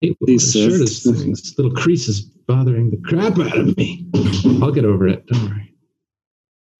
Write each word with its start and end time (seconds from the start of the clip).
Hey, 0.00 0.10
my 0.20 0.26
These, 0.26 0.54
uh, 0.56 0.60
shirt 0.70 0.72
is 0.80 1.02
this 1.04 1.56
little 1.58 1.72
crease 1.72 2.08
is 2.08 2.20
bothering 2.20 2.90
the 2.90 2.98
crap 2.98 3.38
out 3.38 3.58
of 3.58 3.76
me. 3.76 4.06
I'll 4.62 4.72
get 4.72 4.84
over 4.84 5.08
it. 5.08 5.26
Don't 5.26 5.44
worry. 5.48 5.74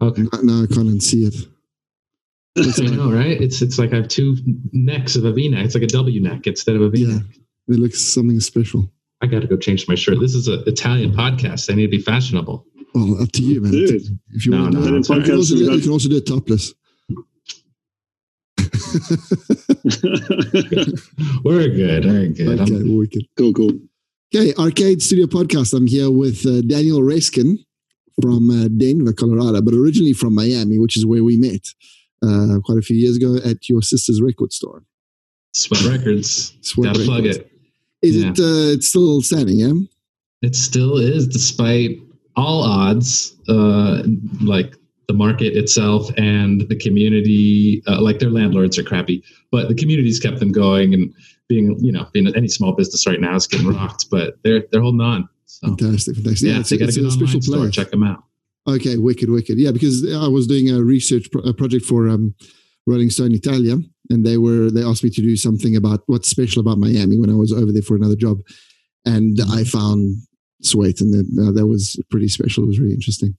Okay. 0.03 0.23
Now- 0.23 0.41
Now 0.43 0.63
I 0.63 0.67
can't 0.67 0.89
unsee 0.89 1.27
it. 1.29 1.49
That's 2.55 2.79
I 2.81 2.85
all 2.85 2.89
right. 2.91 2.97
know, 2.97 3.13
right? 3.13 3.41
It's 3.41 3.61
it's 3.63 3.79
like 3.79 3.93
I 3.93 3.97
have 3.97 4.09
two 4.09 4.37
necks 4.73 5.17
of 5.17 5.25
a 5.25 5.33
V 5.33 5.49
neck. 5.49 5.65
It's 5.67 5.75
like 5.75 5.85
a 5.85 5.89
W 5.89 6.21
neck 6.21 6.47
instead 6.47 6.77
of 6.77 6.83
a 6.83 6.89
V 6.91 7.01
Yeah. 7.03 7.15
neck. 7.17 7.23
It 7.69 7.79
looks 7.79 8.01
something 8.01 8.39
special. 8.41 8.91
I 9.23 9.27
got 9.27 9.41
to 9.41 9.47
go 9.47 9.57
change 9.57 9.89
my 9.89 9.95
shirt. 9.95 10.21
This 10.21 10.35
is 10.35 10.47
an 10.49 10.63
Italian 10.67 11.13
podcast. 11.13 11.71
I 11.71 11.75
need 11.75 11.87
to 11.91 11.97
be 11.97 12.01
fashionable. 12.03 12.67
Well, 12.95 13.23
up 13.23 13.33
to 13.33 13.43
you, 13.43 13.61
man. 13.61 13.73
Dude. 13.73 14.03
If 14.31 14.47
you 14.47 14.53
No, 14.53 14.63
want 14.63 14.73
to 14.75 14.81
no, 14.81 14.87
do 14.89 14.97
it's 14.97 15.11
all 15.11 15.19
You 15.19 15.23
can 15.25 15.35
also 15.37 15.55
do- 15.55 15.61
We 15.63 15.67
got- 15.69 15.75
you 15.77 15.81
can 15.83 15.91
also 15.91 16.09
do 16.09 16.17
it 16.17 16.27
topless. 16.27 16.75
We're 21.45 21.69
good. 21.69 22.05
We're 22.05 22.29
good. 22.29 22.61
Okay, 22.61 22.75
I'm- 22.75 22.97
wicked. 22.97 23.27
cool, 23.37 23.53
cool. 23.53 23.73
Okay, 24.35 24.53
Arcade 24.59 25.01
Studio 25.03 25.27
Podcast. 25.27 25.73
I'm 25.75 25.87
here 25.87 26.11
with 26.11 26.45
uh, 26.47 26.61
Daniel 26.63 27.01
Reskin 27.01 27.59
from 28.21 28.51
uh, 28.51 28.69
Denver, 28.77 29.13
Colorado, 29.13 29.63
but 29.63 29.75
originally 29.75 30.13
from 30.13 30.35
Miami, 30.35 30.79
which 30.79 30.97
is 30.97 31.07
where 31.07 31.23
we 31.23 31.37
met 31.37 31.69
uh, 32.25 32.59
quite 32.65 32.79
a 32.79 32.83
few 32.83 32.97
years 32.97 33.17
ago 33.17 33.37
at 33.49 33.69
your 33.69 33.83
sister's 33.83 34.21
record 34.21 34.53
store. 34.53 34.83
Sweat 35.55 35.85
Records. 35.85 36.55
Sweat 36.61 36.93
Gotta 36.95 37.05
plug 37.05 37.27
it. 37.27 37.51
Is 38.03 38.17
Yeah. 38.17 38.31
it 38.31 38.39
uh, 38.41 38.75
it's 38.75 38.89
still 38.89 39.23
standing, 39.23 39.61
yeah? 39.61 39.73
It 40.43 40.57
still 40.57 40.97
is, 40.99 41.29
despite 41.29 42.01
all 42.35 42.63
odds. 42.63 43.35
Uh, 43.49 44.03
like 44.43 44.75
the 45.09 45.15
market 45.15 45.57
itself 45.57 46.11
and 46.17 46.63
the 46.69 46.77
community, 46.77 47.83
uh, 47.87 48.01
like 48.01 48.19
their 48.19 48.31
landlords 48.31 48.79
are 48.79 48.83
crappy, 48.83 49.23
but 49.51 49.69
the 49.69 49.75
community's 49.75 50.19
kept 50.19 50.41
them 50.41 50.53
going. 50.53 50.95
And 50.95 51.15
being, 51.49 51.79
you 51.81 51.93
know, 51.93 52.09
being 52.13 52.27
any 52.35 52.49
small 52.49 52.73
business 52.73 53.07
right 53.07 53.21
now 53.21 53.37
is 53.37 53.47
getting 53.47 53.69
rocked, 53.69 54.07
but 54.11 54.35
they're 54.43 54.65
they're 54.73 54.83
holding 54.83 55.01
on. 55.01 55.29
So 55.47 55.69
Fantastic, 55.69 56.17
fantastic. 56.17 56.49
yeah, 56.49 56.59
it's, 56.59 56.71
they 56.71 56.77
got 56.77 56.89
a 56.89 56.93
good 56.93 57.13
special 57.13 57.41
store. 57.41 57.59
place. 57.59 57.75
Check 57.75 57.91
them 57.91 58.03
out. 58.03 58.25
Okay, 58.69 58.97
wicked, 58.97 59.31
wicked. 59.31 59.59
Yeah, 59.59 59.71
because 59.71 60.05
I 60.13 60.27
was 60.27 60.49
doing 60.49 60.71
a 60.71 60.83
research 60.83 61.31
pro- 61.31 61.43
a 61.43 61.55
project 61.55 61.85
for 61.85 62.09
um, 62.09 62.35
Rolling 62.87 63.11
Stone 63.11 63.33
Italia, 63.33 63.77
and 64.11 64.27
they 64.27 64.39
were 64.39 64.71
they 64.73 64.83
asked 64.83 65.05
me 65.05 65.11
to 65.11 65.21
do 65.23 65.37
something 65.37 65.77
about 65.77 66.03
what's 66.07 66.29
special 66.29 66.61
about 66.61 66.79
Miami 66.79 67.17
when 67.17 67.31
I 67.31 67.35
was 67.35 67.53
over 67.53 67.71
there 67.73 67.83
for 67.83 67.95
another 67.95 68.17
job, 68.17 68.41
and 69.05 69.39
I 69.53 69.63
found 69.63 70.17
Sweat, 70.63 71.01
and 71.01 71.13
that, 71.15 71.47
uh, 71.47 71.53
that 71.53 71.69
was 71.69 72.03
pretty 72.11 72.27
special. 72.29 72.65
It 72.65 72.69
was 72.69 72.81
really 72.81 72.95
interesting. 72.95 73.37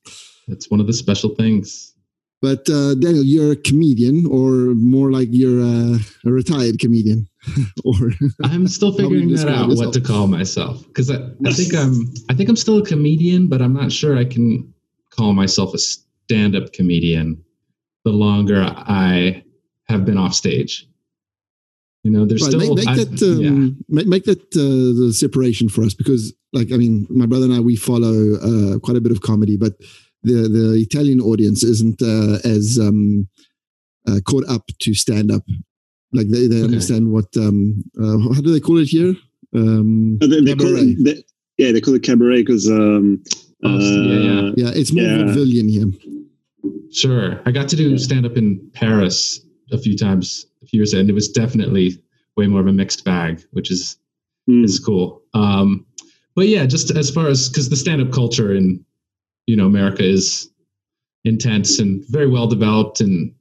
It's 0.48 0.70
one 0.70 0.80
of 0.80 0.88
the 0.88 0.94
special 0.94 1.30
things. 1.36 1.94
But 2.42 2.70
uh, 2.70 2.94
Daniel, 2.96 3.24
you're 3.24 3.52
a 3.54 3.56
comedian, 3.56 4.28
or 4.28 4.76
more 4.76 5.12
like 5.12 5.30
you're 5.32 5.60
a, 5.60 5.98
a 6.26 6.32
retired 6.32 6.78
comedian, 6.80 7.28
or 7.84 8.12
I'm 8.44 8.68
still 8.68 8.92
How 8.98 9.08
would 9.10 9.20
you 9.20 9.20
figuring 9.20 9.36
that 9.36 9.48
out 9.50 9.70
yourself? 9.70 9.86
what 9.88 9.94
to 9.96 10.02
call 10.02 10.28
myself 10.28 10.86
because 10.88 11.10
I, 11.10 11.16
I 11.46 11.52
think 11.54 11.74
I'm 11.74 12.14
I 12.30 12.36
think 12.36 12.48
I'm 12.50 12.56
still 12.56 12.78
a 12.78 12.86
comedian, 12.86 13.48
but 13.48 13.62
I'm 13.62 13.74
not 13.74 13.92
sure 13.92 14.16
I 14.16 14.26
can 14.26 14.72
call 15.10 15.34
myself 15.34 15.74
a 15.74 15.80
stand-up 15.80 16.74
comedian. 16.74 17.44
The 18.06 18.12
longer 18.12 18.62
I 18.64 19.44
have 19.90 20.06
been 20.06 20.18
off 20.20 20.36
stage, 20.36 20.88
you 22.04 22.12
know, 22.12 22.24
there's 22.26 22.44
Right, 22.44 22.50
still 22.52 22.76
make, 22.76 22.86
make 22.86 22.88
I- 22.88 23.04
that 23.04 23.24
um, 23.24 23.42
yeah. 23.42 23.70
make, 23.90 24.08
make 24.08 24.24
that 24.26 24.42
uh, 24.56 25.06
the 25.08 25.12
separation 25.12 25.70
for 25.70 25.82
us 25.84 25.94
because 25.96 26.34
like 26.54 26.72
i 26.72 26.78
mean 26.78 27.06
my 27.10 27.26
brother 27.26 27.46
and 27.46 27.54
i 27.54 27.60
we 27.60 27.76
follow 27.76 28.36
uh, 28.36 28.80
quite 28.80 28.96
a 28.96 29.02
bit 29.02 29.12
of 29.12 29.20
comedy 29.22 29.58
but 29.58 29.74
the 30.24 30.48
the 30.48 30.74
italian 30.82 31.22
audience 31.22 31.64
isn't 31.64 32.02
uh, 32.02 32.38
as 32.44 32.78
um, 32.82 33.28
uh, 34.08 34.20
caught 34.26 34.48
up 34.50 34.64
to 34.80 34.94
stand 34.94 35.32
up 35.32 35.44
like 36.14 36.28
they, 36.30 36.48
they 36.48 36.58
Okay. 36.58 36.66
understand 36.66 37.12
what 37.12 37.26
um, 37.38 37.84
uh, 38.02 38.18
how 38.34 38.42
do 38.42 38.52
they 38.52 38.60
call 38.60 38.78
it 38.80 38.88
here 38.88 39.14
um, 39.56 40.18
Uh, 40.22 40.28
they, 40.28 40.42
they 40.42 40.56
call 40.56 40.76
it, 40.76 41.04
they, 41.04 41.24
yeah, 41.58 41.72
they 41.72 41.82
call 41.82 41.96
it 41.96 42.04
cabaret 42.04 42.42
because 42.44 42.70
um, 42.70 43.24
Oh, 43.64 43.80
yeah, 44.04 44.20
yeah. 44.20 44.40
uh, 44.40 44.52
yeah 44.56 44.72
it's 44.74 44.94
more 44.94 45.04
Yeah. 45.06 45.18
vaudevillian 45.18 45.70
here 45.70 45.92
Sure. 46.92 47.42
I 47.46 47.52
got 47.52 47.68
to 47.70 47.76
do 47.76 47.92
Yeah. 47.92 47.98
stand 47.98 48.26
up 48.26 48.38
in 48.38 48.60
Paris 48.74 49.42
a 49.72 49.78
few 49.78 49.98
times 49.98 50.46
a 50.64 50.66
few 50.66 50.80
years 50.80 50.94
ago, 50.94 51.02
and 51.02 51.10
it 51.10 51.14
was 51.14 51.30
definitely 51.30 52.02
way 52.36 52.48
more 52.48 52.62
of 52.62 52.68
a 52.68 52.74
mixed 52.74 53.04
bag, 53.04 53.44
which 53.52 53.70
is 53.72 53.98
hmm, 54.48 54.64
is 54.64 54.80
cool. 54.80 55.22
Um, 55.34 55.86
but 56.36 56.48
yeah, 56.48 56.66
just 56.66 56.92
as 56.92 57.10
far 57.10 57.28
as 57.28 57.50
because 57.50 57.70
the 57.70 57.76
stand 57.76 58.02
up 58.02 58.12
culture 58.12 58.54
in 58.54 58.84
you 59.48 59.56
know 59.56 59.66
America 59.66 60.04
is 60.04 60.50
intense 61.26 61.80
and 61.80 62.04
very 62.10 62.28
well 62.28 62.48
developed 62.48 63.02
and 63.02 63.34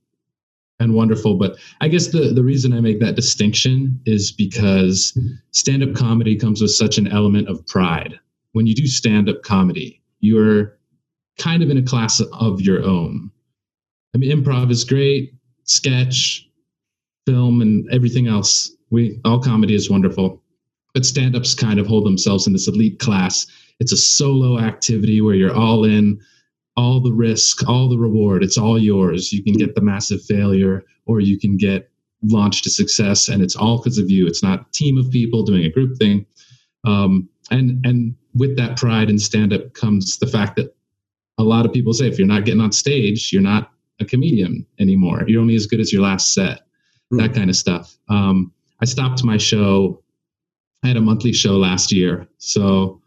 and 0.79 0.95
wonderful. 0.95 1.37
But 1.37 1.57
I 1.81 1.89
guess 1.89 2.09
the 2.09 2.33
the 2.33 2.43
reason 2.43 2.73
I 2.73 2.81
make 2.81 3.01
that 3.01 3.17
distinction 3.17 4.01
is 4.07 4.33
because 4.33 5.17
stand 5.51 5.83
up 5.83 5.95
comedy 5.95 6.37
comes 6.37 6.63
with 6.63 6.71
such 6.71 6.99
an 6.99 7.09
element 7.09 7.49
of 7.49 7.67
pride. 7.67 8.19
When 8.53 8.67
you 8.67 8.75
do 8.75 8.87
stand 8.87 9.29
up 9.29 9.43
comedy, 9.43 10.03
you're 10.21 10.79
kind 11.39 11.63
of 11.63 11.71
in 11.71 11.79
a 11.79 11.83
class 11.83 12.21
of 12.21 12.61
your 12.61 12.83
own. 12.83 13.31
I 14.15 14.19
mean, 14.19 14.31
improv 14.31 14.71
is 14.71 14.85
great, 14.85 15.35
sketch, 15.65 16.49
film, 17.27 17.61
and 17.61 17.87
everything 17.93 18.29
else. 18.29 18.73
We 18.91 19.21
all 19.25 19.41
comedy 19.41 19.75
is 19.75 19.91
wonderful, 19.91 20.43
but 20.95 21.05
stand-ups 21.05 21.55
kind 21.55 21.79
of 21.79 21.87
hold 21.87 22.07
themselves 22.07 22.47
in 22.47 22.53
this 22.53 22.69
elite 22.69 22.99
class. 22.99 23.47
It's 23.81 23.93
a 23.93 23.97
solo 23.97 24.59
activity 24.59 25.21
where 25.21 25.35
you're 25.35 25.55
all 25.55 25.85
in, 25.85 26.21
all 26.77 27.01
the 27.01 27.13
risk, 27.13 27.69
all 27.69 27.89
the 27.89 27.99
reward. 27.99 28.43
It's 28.43 28.59
all 28.59 28.79
yours. 28.79 29.33
You 29.33 29.43
can 29.43 29.55
get 29.55 29.75
the 29.75 29.81
massive 29.81 30.23
failure, 30.25 30.85
or 31.07 31.21
you 31.21 31.39
can 31.39 31.57
get 31.57 31.91
launched 32.23 32.65
to 32.65 32.71
success, 32.71 33.29
and 33.29 33.43
it's 33.43 33.57
all 33.57 33.79
because 33.79 33.99
of 33.99 34.11
you. 34.11 34.27
It's 34.27 34.43
not 34.43 34.61
a 34.61 34.73
team 34.73 34.99
of 34.99 35.11
people 35.11 35.43
doing 35.43 35.65
a 35.65 35.71
group 35.71 35.97
thing. 35.99 36.27
Um, 36.85 37.29
and 37.51 37.85
and 37.87 38.15
with 38.35 38.57
that 38.57 38.77
pride 38.77 39.09
in 39.09 39.19
stand-up 39.19 39.73
comes 39.75 40.19
the 40.19 40.27
fact 40.27 40.57
that 40.57 40.75
a 41.39 41.43
lot 41.43 41.67
of 41.67 41.73
people 41.73 41.93
say 41.93 42.07
if 42.07 42.19
you're 42.19 42.27
not 42.27 42.45
getting 42.45 42.61
on 42.61 42.73
stage, 42.73 43.33
you're 43.33 43.43
not 43.43 43.73
a 44.01 44.05
comedian 44.05 44.67
anymore. 44.79 45.25
You're 45.27 45.41
only 45.41 45.55
as 45.55 45.67
good 45.67 45.81
as 45.81 45.93
your 45.93 46.03
last 46.03 46.35
set. 46.35 46.63
That 47.13 47.35
kind 47.35 47.49
of 47.49 47.57
stuff. 47.57 47.97
Um, 48.09 48.53
I 48.81 48.85
stopped 48.85 49.23
my 49.23 49.37
show. 49.37 50.03
I 50.83 50.89
had 50.89 50.97
a 50.97 51.01
monthly 51.01 51.33
show 51.33 51.57
last 51.57 51.93
year, 51.93 52.27
so 52.39 53.01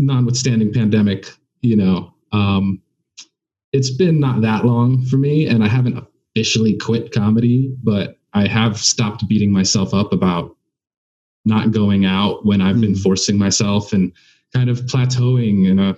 notwithstanding 0.00 0.72
pandemic, 0.72 1.32
you 1.60 1.76
know, 1.76 2.14
um, 2.32 2.80
it's 3.72 3.90
been 3.90 4.18
not 4.18 4.40
that 4.42 4.64
long 4.64 5.04
for 5.06 5.16
me, 5.16 5.46
and 5.46 5.62
I 5.62 5.68
haven't 5.68 6.04
officially 6.34 6.76
quit 6.76 7.12
comedy, 7.12 7.72
but 7.82 8.18
I 8.32 8.46
have 8.48 8.78
stopped 8.78 9.28
beating 9.28 9.52
myself 9.52 9.94
up 9.94 10.12
about 10.12 10.56
not 11.44 11.70
going 11.70 12.04
out 12.04 12.44
when 12.44 12.60
I've 12.60 12.80
been 12.80 12.92
Mm. 12.94 13.02
forcing 13.02 13.38
myself 13.38 13.92
and 13.92 14.12
kind 14.52 14.68
of 14.68 14.80
plateauing 14.86 15.66
in 15.68 15.78
a 15.78 15.96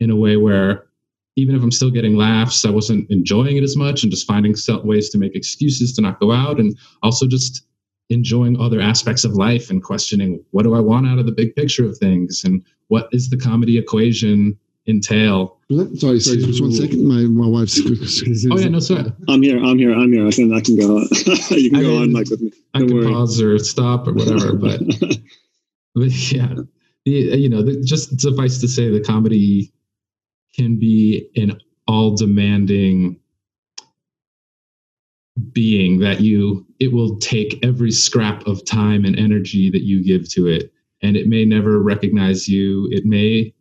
in 0.00 0.10
a 0.10 0.16
way 0.16 0.36
where 0.36 0.86
even 1.36 1.54
if 1.54 1.62
I'm 1.62 1.70
still 1.70 1.90
getting 1.90 2.16
laughs, 2.16 2.64
I 2.64 2.70
wasn't 2.70 3.08
enjoying 3.10 3.56
it 3.56 3.62
as 3.62 3.76
much 3.76 4.02
and 4.02 4.10
just 4.12 4.26
finding 4.26 4.54
ways 4.84 5.08
to 5.10 5.18
make 5.18 5.34
excuses 5.34 5.92
to 5.94 6.02
not 6.02 6.20
go 6.20 6.32
out 6.32 6.60
and 6.60 6.76
also 7.02 7.26
just 7.26 7.64
enjoying 8.10 8.60
other 8.60 8.80
aspects 8.80 9.24
of 9.24 9.32
life 9.34 9.70
and 9.70 9.82
questioning 9.82 10.44
what 10.50 10.64
do 10.64 10.74
I 10.74 10.80
want 10.80 11.06
out 11.06 11.18
of 11.18 11.24
the 11.26 11.32
big 11.32 11.54
picture 11.54 11.86
of 11.86 11.96
things 11.96 12.42
and 12.44 12.62
what 12.92 13.08
is 13.10 13.30
the 13.30 13.38
comedy 13.38 13.78
equation 13.78 14.54
entail. 14.86 15.56
sorry 15.96 16.20
sorry 16.20 16.36
just 16.36 16.60
one 16.60 16.72
second 16.72 17.08
my 17.08 17.22
my 17.22 17.48
wife's 17.48 17.80
Oh 18.50 18.58
yeah, 18.58 18.68
no 18.68 18.80
sweat. 18.80 19.06
I'm 19.28 19.40
here. 19.40 19.58
I'm 19.58 19.78
here. 19.78 19.94
I'm 19.94 20.12
here. 20.12 20.26
I 20.26 20.30
can. 20.30 20.52
I 20.52 20.60
can 20.60 20.76
go. 20.76 20.98
On. 20.98 21.08
you 21.50 21.70
can 21.70 21.78
I 21.78 21.82
go 21.82 21.96
on 21.96 22.02
mean, 22.02 22.12
like 22.12 22.28
with 22.28 22.42
me. 22.42 22.52
I 22.74 22.80
Don't 22.80 22.88
can 22.88 22.96
worry. 22.98 23.06
pause 23.06 23.40
or 23.40 23.58
stop 23.58 24.06
or 24.06 24.12
whatever, 24.12 24.54
but, 24.66 24.80
but 25.94 26.32
yeah, 26.32 26.54
the, 27.06 27.10
you 27.10 27.48
know, 27.48 27.62
the, 27.62 27.80
just 27.82 28.20
suffice 28.20 28.60
to 28.60 28.68
say, 28.68 28.90
the 28.90 29.00
comedy 29.00 29.72
can 30.54 30.78
be 30.78 31.30
an 31.34 31.58
all 31.88 32.14
demanding 32.14 33.18
being 35.52 36.00
that 36.00 36.20
you 36.20 36.66
it 36.78 36.92
will 36.92 37.16
take 37.16 37.58
every 37.64 37.90
scrap 37.90 38.46
of 38.46 38.66
time 38.66 39.06
and 39.06 39.18
energy 39.18 39.70
that 39.70 39.82
you 39.82 40.04
give 40.04 40.28
to 40.28 40.46
it 40.46 40.70
and 41.02 41.16
it 41.16 41.26
may 41.26 41.44
never 41.44 41.80
recognize 41.80 42.48
you. 42.48 42.88
It 42.90 43.04
may 43.04 43.52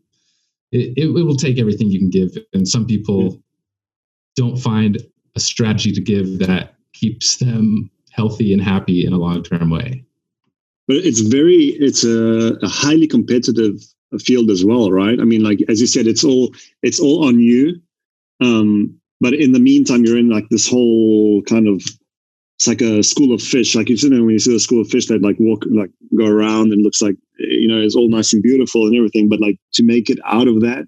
it, 0.71 0.93
it, 0.97 1.07
will 1.07 1.35
take 1.35 1.59
everything 1.59 1.89
you 1.89 1.99
can 1.99 2.09
give. 2.09 2.37
And 2.53 2.67
some 2.67 2.85
people 2.85 3.41
don't 4.35 4.57
find 4.57 4.97
a 5.35 5.39
strategy 5.39 5.91
to 5.91 6.01
give 6.01 6.39
that 6.39 6.75
keeps 6.93 7.37
them 7.37 7.89
healthy 8.11 8.53
and 8.53 8.61
happy 8.61 9.05
in 9.05 9.13
a 9.13 9.17
long-term 9.17 9.69
way. 9.69 10.03
But 10.87 10.97
it's 10.97 11.21
very 11.21 11.75
it's 11.79 12.03
a, 12.03 12.57
a 12.61 12.67
highly 12.67 13.07
competitive 13.07 13.81
field 14.19 14.49
as 14.49 14.65
well 14.65 14.91
right? 14.91 15.19
I 15.19 15.23
mean 15.23 15.41
like 15.43 15.59
as 15.69 15.79
you 15.79 15.87
said 15.87 16.07
it's 16.07 16.23
all 16.23 16.53
it's 16.83 16.99
all 16.99 17.25
on 17.25 17.39
you. 17.39 17.81
Um 18.41 18.97
but 19.21 19.33
in 19.33 19.51
the 19.51 19.59
meantime 19.59 20.03
you're 20.03 20.17
in 20.17 20.29
like 20.29 20.49
this 20.49 20.67
whole 20.67 21.41
kind 21.43 21.67
of 21.67 21.81
it's 22.61 22.67
like 22.67 22.81
a 22.81 23.01
school 23.01 23.33
of 23.33 23.41
fish 23.41 23.75
like 23.75 23.89
you 23.89 23.97
see 23.97 24.09
when 24.09 24.29
you 24.29 24.39
see 24.39 24.55
a 24.55 24.59
school 24.59 24.81
of 24.81 24.87
fish 24.87 25.07
that 25.07 25.23
like 25.23 25.35
walk 25.39 25.65
like 25.71 25.89
go 26.15 26.27
around 26.27 26.71
and 26.71 26.83
looks 26.83 27.01
like 27.01 27.15
you 27.39 27.67
know 27.67 27.81
it's 27.81 27.95
all 27.95 28.09
nice 28.09 28.33
and 28.33 28.43
beautiful 28.43 28.85
and 28.85 28.95
everything 28.95 29.27
but 29.27 29.41
like 29.41 29.57
to 29.73 29.83
make 29.83 30.09
it 30.09 30.19
out 30.25 30.47
of 30.47 30.61
that 30.61 30.85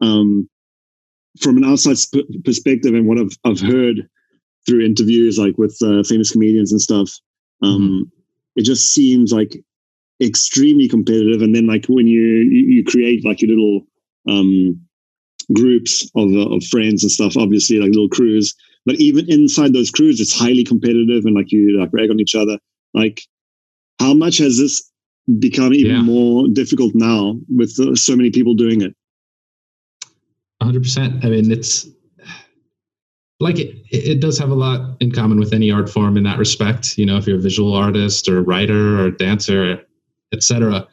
um 0.00 0.48
from 1.40 1.56
an 1.56 1.64
outside 1.64 1.96
sp- 1.96 2.26
perspective 2.44 2.92
and 2.92 3.06
what 3.06 3.18
I've, 3.18 3.38
I've 3.44 3.60
heard 3.60 4.08
through 4.66 4.84
interviews 4.84 5.38
like 5.38 5.56
with 5.56 5.76
uh, 5.80 6.02
famous 6.02 6.32
comedians 6.32 6.72
and 6.72 6.80
stuff 6.80 7.08
um 7.62 7.80
mm-hmm. 7.80 8.02
it 8.56 8.64
just 8.64 8.92
seems 8.92 9.32
like 9.32 9.56
extremely 10.22 10.88
competitive. 10.88 11.42
And 11.42 11.54
then 11.54 11.66
like 11.66 11.86
when 11.86 12.06
you 12.06 12.22
you, 12.22 12.76
you 12.76 12.84
create 12.84 13.24
like 13.24 13.42
your 13.42 13.50
little 13.50 13.82
um, 14.28 14.80
groups 15.54 16.10
of 16.16 16.30
uh, 16.32 16.54
of 16.54 16.64
friends 16.64 17.02
and 17.02 17.10
stuff, 17.12 17.36
obviously 17.36 17.78
like 17.78 17.90
little 17.90 18.08
crews. 18.08 18.54
But 18.86 18.96
even 18.96 19.30
inside 19.30 19.72
those 19.72 19.90
crews, 19.90 20.20
it's 20.20 20.36
highly 20.36 20.64
competitive 20.64 21.24
and 21.24 21.34
like 21.36 21.52
you 21.52 21.78
like 21.78 21.92
rag 21.92 22.10
on 22.10 22.18
each 22.20 22.34
other. 22.34 22.58
Like, 22.94 23.22
how 24.00 24.14
much 24.14 24.38
has 24.38 24.58
this 24.58 24.82
become 25.38 25.72
even 25.74 25.96
Yeah. 25.96 26.02
more 26.02 26.48
difficult 26.48 26.94
now 26.94 27.38
with 27.48 27.78
uh, 27.80 27.94
so 27.94 28.16
many 28.16 28.30
people 28.30 28.54
doing 28.54 28.82
it? 28.82 28.94
100% 30.62 31.24
i 31.24 31.28
mean 31.28 31.50
it's 31.50 31.88
like 33.40 33.58
it, 33.58 33.74
it 33.90 34.20
does 34.20 34.38
have 34.38 34.50
a 34.50 34.54
lot 34.54 34.96
in 35.00 35.10
common 35.10 35.40
with 35.40 35.52
any 35.52 35.72
art 35.72 35.90
form 35.90 36.16
in 36.16 36.22
that 36.22 36.38
respect 36.38 36.96
you 36.96 37.04
know 37.04 37.16
if 37.16 37.26
you're 37.26 37.38
a 37.38 37.40
visual 37.42 37.74
artist 37.74 38.28
or 38.28 38.38
a 38.38 38.42
writer 38.42 39.00
or 39.00 39.06
a 39.06 39.16
dancer 39.16 39.82
etc 40.32 40.86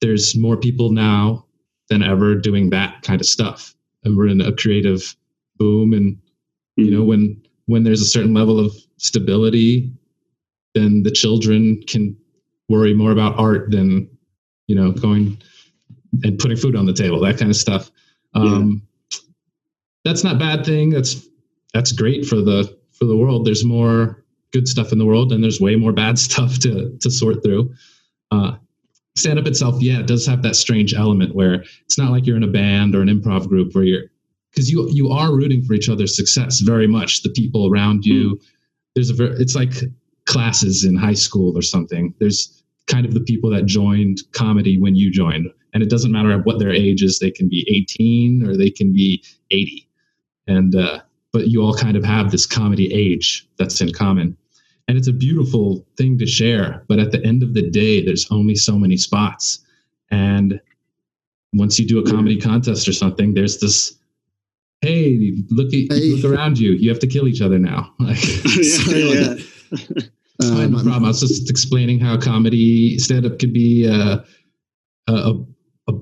there's 0.00 0.34
more 0.34 0.56
people 0.56 0.90
now 0.92 1.44
than 1.90 2.02
ever 2.02 2.34
doing 2.34 2.70
that 2.70 3.02
kind 3.02 3.20
of 3.20 3.26
stuff 3.26 3.74
we're 4.14 4.28
in 4.28 4.42
a 4.42 4.52
creative 4.52 5.16
boom. 5.56 5.94
And 5.94 6.18
you 6.76 6.90
know 6.90 7.02
when 7.02 7.42
when 7.64 7.82
there's 7.82 8.02
a 8.02 8.06
certain 8.06 8.34
level 8.34 8.60
of 8.60 8.76
stability 8.98 9.92
then 10.74 11.02
the 11.02 11.10
children 11.10 11.82
can 11.86 12.16
worry 12.68 12.92
more 12.94 13.10
about 13.10 13.38
art 13.38 13.70
than 13.70 14.08
you 14.66 14.76
know 14.76 14.92
going 14.92 15.38
and 16.22 16.38
putting 16.38 16.56
food 16.56 16.76
on 16.76 16.86
the 16.86 16.92
table 16.92 17.18
that 17.20 17.38
kind 17.38 17.50
of 17.50 17.56
stuff. 17.56 17.90
Um, 18.34 18.82
that's 20.04 20.22
not 20.22 20.36
a 20.36 20.38
bad 20.38 20.64
thing. 20.64 20.90
That's 20.90 21.26
that's 21.72 21.92
great 21.92 22.26
for 22.26 22.36
the 22.36 22.76
for 22.92 23.06
the 23.06 23.16
world. 23.16 23.46
There's 23.46 23.64
more 23.64 24.22
good 24.52 24.68
stuff 24.68 24.92
in 24.92 24.98
the 24.98 25.04
world 25.04 25.32
and 25.32 25.42
there's 25.42 25.60
way 25.60 25.76
more 25.76 25.92
bad 25.92 26.18
stuff 26.26 26.58
to 26.60 26.96
to 27.00 27.10
sort 27.10 27.42
through. 27.42 27.74
Uh, 28.30 28.56
stand 29.16 29.38
up 29.38 29.46
itself 29.46 29.76
yeah 29.80 29.98
it 29.98 30.06
does 30.06 30.26
have 30.26 30.42
that 30.42 30.56
strange 30.56 30.94
element 30.94 31.34
where 31.34 31.64
it's 31.84 31.98
not 31.98 32.10
like 32.10 32.26
you're 32.26 32.36
in 32.36 32.42
a 32.42 32.48
band 32.48 32.94
or 32.94 33.02
an 33.02 33.08
improv 33.08 33.48
group 33.48 33.74
where 33.74 33.84
you're 33.84 34.04
because 34.56 34.70
you 34.70 34.88
you 34.90 35.10
are 35.10 35.34
rooting 35.34 35.62
for 35.62 35.74
each 35.74 35.88
other's 35.88 36.16
success 36.16 36.60
very 36.60 36.86
much 36.86 37.22
the 37.22 37.30
people 37.30 37.70
around 37.70 38.06
you. 38.06 38.40
There's 38.94 39.10
a 39.10 39.14
ver- 39.14 39.36
it's 39.38 39.54
like 39.54 39.74
classes 40.24 40.84
in 40.84 40.96
high 40.96 41.14
school 41.14 41.56
or 41.56 41.62
something. 41.62 42.14
There's 42.18 42.62
kind 42.86 43.04
of 43.04 43.12
the 43.12 43.20
people 43.20 43.50
that 43.50 43.66
joined 43.66 44.22
comedy 44.32 44.80
when 44.80 44.94
you 44.94 45.10
joined 45.10 45.48
and 45.74 45.82
it 45.82 45.90
doesn't 45.90 46.12
matter 46.12 46.38
what 46.38 46.58
their 46.58 46.72
age 46.72 47.02
is 47.02 47.18
they 47.18 47.32
can 47.32 47.48
be 47.48 47.66
18 47.68 48.48
or 48.48 48.56
they 48.56 48.70
can 48.70 48.92
be 48.92 49.22
80 49.50 49.88
and 50.46 50.74
uh, 50.74 51.00
but 51.32 51.48
you 51.48 51.62
all 51.62 51.74
kind 51.74 51.96
of 51.96 52.04
have 52.04 52.30
this 52.30 52.46
comedy 52.46 52.92
age 52.94 53.46
that's 53.58 53.80
in 53.80 53.92
common 53.92 54.36
and 54.88 54.96
it's 54.96 55.08
a 55.08 55.12
beautiful 55.12 55.86
thing 55.96 56.16
to 56.18 56.26
share 56.26 56.84
but 56.88 56.98
at 56.98 57.10
the 57.12 57.24
end 57.24 57.42
of 57.42 57.54
the 57.54 57.68
day 57.70 58.04
there's 58.04 58.26
only 58.30 58.54
so 58.54 58.78
many 58.78 58.96
spots 58.96 59.60
and 60.10 60.60
once 61.54 61.78
you 61.78 61.86
do 61.86 61.98
a 61.98 62.04
comedy 62.10 62.38
contest 62.40 62.86
or 62.88 62.92
something 62.92 63.34
there's 63.34 63.58
this 63.58 63.98
hey 64.82 65.32
look 65.50 65.68
at 65.72 65.90
Hey. 65.92 66.12
look 66.14 66.24
around 66.24 66.58
you 66.58 66.72
you 66.72 66.88
have 66.90 66.98
to 67.00 67.06
kill 67.06 67.26
each 67.28 67.40
other 67.40 67.58
now 67.58 67.92
like 67.98 68.18
yeah, 68.56 69.34
fine, 70.42 70.70
no 70.70 70.78
Um, 70.78 70.84
problem. 70.84 71.04
I 71.04 71.08
was 71.08 71.20
just 71.20 71.48
explaining 71.50 71.98
how 71.98 72.18
comedy 72.20 72.98
stand 72.98 73.24
up 73.26 73.38
could 73.38 73.52
be 73.54 73.88
uh, 73.88 74.18
a, 75.08 75.12
a, 75.12 75.44
a 75.88 75.92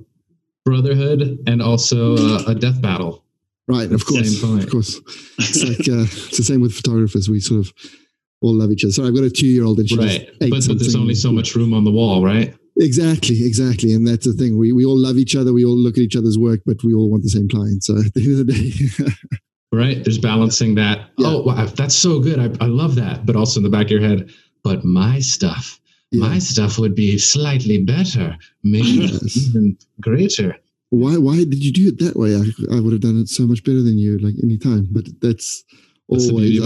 brotherhood 0.64 1.38
and 1.46 1.62
also 1.62 2.16
a, 2.16 2.44
a 2.48 2.54
death 2.54 2.82
battle. 2.82 3.24
Right, 3.68 3.90
of 3.92 4.04
course, 4.04 4.42
of 4.42 4.68
course. 4.70 5.00
It's 5.38 5.62
like 5.64 5.88
uh, 5.88 6.02
it's 6.02 6.36
the 6.36 6.42
same 6.42 6.60
with 6.60 6.74
photographers. 6.74 7.28
We 7.30 7.38
sort 7.40 7.60
of 7.66 7.72
all 8.44 8.54
love 8.54 8.70
each 8.70 8.84
other. 8.84 8.92
So 8.92 9.04
I've 9.06 9.14
got 9.14 9.24
a 9.24 9.30
two-year-old, 9.30 9.78
and 9.80 9.88
she's 9.88 9.98
Right. 9.98 10.28
But, 10.38 10.50
but 10.68 10.78
there's 10.78 10.94
only 10.94 11.14
so 11.14 11.32
much 11.32 11.54
room 11.56 11.72
on 11.74 11.84
the 11.84 11.90
wall, 11.90 12.22
right? 12.22 12.54
Exactly, 12.76 13.44
exactly, 13.46 13.92
and 13.92 14.06
that's 14.06 14.26
the 14.26 14.32
thing. 14.32 14.58
We 14.58 14.72
we 14.72 14.84
all 14.84 14.98
love 14.98 15.16
each 15.16 15.34
other. 15.36 15.52
We 15.52 15.64
all 15.64 15.76
look 15.76 15.96
at 15.96 16.02
each 16.02 16.16
other's 16.16 16.36
work, 16.38 16.60
but 16.66 16.82
we 16.84 16.92
all 16.92 17.08
want 17.10 17.22
the 17.22 17.30
same 17.30 17.48
client. 17.48 17.84
So 17.84 17.96
at 17.98 18.12
the 18.14 18.22
end 18.24 18.40
of 18.40 18.46
the 18.46 18.52
day, 18.52 19.14
Right. 19.72 20.04
There's 20.04 20.18
balancing 20.18 20.76
that. 20.76 20.98
Yeah. 21.18 21.26
Oh, 21.28 21.42
wow, 21.42 21.66
that's 21.66 21.96
so 21.96 22.20
good. 22.20 22.38
I, 22.38 22.64
I 22.64 22.68
love 22.68 22.94
that. 22.94 23.26
But 23.26 23.34
also 23.34 23.58
in 23.58 23.64
the 23.64 23.70
back 23.76 23.86
of 23.86 23.90
your 23.90 24.02
head, 24.02 24.30
but 24.62 24.84
my 24.84 25.18
stuff, 25.18 25.80
my 26.12 26.38
stuff 26.38 26.78
would 26.78 26.94
be 26.94 27.18
slightly 27.18 27.78
better, 27.82 28.36
maybe 28.62 28.88
Yes. 29.08 29.36
even 29.48 29.76
greater. 30.00 30.56
why 30.90 31.16
why 31.16 31.36
did 31.38 31.64
you 31.64 31.72
do 31.72 31.88
it 31.88 31.98
that 32.04 32.16
way? 32.16 32.36
I 32.36 32.42
I 32.76 32.80
would 32.80 32.92
have 32.92 33.00
done 33.08 33.20
it 33.20 33.28
so 33.28 33.46
much 33.48 33.64
better 33.64 33.82
than 33.82 33.98
you, 33.98 34.18
like 34.18 34.34
any 34.44 34.58
time. 34.58 34.86
But 34.90 35.06
that's 35.20 35.64
That's 36.08 36.26
the 36.28 36.32
always 36.32 36.60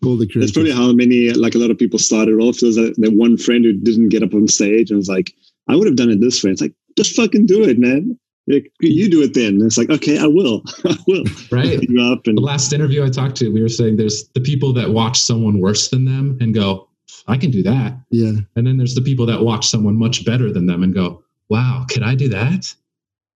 beauty 0.00 0.04
of 0.04 0.04
I 0.04 0.04
art. 0.04 0.04
think, 0.04 0.06
all 0.06 0.16
the 0.16 0.24
That's 0.26 0.32
creators. 0.32 0.52
probably 0.52 0.72
how 0.72 0.92
many, 0.92 1.30
like 1.32 1.54
a 1.54 1.58
lot 1.58 1.70
of 1.70 1.78
people 1.78 1.98
started 1.98 2.34
off. 2.40 2.58
There's 2.60 2.76
that, 2.76 2.94
that 2.98 3.12
one 3.12 3.36
friend 3.36 3.64
who 3.64 3.72
didn't 3.72 4.08
get 4.10 4.22
up 4.22 4.34
on 4.34 4.48
stage 4.48 4.90
and 4.90 4.98
was 4.98 5.08
like, 5.08 5.34
I 5.68 5.76
would 5.76 5.86
have 5.86 5.96
done 5.96 6.10
it 6.10 6.20
this 6.20 6.42
way. 6.44 6.50
It's 6.50 6.60
like, 6.60 6.74
just 6.96 7.14
fucking 7.16 7.46
do 7.46 7.62
it, 7.64 7.78
man. 7.78 8.18
Like, 8.48 8.70
you 8.80 9.10
do 9.10 9.22
it 9.22 9.34
then. 9.34 9.54
And 9.54 9.62
it's 9.64 9.76
like, 9.76 9.90
okay, 9.90 10.18
I 10.18 10.26
will. 10.26 10.62
I 10.84 10.96
will. 11.08 11.24
Right. 11.50 11.82
You 11.82 12.02
up 12.12 12.26
and 12.26 12.38
the 12.38 12.42
last 12.42 12.72
interview 12.72 13.04
I 13.04 13.10
talked 13.10 13.36
to, 13.38 13.48
we 13.52 13.60
were 13.62 13.68
saying 13.68 13.96
there's 13.96 14.28
the 14.34 14.40
people 14.40 14.72
that 14.74 14.90
watch 14.90 15.18
someone 15.18 15.60
worse 15.60 15.88
than 15.88 16.04
them 16.04 16.38
and 16.40 16.54
go, 16.54 16.88
I 17.28 17.36
can 17.38 17.50
do 17.50 17.62
that. 17.64 17.98
yeah, 18.10 18.32
And 18.54 18.66
then 18.66 18.76
there's 18.76 18.94
the 18.94 19.00
people 19.02 19.26
that 19.26 19.42
watch 19.42 19.66
someone 19.66 19.96
much 19.96 20.24
better 20.24 20.52
than 20.52 20.66
them 20.66 20.82
and 20.84 20.94
go, 20.94 21.24
wow, 21.48 21.84
could 21.88 22.02
I 22.04 22.14
do 22.14 22.28
that? 22.28 22.72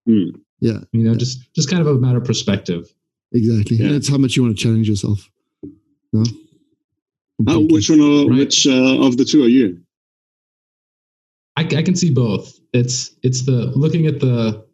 Hmm. 0.06 0.30
yeah, 0.60 0.78
You 0.92 1.02
know, 1.02 1.14
just 1.16 1.52
just 1.54 1.68
kind 1.68 1.80
of 1.80 1.88
a 1.88 1.94
matter 1.94 2.18
of 2.18 2.24
perspective. 2.24 2.92
exactly. 3.32 3.76
Yeah. 3.78 3.86
And 3.86 3.94
it's 3.96 4.08
how 4.08 4.16
much 4.18 4.36
you 4.36 4.42
want 4.44 4.56
to 4.56 4.62
challenge 4.62 4.88
yourself. 4.88 5.28
No. 6.12 6.22
Oh, 7.48 7.66
which 7.70 7.88
one? 7.90 8.00
Are, 8.00 8.28
Right. 8.30 8.38
Which 8.38 8.66
uh, 8.66 9.04
of 9.06 9.16
the 9.16 9.24
two 9.24 9.42
are 9.44 9.48
you? 9.48 9.80
I, 11.56 11.62
I 11.62 11.82
can 11.82 11.96
see 11.96 12.12
both. 12.12 12.58
It's 12.72 13.10
it's 13.22 13.44
the 13.46 13.72
looking 13.74 14.06
at 14.06 14.20
the 14.20 14.64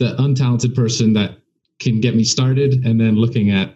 the 0.00 0.14
untalented 0.16 0.74
person 0.74 1.12
that 1.14 1.38
can 1.80 2.00
get 2.00 2.14
me 2.16 2.24
started, 2.24 2.84
and 2.84 3.00
then 3.00 3.16
looking 3.16 3.50
at 3.50 3.74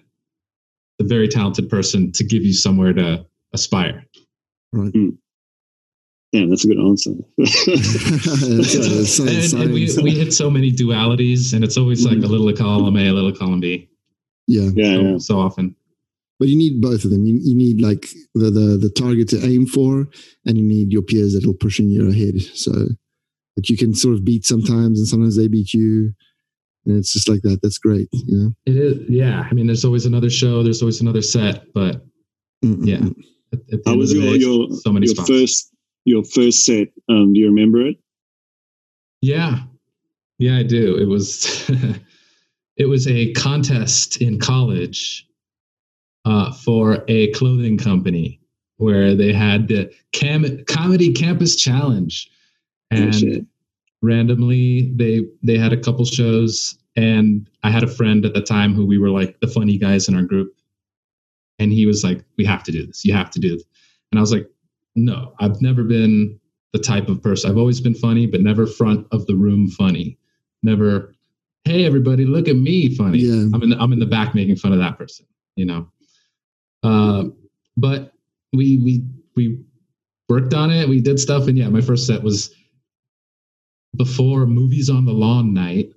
the 0.99 1.05
very 1.05 1.29
talented 1.29 1.69
person 1.69 2.11
to 2.13 2.25
give 2.25 2.43
you 2.43 2.53
somewhere 2.53 2.93
to 2.93 3.25
aspire. 3.53 4.05
Right. 4.73 4.93
Yeah, 6.33 6.47
that's 6.51 6.65
a 6.65 6.69
good 6.69 6.79
answer. 6.79 7.13
That's 7.39 8.75
a- 8.75 8.81
that's 8.81 9.19
and, 9.19 9.63
and 9.63 9.73
we, 9.73 9.89
we 10.03 10.11
hit 10.11 10.33
so 10.35 10.51
many 10.51 10.73
dualities, 10.73 11.55
and 11.55 11.65
it's 11.65 11.77
always 11.79 12.05
like 12.05 12.19
a 12.19 12.27
little 12.27 12.53
column 12.53 12.97
A, 12.97 13.09
a 13.09 13.13
little 13.13 13.33
column 13.33 13.61
B. 13.61 13.89
yeah, 14.47 14.69
yeah, 14.75 14.95
so, 14.97 15.01
yeah. 15.03 15.19
so 15.19 15.39
often. 15.41 15.75
But 16.39 16.49
you 16.49 16.57
need 16.57 16.81
both 16.81 17.05
of 17.05 17.11
them. 17.11 17.25
You, 17.25 17.39
you 17.43 17.57
need 17.57 17.81
like 17.81 18.07
the, 18.35 18.51
the 18.51 18.77
the 18.81 18.91
target 18.91 19.29
to 19.31 19.45
aim 19.45 19.67
for, 19.67 20.09
and 20.47 20.57
you 20.59 20.65
need 20.65 20.93
your 20.93 21.03
peers 21.03 21.33
that 21.35 21.47
will 21.47 21.55
pushing 21.55 21.89
you 21.89 22.09
ahead, 22.11 22.41
so 22.55 22.73
that 23.57 23.69
you 23.69 23.77
can 23.77 23.95
sort 23.95 24.15
of 24.15 24.25
beat 24.25 24.47
sometimes, 24.47 24.99
and 24.99 25.09
sometimes 25.09 25.37
they 25.37 25.49
beat 25.49 25.73
you, 25.75 26.13
and 26.87 26.97
it's 26.99 27.13
just 27.13 27.29
like 27.29 27.43
that. 27.43 27.61
That's 27.63 27.79
great, 27.79 28.09
you 28.13 28.37
know. 28.39 28.53
It 28.67 28.77
is, 28.77 28.99
yeah. 29.09 29.47
I 29.51 29.53
mean, 29.55 29.67
there's 29.67 29.85
always 29.85 30.07
another 30.07 30.31
show, 30.31 30.63
there's 30.63 30.83
always 30.83 31.01
another 31.01 31.23
set, 31.23 31.65
but 31.75 32.05
Mm, 32.65 32.75
mm, 32.79 32.87
Yeah. 32.89 33.09
at, 33.53 33.61
at 33.73 33.81
How 33.87 33.95
was 33.97 34.13
your 34.13 34.23
day, 34.23 34.39
your, 34.39 34.69
so 34.73 34.93
many 34.93 35.07
your 35.07 35.15
spots. 35.15 35.29
first 35.31 35.71
your 36.05 36.25
first 36.25 36.65
set? 36.65 36.89
Um, 37.09 37.33
do 37.33 37.39
you 37.41 37.47
remember 37.47 37.87
it? 37.87 37.97
Yeah, 39.21 39.61
yeah, 40.39 40.59
I 40.59 40.63
do. 40.65 40.97
It 40.97 41.05
was 41.05 41.71
it 42.77 42.87
was 42.87 43.07
a 43.07 43.33
contest 43.35 44.17
in 44.23 44.39
college 44.41 45.25
uh, 46.29 46.53
for 46.53 47.05
a 47.09 47.33
clothing 47.33 47.79
company 47.79 48.39
where 48.77 49.15
they 49.15 49.33
had 49.33 49.69
the 49.69 49.91
cam- 50.13 50.65
comedy 50.67 51.13
campus 51.13 51.57
challenge, 51.57 52.31
Oh, 52.93 52.97
and 52.97 53.15
shit. 53.15 53.45
randomly 54.03 54.93
they 54.97 55.27
they 55.43 55.59
had 55.59 55.73
a 55.73 55.77
couple 55.81 56.05
shows, 56.05 56.79
and 56.97 57.49
I 57.63 57.71
had 57.71 57.83
a 57.83 57.89
friend 57.99 58.25
at 58.25 58.35
the 58.35 58.41
time 58.43 58.75
who 58.75 58.87
we 58.87 58.99
were 58.99 59.11
like 59.11 59.41
the 59.41 59.47
funny 59.49 59.79
guys 59.79 60.09
in 60.09 60.15
our 60.15 60.23
group, 60.23 60.53
and 61.59 61.73
he 61.73 61.87
was 61.87 62.05
like, 62.05 62.25
"We 62.37 62.45
have 62.45 62.63
to 62.65 62.73
do 62.73 62.87
this. 62.87 63.05
You 63.05 63.15
have 63.15 63.31
to 63.31 63.41
do 63.41 63.51
this," 63.57 63.65
and 64.13 64.19
I 64.19 64.23
was 64.23 64.33
like, 64.33 64.49
"No, 64.97 65.33
I've 65.41 65.61
never 65.63 65.83
been." 65.85 66.39
the 66.75 66.79
type 66.79 67.09
of 67.09 67.23
person. 67.23 67.51
I've 67.51 67.57
always 67.57 67.81
been 67.81 67.95
funny, 67.95 68.27
but 68.27 68.43
never 68.43 68.67
front 68.67 69.07
of 69.11 69.25
the 69.25 69.35
room 69.35 69.71
funny. 69.71 70.19
Never, 70.63 71.15
hey 71.65 71.87
everybody, 71.87 72.27
look 72.27 72.47
at 72.47 72.57
me 72.57 72.95
funny. 72.95 73.21
Yeah. 73.21 73.49
I'm 73.55 73.63
in 73.63 73.71
the, 73.71 73.79
I'm 73.81 73.91
in 73.95 73.99
the 74.01 74.05
back 74.07 74.35
making 74.35 74.57
fun 74.57 74.75
of 74.75 74.79
that 74.79 74.99
person, 74.99 75.25
you 75.57 75.65
know. 75.65 75.89
Uh, 76.83 77.25
but 77.77 78.13
we 78.53 78.79
we 78.79 79.05
we 79.37 79.65
worked 80.29 80.55
on 80.55 80.71
it. 80.71 80.89
We 80.89 81.01
did 81.01 81.19
stuff, 81.21 81.49
and 81.49 81.57
yeah, 81.59 81.69
my 81.69 81.81
first 81.81 82.07
set 82.07 82.23
was 82.23 82.55
before 83.97 84.47
movies 84.47 84.91
on 84.91 85.05
the 85.05 85.13
lawn 85.13 85.53
night, 85.53 85.91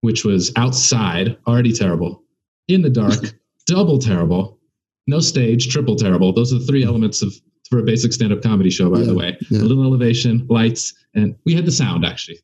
which 0.00 0.24
was 0.24 0.52
outside, 0.56 1.36
already 1.46 1.72
terrible, 1.72 2.22
in 2.68 2.82
the 2.82 2.90
dark, 2.90 3.14
double 3.66 3.98
terrible, 3.98 4.58
no 5.06 5.20
stage, 5.20 5.68
triple 5.68 5.96
terrible. 5.96 6.32
Those 6.32 6.52
are 6.52 6.58
the 6.58 6.66
three 6.66 6.84
elements 6.84 7.22
of 7.22 7.32
for 7.70 7.78
a 7.78 7.82
basic 7.84 8.12
stand-up 8.12 8.42
comedy 8.42 8.68
show, 8.68 8.90
by 8.90 8.98
Yeah, 8.98 9.04
the 9.06 9.14
way. 9.14 9.38
yeah. 9.48 9.60
A 9.60 9.62
little 9.62 9.84
elevation, 9.84 10.44
lights, 10.50 10.92
and 11.14 11.36
we 11.46 11.54
had 11.54 11.64
the 11.66 11.70
sound 11.72 12.04
actually. 12.04 12.38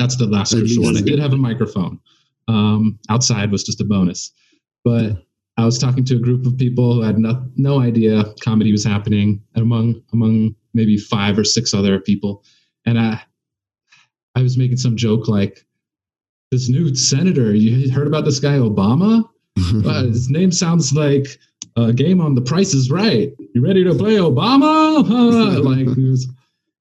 That's 0.00 0.16
the 0.16 0.26
last 0.26 0.52
crucial 0.52 0.82
one. 0.82 0.96
I 0.96 1.00
did 1.02 1.18
have 1.20 1.32
a 1.32 1.36
microphone. 1.36 2.00
Um, 2.48 2.98
outside 3.08 3.50
was 3.52 3.62
just 3.64 3.80
a 3.80 3.84
bonus, 3.84 4.32
but 4.84 5.24
I 5.58 5.64
was 5.64 5.78
talking 5.78 6.04
to 6.04 6.16
a 6.16 6.20
group 6.20 6.44
of 6.46 6.58
people 6.58 6.94
who 6.94 7.02
had 7.02 7.18
no, 7.18 7.42
no 7.56 7.80
idea 7.80 8.24
comedy 8.42 8.72
was 8.72 8.84
happening, 8.84 9.42
and 9.54 9.62
among 9.62 10.02
among 10.12 10.54
maybe 10.74 10.98
five 10.98 11.38
or 11.38 11.44
six 11.44 11.72
other 11.72 11.98
people, 12.00 12.44
and 12.84 12.98
I 12.98 13.22
I 14.34 14.42
was 14.42 14.58
making 14.58 14.76
some 14.76 14.96
joke 14.96 15.28
like 15.28 15.64
this 16.50 16.68
new 16.68 16.94
senator. 16.94 17.54
You 17.54 17.90
heard 17.90 18.06
about 18.06 18.24
this 18.24 18.38
guy 18.38 18.58
Obama? 18.58 19.24
uh, 19.86 20.04
his 20.04 20.28
name 20.28 20.52
sounds 20.52 20.92
like 20.92 21.38
a 21.76 21.92
game 21.92 22.20
on 22.20 22.34
The 22.34 22.42
Price 22.42 22.74
is 22.74 22.90
Right. 22.90 23.32
You 23.54 23.64
ready 23.64 23.84
to 23.84 23.94
play 23.94 24.16
Obama? 24.16 24.98
Uh, 25.08 25.60
like 25.62 25.96
he 25.96 26.10
was, 26.10 26.28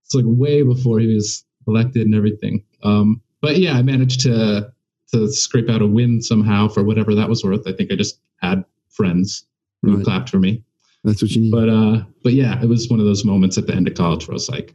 it's 0.03 0.13
like 0.13 0.25
way 0.27 0.61
before 0.61 0.99
he 0.99 1.07
was 1.07 1.45
elected 1.67 2.05
and 2.05 2.13
everything. 2.13 2.63
Um, 2.83 3.21
but 3.41 3.57
yeah, 3.57 3.73
I 3.73 3.81
managed 3.81 4.21
to 4.21 4.71
to 5.13 5.31
scrape 5.31 5.69
out 5.69 5.81
a 5.81 5.87
win 5.87 6.21
somehow 6.21 6.67
for 6.67 6.83
whatever 6.83 7.13
that 7.15 7.29
was 7.29 7.43
worth. 7.43 7.67
I 7.67 7.71
think 7.71 7.91
I 7.91 7.95
just 7.95 8.19
had 8.41 8.63
friends 8.89 9.45
who 9.81 9.95
Right. 9.97 10.03
clapped 10.05 10.29
for 10.29 10.39
me. 10.39 10.63
That's 11.03 11.21
what 11.21 11.31
you 11.31 11.41
need. 11.43 11.51
But 11.51 11.69
uh, 11.69 12.03
but 12.23 12.33
yeah, 12.33 12.61
it 12.61 12.67
was 12.67 12.89
one 12.89 12.99
of 12.99 13.05
those 13.05 13.23
moments 13.25 13.57
at 13.57 13.67
the 13.67 13.75
end 13.75 13.87
of 13.87 13.93
college 13.93 14.27
where 14.27 14.33
I 14.33 14.35
was 14.35 14.49
like, 14.49 14.73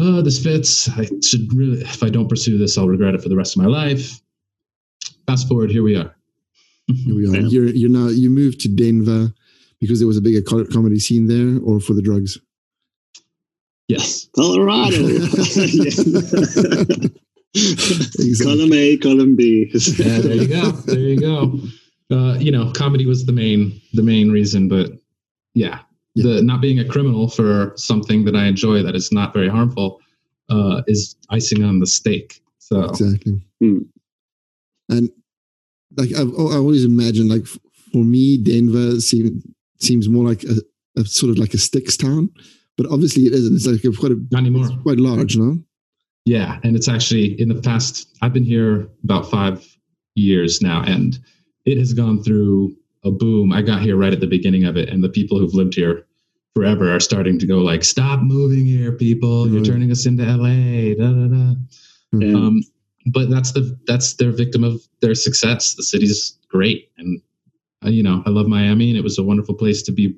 "Oh, 0.00 0.20
this 0.22 0.42
fits. 0.42 0.88
I 0.88 1.08
should 1.22 1.52
really. 1.52 1.80
If 1.80 2.02
I 2.02 2.08
don't 2.08 2.28
pursue 2.28 2.58
this, 2.58 2.76
I'll 2.76 2.88
regret 2.88 3.14
it 3.14 3.22
for 3.22 3.28
the 3.28 3.36
rest 3.36 3.56
of 3.56 3.62
my 3.62 3.68
life." 3.68 4.20
Fast 5.26 5.46
forward, 5.46 5.70
here 5.70 5.84
we 5.84 5.94
are. 5.94 6.12
Here 6.88 7.14
we 7.14 7.28
are. 7.28 7.36
Yeah. 7.36 7.46
You're 7.48 7.68
you're 7.68 7.90
now 7.90 8.08
you 8.08 8.30
moved 8.30 8.60
to 8.62 8.68
Denver 8.68 9.32
because 9.78 10.00
there 10.00 10.08
was 10.08 10.16
a 10.16 10.20
bigger 10.22 10.42
comedy 10.42 10.98
scene 10.98 11.28
there, 11.28 11.60
or 11.62 11.78
for 11.78 11.94
the 11.94 12.02
drugs. 12.02 12.38
Yes. 13.86 14.28
Colorado. 14.34 15.06
Exactly. 15.06 17.10
Column 18.42 18.72
A, 18.72 18.96
column 18.98 19.36
B. 19.36 19.70
Yeah, 19.72 20.18
there 20.20 20.34
you 20.34 20.48
go. 20.48 20.70
There 20.72 20.98
you 20.98 21.20
go. 21.20 21.60
Uh, 22.10 22.36
you 22.38 22.50
know, 22.50 22.72
comedy 22.72 23.04
was 23.06 23.26
the 23.26 23.32
main 23.32 23.80
the 23.92 24.02
main 24.02 24.30
reason, 24.30 24.68
but 24.68 24.92
yeah, 25.54 25.80
Yeah. 26.14 26.22
the 26.36 26.42
not 26.42 26.60
being 26.60 26.78
a 26.78 26.84
criminal 26.84 27.28
for 27.28 27.72
something 27.76 28.24
that 28.24 28.34
I 28.34 28.46
enjoy 28.46 28.82
that 28.82 28.94
is 28.94 29.12
not 29.12 29.32
very 29.34 29.48
harmful 29.48 30.00
uh, 30.48 30.82
is 30.86 31.16
icing 31.30 31.62
on 31.64 31.80
the 31.80 31.86
steak. 31.86 32.40
So 32.58 32.84
Exactly. 32.84 33.42
Hmm. 33.60 33.78
And 34.88 35.10
like 35.96 36.10
I've 36.14 36.28
I 36.30 36.56
always 36.56 36.84
imagined, 36.84 37.28
like 37.28 37.46
for 37.46 38.04
me, 38.04 38.38
Denver 38.38 39.00
seem, 39.00 39.42
seems 39.80 40.08
more 40.08 40.24
like 40.26 40.44
a, 40.44 41.00
a 41.00 41.04
sort 41.04 41.30
of 41.30 41.38
like 41.38 41.52
a 41.54 41.58
sticks 41.58 41.96
town, 41.96 42.30
but 42.78 42.86
obviously 42.90 43.24
it 43.26 43.34
isn't. 43.34 43.56
It's 43.56 43.66
like 43.66 43.84
a, 43.84 43.94
quite 43.96 44.12
a, 44.12 44.20
not 44.30 44.40
anymore. 44.40 44.66
it's 44.66 44.82
quite 44.82 44.98
large, 44.98 45.36
no? 45.36 45.58
Yeah, 46.24 46.58
and 46.62 46.74
it's 46.76 46.88
actually 46.88 47.38
in 47.40 47.48
the 47.48 47.60
past. 47.60 48.16
I've 48.22 48.32
been 48.32 48.44
here 48.44 48.88
about 49.04 49.30
five 49.30 49.66
years 50.14 50.60
now, 50.62 50.82
and 50.86 51.18
it 51.68 51.78
has 51.78 51.92
gone 51.92 52.22
through 52.22 52.74
a 53.04 53.10
boom. 53.10 53.52
I 53.52 53.62
got 53.62 53.82
here 53.82 53.96
right 53.96 54.12
at 54.12 54.20
the 54.20 54.26
beginning 54.26 54.64
of 54.64 54.76
it, 54.76 54.88
and 54.88 55.04
the 55.04 55.08
people 55.08 55.38
who've 55.38 55.54
lived 55.54 55.74
here 55.74 56.06
forever 56.54 56.92
are 56.94 57.00
starting 57.00 57.38
to 57.38 57.46
go 57.46 57.58
like, 57.58 57.84
"Stop 57.84 58.20
moving 58.22 58.66
here, 58.66 58.92
people! 58.92 59.48
You're 59.48 59.64
turning 59.64 59.90
us 59.90 60.06
into 60.06 60.24
LA." 60.24 60.94
Da, 60.94 61.12
da, 61.12 61.26
da. 61.28 61.54
Yeah. 62.12 62.36
Um, 62.36 62.62
but 63.12 63.30
that's 63.30 63.52
the 63.52 63.78
that's 63.86 64.14
their 64.14 64.32
victim 64.32 64.64
of 64.64 64.80
their 65.00 65.14
success. 65.14 65.74
The 65.74 65.82
city's 65.82 66.38
great, 66.48 66.90
and 66.98 67.20
uh, 67.84 67.90
you 67.90 68.02
know 68.02 68.22
I 68.26 68.30
love 68.30 68.46
Miami, 68.48 68.88
and 68.90 68.98
it 68.98 69.04
was 69.04 69.18
a 69.18 69.22
wonderful 69.22 69.54
place 69.54 69.82
to 69.82 69.92
be 69.92 70.16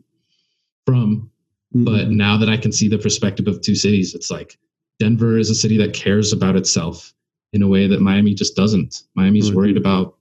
from. 0.87 1.31
But 1.73 2.09
Mm. 2.09 2.17
now 2.17 2.37
that 2.37 2.49
I 2.49 2.57
can 2.57 2.73
see 2.73 2.89
the 2.89 2.99
perspective 2.99 3.47
of 3.47 3.61
two 3.61 3.77
cities, 3.77 4.15
it's 4.15 4.29
like 4.31 4.59
Denver 4.99 5.39
is 5.39 5.51
a 5.51 5.55
city 5.55 5.77
that 5.79 5.93
cares 5.95 6.33
about 6.33 6.57
itself 6.57 7.15
in 7.53 7.63
a 7.63 7.69
way 7.69 7.87
that 7.87 8.01
Miami 8.01 8.35
just 8.35 8.57
doesn't. 8.57 9.03
Miami's 9.15 9.51
Right. 9.51 9.57
worried 9.57 9.77
about 9.77 10.17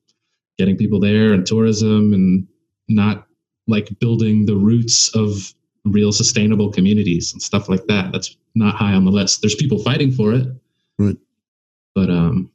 getting 0.60 0.78
people 0.78 1.00
there 1.00 1.34
and 1.34 1.48
tourism 1.48 2.14
and 2.14 2.46
not 2.90 3.26
like 3.68 3.98
building 4.00 4.46
the 4.46 4.56
roots 4.56 5.10
of 5.16 5.54
real 5.86 6.12
sustainable 6.12 6.70
communities 6.70 7.32
and 7.32 7.42
stuff 7.42 7.70
like 7.70 7.86
that. 7.88 8.12
That's 8.12 8.36
not 8.54 8.76
high 8.76 8.94
on 8.94 9.06
the 9.06 9.12
list. 9.12 9.42
There's 9.42 9.56
people 9.56 9.80
fighting 9.80 10.12
for 10.12 10.34
it. 10.34 10.48
Right. 11.00 11.18
But 11.96 12.10
um 12.12 12.52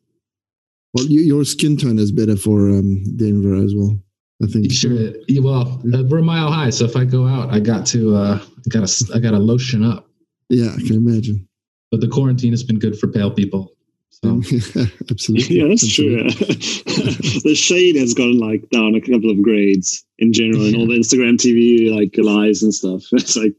well, 0.92 1.06
you, 1.06 1.22
your 1.22 1.44
skin 1.44 1.76
tone 1.76 1.98
is 1.98 2.12
better 2.12 2.36
for 2.36 2.68
um, 2.68 3.02
Denver 3.16 3.56
as 3.56 3.74
well. 3.74 3.98
I 4.42 4.46
think. 4.46 4.70
sure 4.70 5.12
well 5.40 5.80
uh, 5.94 6.02
we're 6.04 6.18
a 6.18 6.22
mile 6.22 6.52
high 6.52 6.70
so 6.70 6.84
if 6.84 6.96
I 6.96 7.04
go 7.04 7.26
out 7.26 7.54
I 7.54 7.60
got 7.60 7.86
to 7.86 8.14
uh 8.16 8.38
I 8.42 8.68
got 8.68 8.86
to 8.86 9.12
I 9.14 9.18
got 9.18 9.30
to 9.30 9.38
lotion 9.38 9.82
up. 9.82 10.08
Yeah, 10.50 10.70
I 10.72 10.80
can 10.86 10.96
imagine. 10.96 11.48
But 11.90 12.00
the 12.00 12.08
quarantine 12.08 12.52
has 12.52 12.62
been 12.62 12.78
good 12.78 12.98
for 12.98 13.08
pale 13.08 13.30
people. 13.30 13.73
So 14.22 14.28
Absolutely. 15.10 15.56
Yeah, 15.56 15.68
that's 15.68 15.82
Absolutely. 15.84 16.30
true. 16.32 17.40
the 17.44 17.54
shade 17.54 17.96
has 17.96 18.14
gone 18.14 18.38
like 18.38 18.68
down 18.70 18.94
a 18.94 19.00
couple 19.00 19.30
of 19.30 19.42
grades 19.42 20.04
in 20.18 20.32
general, 20.32 20.64
and 20.66 20.76
all 20.76 20.86
the 20.86 20.94
Instagram 20.98 21.36
TV 21.36 21.90
like 21.94 22.14
lies 22.16 22.62
and 22.62 22.72
stuff. 22.74 23.02
It's 23.12 23.36
like 23.36 23.54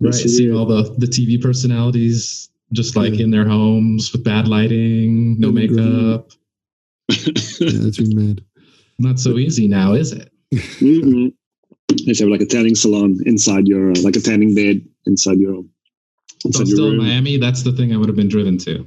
right 0.00 0.14
seeing 0.14 0.54
all 0.54 0.64
the 0.66 0.82
the 0.98 1.06
tv 1.06 1.40
personalities 1.40 2.48
just 2.72 2.96
like 2.96 3.14
Yeah. 3.14 3.24
in 3.24 3.30
their 3.30 3.46
homes 3.46 4.10
with 4.12 4.24
bad 4.24 4.48
lighting 4.48 5.38
no 5.38 5.50
Really 5.50 5.68
makeup 5.68 6.30
Yeah, 7.10 7.86
it's 7.88 7.98
been 7.98 8.16
mad. 8.16 8.40
not 8.98 9.18
so 9.20 9.36
easy 9.36 9.68
now 9.68 9.92
is 9.92 10.12
it 10.12 10.32
mm 10.52 11.32
You 12.06 12.14
should 12.14 12.24
have 12.24 12.30
like 12.30 12.40
a 12.40 12.46
tanning 12.46 12.74
salon 12.76 13.18
inside 13.26 13.66
your, 13.68 13.90
uh, 13.92 14.00
like 14.02 14.16
a 14.16 14.20
tanning 14.20 14.54
bed 14.54 14.80
inside 15.06 15.38
your, 15.38 15.56
so 16.38 16.46
inside 16.46 16.60
i'm 16.62 16.66
your 16.68 16.76
still 16.76 16.90
in 16.92 16.96
miami 16.96 17.36
that's 17.36 17.62
the 17.62 17.72
thing 17.72 17.92
i 17.92 17.96
would 17.98 18.08
have 18.08 18.16
been 18.16 18.28
driven 18.36 18.56
to 18.58 18.86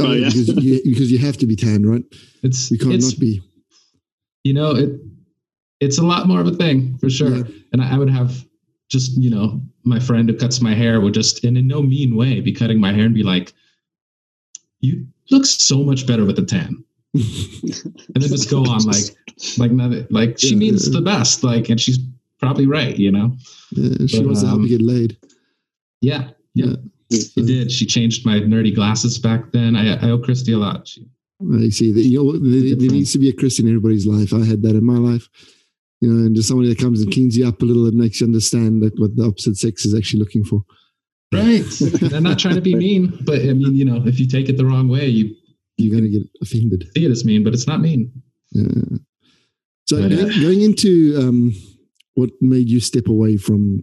Oh, 0.00 0.12
yeah. 0.12 0.28
because, 0.28 0.48
you, 0.64 0.80
because 0.84 1.10
you 1.12 1.18
have 1.18 1.36
to 1.38 1.46
be 1.46 1.56
tan, 1.56 1.86
right? 1.86 2.04
it's 2.42 2.70
You 2.70 2.78
can't 2.78 2.94
it's 2.94 3.12
not 3.12 3.20
be. 3.20 3.42
you 4.44 4.52
know 4.54 4.70
it 4.72 4.90
it's 5.80 5.98
a 5.98 6.02
lot 6.04 6.26
more 6.28 6.40
of 6.40 6.46
a 6.46 6.52
thing 6.52 6.96
for 6.98 7.08
sure 7.10 7.36
Yeah. 7.36 7.42
and 7.72 7.82
I, 7.82 7.94
I 7.94 7.98
would 7.98 8.10
have 8.10 8.44
just 8.90 9.16
you 9.20 9.30
know 9.30 9.60
my 9.84 9.98
friend 10.00 10.28
who 10.28 10.36
cuts 10.36 10.60
my 10.60 10.74
hair 10.74 11.00
would 11.00 11.14
just 11.14 11.44
and 11.44 11.56
in 11.58 11.66
no 11.66 11.82
mean 11.82 12.16
way 12.16 12.40
be 12.40 12.52
cutting 12.52 12.78
my 12.80 12.92
hair 12.92 13.04
and 13.06 13.14
be 13.14 13.22
like 13.22 13.52
you 14.80 15.06
look 15.30 15.46
so 15.46 15.82
much 15.82 16.06
better 16.06 16.24
with 16.24 16.36
the 16.36 16.44
tan 16.44 16.84
and 17.14 18.18
then 18.20 18.28
just 18.28 18.50
go 18.50 18.62
on 18.64 18.82
like 18.84 19.04
like 19.58 19.70
nothing 19.72 20.06
like 20.10 20.38
she 20.38 20.50
Yeah, 20.50 20.56
means 20.56 20.86
yeah. 20.88 20.98
the 20.98 21.04
best 21.04 21.42
like 21.44 21.68
and 21.70 21.80
she's 21.80 21.98
probably 22.40 22.66
right 22.66 22.96
you 22.98 23.10
know 23.12 23.36
Yeah, 23.72 24.06
she 24.06 24.18
But, 24.18 24.26
wants 24.26 24.40
to 24.42 24.46
help 24.48 24.58
um, 24.60 24.66
you 24.66 24.78
get 24.78 24.82
laid. 24.82 25.16
yeah 26.00 26.30
yeah 26.54 26.74
she 27.12 27.42
did 27.42 27.70
she 27.70 27.86
changed 27.86 28.24
my 28.26 28.40
nerdy 28.40 28.74
glasses 28.74 29.18
back 29.18 29.52
then 29.52 29.76
i, 29.76 29.94
I 29.96 30.10
owe 30.10 30.18
christy 30.18 30.52
a 30.52 30.58
lot 30.58 30.88
she, 30.88 31.06
I 31.52 31.68
see 31.68 31.92
that 31.92 32.00
you 32.02 32.22
know, 32.22 32.32
there, 32.32 32.76
there 32.76 32.90
needs 32.90 33.12
to 33.12 33.18
be 33.18 33.28
a 33.28 33.32
Chris 33.32 33.58
in 33.58 33.66
everybody's 33.66 34.06
life. 34.06 34.32
I 34.32 34.44
had 34.44 34.62
that 34.62 34.76
in 34.76 34.84
my 34.84 34.96
life. 34.96 35.28
You 36.00 36.08
know, 36.12 36.26
and 36.26 36.36
just 36.36 36.48
somebody 36.48 36.68
that 36.68 36.78
comes 36.78 37.02
and 37.02 37.12
cleans 37.12 37.36
you 37.36 37.46
up 37.46 37.60
a 37.62 37.64
little 37.64 37.86
and 37.86 37.96
makes 37.96 38.20
you 38.20 38.26
understand 38.26 38.82
that 38.82 38.98
what 39.00 39.16
the 39.16 39.24
opposite 39.24 39.56
sex 39.56 39.84
is 39.84 39.94
actually 39.94 40.20
looking 40.20 40.44
for. 40.44 40.62
right 41.32 41.64
i'm 42.14 42.22
not 42.22 42.38
trying 42.38 42.54
to 42.54 42.60
be 42.60 42.74
mean 42.74 43.18
but 43.22 43.40
i 43.40 43.52
mean 43.52 43.74
you 43.74 43.84
know 43.84 44.00
if 44.06 44.20
you 44.20 44.26
take 44.26 44.48
it 44.48 44.56
the 44.56 44.64
wrong 44.64 44.86
way 44.88 45.06
you 45.06 45.34
You're 45.76 45.90
going 45.90 46.04
to 46.04 46.18
get 46.18 46.22
offended. 46.42 46.88
see 46.96 47.04
it 47.06 47.10
as 47.10 47.24
mean 47.24 47.42
but 47.42 47.54
it's 47.54 47.66
not 47.66 47.80
mean 47.80 48.12
Yeah. 48.52 48.98
So 49.86 50.00
But, 50.00 50.12
uh, 50.12 50.16
going, 50.16 50.40
going 50.40 50.60
into 50.62 51.16
um, 51.18 51.52
what 52.14 52.30
made 52.40 52.68
you 52.68 52.80
step 52.80 53.08
away 53.08 53.36
from 53.36 53.82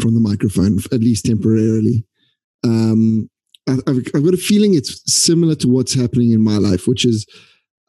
from 0.00 0.14
the 0.14 0.20
microphone, 0.20 0.78
at 0.92 1.00
least 1.00 1.24
temporarily, 1.24 2.04
um, 2.66 3.30
I, 3.68 3.74
I've, 3.88 3.98
I've 4.14 4.24
got 4.24 4.34
a 4.34 4.38
feeling 4.38 4.74
it's 4.74 5.00
similar 5.12 5.54
to 5.56 5.68
what's 5.68 5.94
happening 5.94 6.32
in 6.32 6.42
my 6.42 6.58
life, 6.58 6.86
which 6.86 7.04
is 7.04 7.26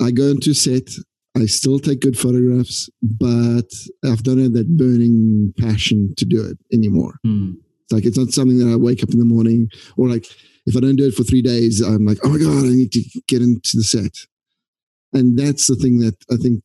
I 0.02 0.12
go 0.12 0.24
into 0.24 0.54
set, 0.54 0.90
I 1.36 1.46
still 1.46 1.80
take 1.80 2.02
good 2.02 2.18
photographs, 2.18 2.90
but 3.02 3.70
I've 4.06 4.24
don't 4.24 4.42
have 4.42 4.54
that 4.54 4.78
burning 4.78 5.54
passion 5.60 6.14
to 6.18 6.26
do 6.26 6.44
it 6.46 6.58
anymore. 6.74 7.16
Hmm. 7.24 7.54
It's 7.84 7.94
like 7.94 8.06
it's 8.06 8.18
not 8.18 8.32
something 8.32 8.58
that 8.60 8.72
I 8.72 8.76
wake 8.76 9.04
up 9.04 9.12
in 9.12 9.20
the 9.20 9.26
morning 9.26 9.70
or 9.98 10.08
like 10.08 10.26
if 10.66 10.76
I 10.76 10.82
don't 10.82 10.98
do 10.98 11.08
it 11.08 11.14
for 11.14 11.24
three 11.24 11.42
days, 11.42 11.80
I'm 11.80 12.06
like, 12.06 12.18
oh 12.24 12.30
my 12.30 12.38
god, 12.38 12.66
I 12.66 12.76
need 12.76 12.92
to 12.92 13.04
get 13.28 13.42
into 13.42 13.78
the 13.78 13.84
set. 13.84 14.12
And 15.14 15.40
that's 15.40 15.68
the 15.68 15.76
thing 15.76 16.00
that 16.00 16.16
I 16.30 16.36
think 16.36 16.64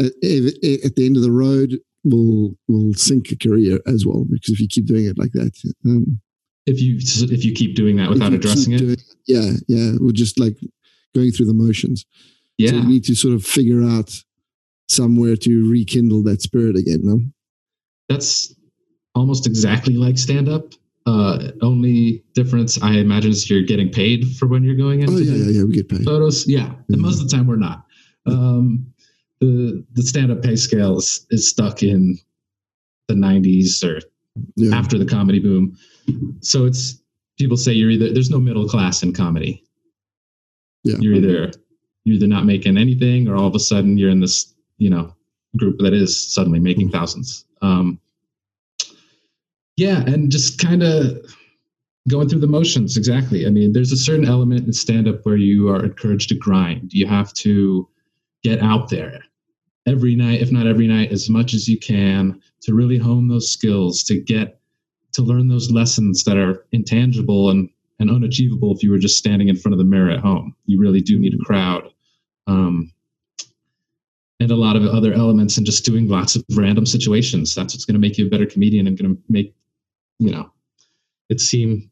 at, 0.00 0.06
at 0.06 0.96
the 0.96 1.06
end 1.06 1.16
of 1.16 1.22
the 1.22 1.30
road 1.30 1.78
will 2.04 2.56
will 2.68 2.94
sink 2.94 3.30
a 3.30 3.36
career 3.36 3.80
as 3.86 4.04
well 4.06 4.24
because 4.30 4.50
if 4.50 4.60
you 4.60 4.68
keep 4.68 4.86
doing 4.86 5.04
it 5.04 5.18
like 5.18 5.32
that, 5.32 5.52
um, 5.84 6.20
if 6.66 6.80
you 6.80 6.96
if 7.34 7.44
you 7.44 7.52
keep 7.52 7.74
doing 7.74 7.96
that 7.96 8.08
without 8.10 8.32
addressing 8.32 8.72
it 8.72 8.78
doing- 8.78 8.96
yeah, 9.26 9.52
yeah, 9.68 9.92
we're 10.00 10.12
just 10.12 10.38
like 10.38 10.56
going 11.14 11.30
through 11.30 11.46
the 11.46 11.54
motions. 11.54 12.04
yeah 12.58 12.70
So 12.70 12.76
you 12.76 12.84
need 12.88 13.04
to 13.04 13.14
sort 13.14 13.34
of 13.34 13.44
figure 13.44 13.82
out 13.82 14.10
somewhere 14.88 15.36
to 15.36 15.70
rekindle 15.70 16.22
that 16.24 16.42
spirit 16.42 16.76
again. 16.76 17.00
No, 17.02 17.20
that's 18.08 18.54
almost 19.14 19.46
exactly 19.46 19.94
like 19.94 20.18
stand 20.18 20.48
up 20.48 20.72
uh 21.04 21.50
only 21.62 22.22
difference 22.34 22.80
i 22.80 22.92
imagine 22.92 23.30
is 23.32 23.50
you're 23.50 23.62
getting 23.64 23.90
paid 23.90 24.24
for 24.36 24.46
when 24.46 24.62
you're 24.62 24.76
going 24.76 25.00
in. 25.02 25.10
oh 25.10 25.18
yeah, 25.18 25.32
yeah, 25.34 25.50
yeah, 25.58 25.64
we 25.64 25.72
get 25.72 25.88
paid. 25.88 26.04
photos 26.04 26.46
yeah 26.46 26.72
and 26.90 27.00
most 27.00 27.20
of 27.20 27.28
the 27.28 27.36
time 27.36 27.46
we're 27.46 27.56
not 27.56 27.84
um 28.26 28.86
the 29.40 29.84
the 29.94 30.02
stand 30.02 30.30
up 30.30 30.40
pay 30.42 30.54
scale 30.54 30.96
is, 30.98 31.26
is 31.30 31.48
stuck 31.50 31.82
in 31.82 32.16
the 33.08 33.14
90s 33.14 33.82
or 33.84 34.00
Yeah, 34.56 34.74
after 34.78 34.96
the 34.96 35.04
comedy 35.04 35.40
boom 35.40 35.76
so 36.40 36.64
it's 36.64 37.00
people 37.38 37.56
say 37.56 37.72
you're 37.72 37.90
either 37.90 38.12
there's 38.12 38.30
no 38.30 38.40
middle 38.40 38.68
class 38.68 39.02
in 39.02 39.12
comedy 39.12 39.62
Yeah. 40.84 40.96
you're 40.98 41.14
either 41.14 41.52
you're 42.04 42.16
either 42.16 42.26
not 42.26 42.44
making 42.46 42.76
anything 42.76 43.28
or 43.28 43.36
all 43.36 43.46
of 43.46 43.54
a 43.54 43.60
sudden 43.60 43.98
you're 43.98 44.10
in 44.10 44.20
this 44.20 44.54
you 44.78 44.90
know 44.90 45.14
group 45.56 45.78
that 45.80 45.92
is 45.92 46.32
suddenly 46.34 46.58
making 46.60 46.90
thousands 46.90 47.44
um 47.62 47.98
yeah, 49.76 50.02
and 50.02 50.30
just 50.30 50.58
kind 50.58 50.82
of 50.82 51.18
going 52.08 52.28
through 52.28 52.40
the 52.40 52.46
motions. 52.46 52.96
Exactly. 52.96 53.46
I 53.46 53.50
mean, 53.50 53.72
there's 53.72 53.92
a 53.92 53.96
certain 53.96 54.26
element 54.26 54.66
in 54.66 54.72
stand 54.72 55.08
up 55.08 55.24
where 55.24 55.36
you 55.36 55.68
are 55.70 55.84
encouraged 55.84 56.28
to 56.28 56.34
grind. 56.34 56.92
You 56.92 57.06
have 57.06 57.32
to 57.34 57.88
get 58.42 58.60
out 58.60 58.90
there 58.90 59.24
every 59.86 60.14
night, 60.14 60.40
if 60.40 60.52
not 60.52 60.66
every 60.66 60.86
night, 60.86 61.10
as 61.10 61.30
much 61.30 61.54
as 61.54 61.68
you 61.68 61.78
can 61.78 62.40
to 62.62 62.74
really 62.74 62.98
hone 62.98 63.28
those 63.28 63.50
skills, 63.50 64.04
to 64.04 64.20
get 64.20 64.60
to 65.12 65.22
learn 65.22 65.48
those 65.48 65.70
lessons 65.70 66.24
that 66.24 66.36
are 66.36 66.64
intangible 66.72 67.50
and, 67.50 67.68
and 67.98 68.10
unachievable 68.10 68.74
if 68.74 68.82
you 68.82 68.90
were 68.90 68.98
just 68.98 69.18
standing 69.18 69.48
in 69.48 69.56
front 69.56 69.74
of 69.74 69.78
the 69.78 69.84
mirror 69.84 70.10
at 70.10 70.20
home. 70.20 70.54
You 70.66 70.80
really 70.80 71.00
do 71.00 71.18
need 71.18 71.34
a 71.34 71.44
crowd. 71.44 71.88
Um, 72.46 72.92
and 74.40 74.50
a 74.50 74.56
lot 74.56 74.76
of 74.76 74.84
other 74.84 75.12
elements 75.12 75.56
and 75.56 75.64
just 75.64 75.84
doing 75.84 76.08
lots 76.08 76.34
of 76.34 76.44
random 76.54 76.84
situations. 76.84 77.54
That's 77.54 77.74
what's 77.74 77.84
going 77.84 77.94
to 77.94 78.00
make 78.00 78.18
you 78.18 78.26
a 78.26 78.30
better 78.30 78.46
comedian 78.46 78.86
and 78.86 78.98
going 78.98 79.14
to 79.14 79.22
make, 79.28 79.54
you 80.18 80.30
know, 80.30 80.50
it 81.28 81.40
seem 81.40 81.90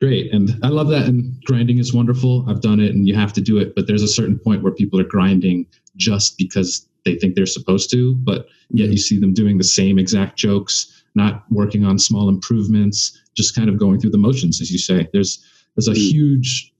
great. 0.00 0.32
And 0.32 0.58
I 0.62 0.68
love 0.68 0.88
that. 0.88 1.06
And 1.06 1.42
grinding 1.44 1.78
is 1.78 1.94
wonderful. 1.94 2.44
I've 2.48 2.60
done 2.60 2.80
it 2.80 2.94
and 2.94 3.08
you 3.08 3.14
have 3.14 3.32
to 3.34 3.40
do 3.40 3.58
it. 3.58 3.74
But 3.74 3.86
there's 3.86 4.02
a 4.02 4.08
certain 4.08 4.38
point 4.38 4.62
where 4.62 4.72
people 4.72 5.00
are 5.00 5.04
grinding 5.04 5.66
just 5.96 6.36
because 6.36 6.86
they 7.06 7.14
think 7.14 7.34
they're 7.34 7.46
supposed 7.46 7.90
to, 7.92 8.14
but 8.16 8.46
yet 8.70 8.90
you 8.90 8.98
see 8.98 9.18
them 9.18 9.32
doing 9.32 9.56
the 9.56 9.64
same 9.64 9.98
exact 9.98 10.36
jokes, 10.36 11.04
not 11.16 11.44
working 11.50 11.84
on 11.84 11.98
small 11.98 12.28
improvements, 12.28 13.20
just 13.34 13.54
kind 13.54 13.68
of 13.68 13.78
going 13.78 14.00
through 14.00 14.10
the 14.10 14.18
motions, 14.18 14.60
as 14.60 14.70
you 14.70 14.78
say. 14.78 15.08
There's 15.12 15.44
there's 15.74 15.88
a 15.88 15.92
mm. 15.92 16.10
huge 16.10 16.72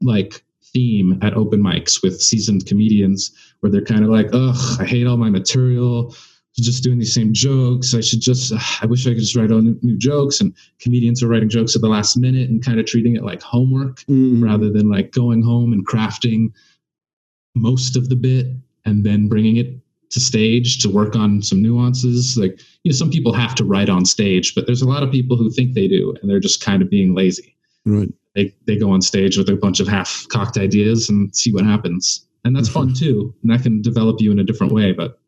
like 0.00 0.44
theme 0.62 1.18
at 1.22 1.34
open 1.34 1.62
mics 1.62 2.02
with 2.02 2.20
seasoned 2.20 2.66
comedians 2.66 3.32
where 3.60 3.72
they're 3.72 3.84
kind 3.84 4.04
of 4.04 4.10
like, 4.10 4.28
ugh, 4.32 4.80
I 4.80 4.84
hate 4.84 5.06
all 5.06 5.16
my 5.16 5.30
material 5.30 6.14
just 6.62 6.82
doing 6.82 6.98
these 6.98 7.14
same 7.14 7.32
jokes. 7.32 7.94
I 7.94 8.00
should 8.00 8.20
just, 8.20 8.52
I 8.82 8.86
wish 8.86 9.06
I 9.06 9.10
could 9.10 9.20
just 9.20 9.36
write 9.36 9.52
all 9.52 9.60
new, 9.60 9.78
new, 9.82 9.96
jokes. 9.96 10.40
And 10.40 10.54
comedians 10.80 11.22
are 11.22 11.28
writing 11.28 11.48
jokes 11.48 11.76
at 11.76 11.82
the 11.82 11.88
last 11.88 12.16
minute 12.16 12.48
and 12.48 12.64
kind 12.64 12.80
of 12.80 12.86
treating 12.86 13.16
it 13.16 13.24
like 13.24 13.42
homework 13.42 13.98
mm-hmm. 14.00 14.42
rather 14.42 14.70
than 14.70 14.88
like 14.88 15.12
going 15.12 15.42
home 15.42 15.72
and 15.72 15.86
crafting 15.86 16.52
most 17.54 17.96
of 17.96 18.08
the 18.08 18.16
bit 18.16 18.46
and 18.84 19.04
then 19.04 19.28
bringing 19.28 19.56
it 19.56 19.76
to 20.10 20.20
stage 20.20 20.78
to 20.82 20.88
work 20.90 21.16
on 21.16 21.42
some 21.42 21.62
nuances. 21.62 22.36
Like, 22.36 22.60
you 22.82 22.90
know, 22.90 22.96
some 22.96 23.10
people 23.10 23.32
have 23.32 23.54
to 23.56 23.64
write 23.64 23.88
on 23.88 24.04
stage, 24.04 24.54
but 24.54 24.66
there's 24.66 24.82
a 24.82 24.88
lot 24.88 25.02
of 25.02 25.10
people 25.10 25.36
who 25.36 25.50
think 25.50 25.74
they 25.74 25.88
do 25.88 26.14
and 26.20 26.30
they're 26.30 26.40
just 26.40 26.62
kind 26.62 26.82
of 26.82 26.90
being 26.90 27.14
lazy. 27.14 27.56
Right. 27.84 28.12
They, 28.34 28.54
they 28.66 28.76
go 28.76 28.90
on 28.90 29.02
stage 29.02 29.36
with 29.36 29.48
a 29.48 29.56
bunch 29.56 29.80
of 29.80 29.88
half 29.88 30.26
cocked 30.30 30.56
ideas 30.56 31.08
and 31.08 31.34
see 31.34 31.52
what 31.52 31.64
happens. 31.64 32.26
And 32.44 32.54
that's 32.54 32.68
mm-hmm. 32.68 32.88
fun 32.88 32.94
too. 32.94 33.34
And 33.42 33.52
that 33.52 33.62
can 33.62 33.82
develop 33.82 34.20
you 34.20 34.30
in 34.30 34.38
a 34.38 34.44
different 34.44 34.72
way. 34.72 34.92
But 34.92 35.20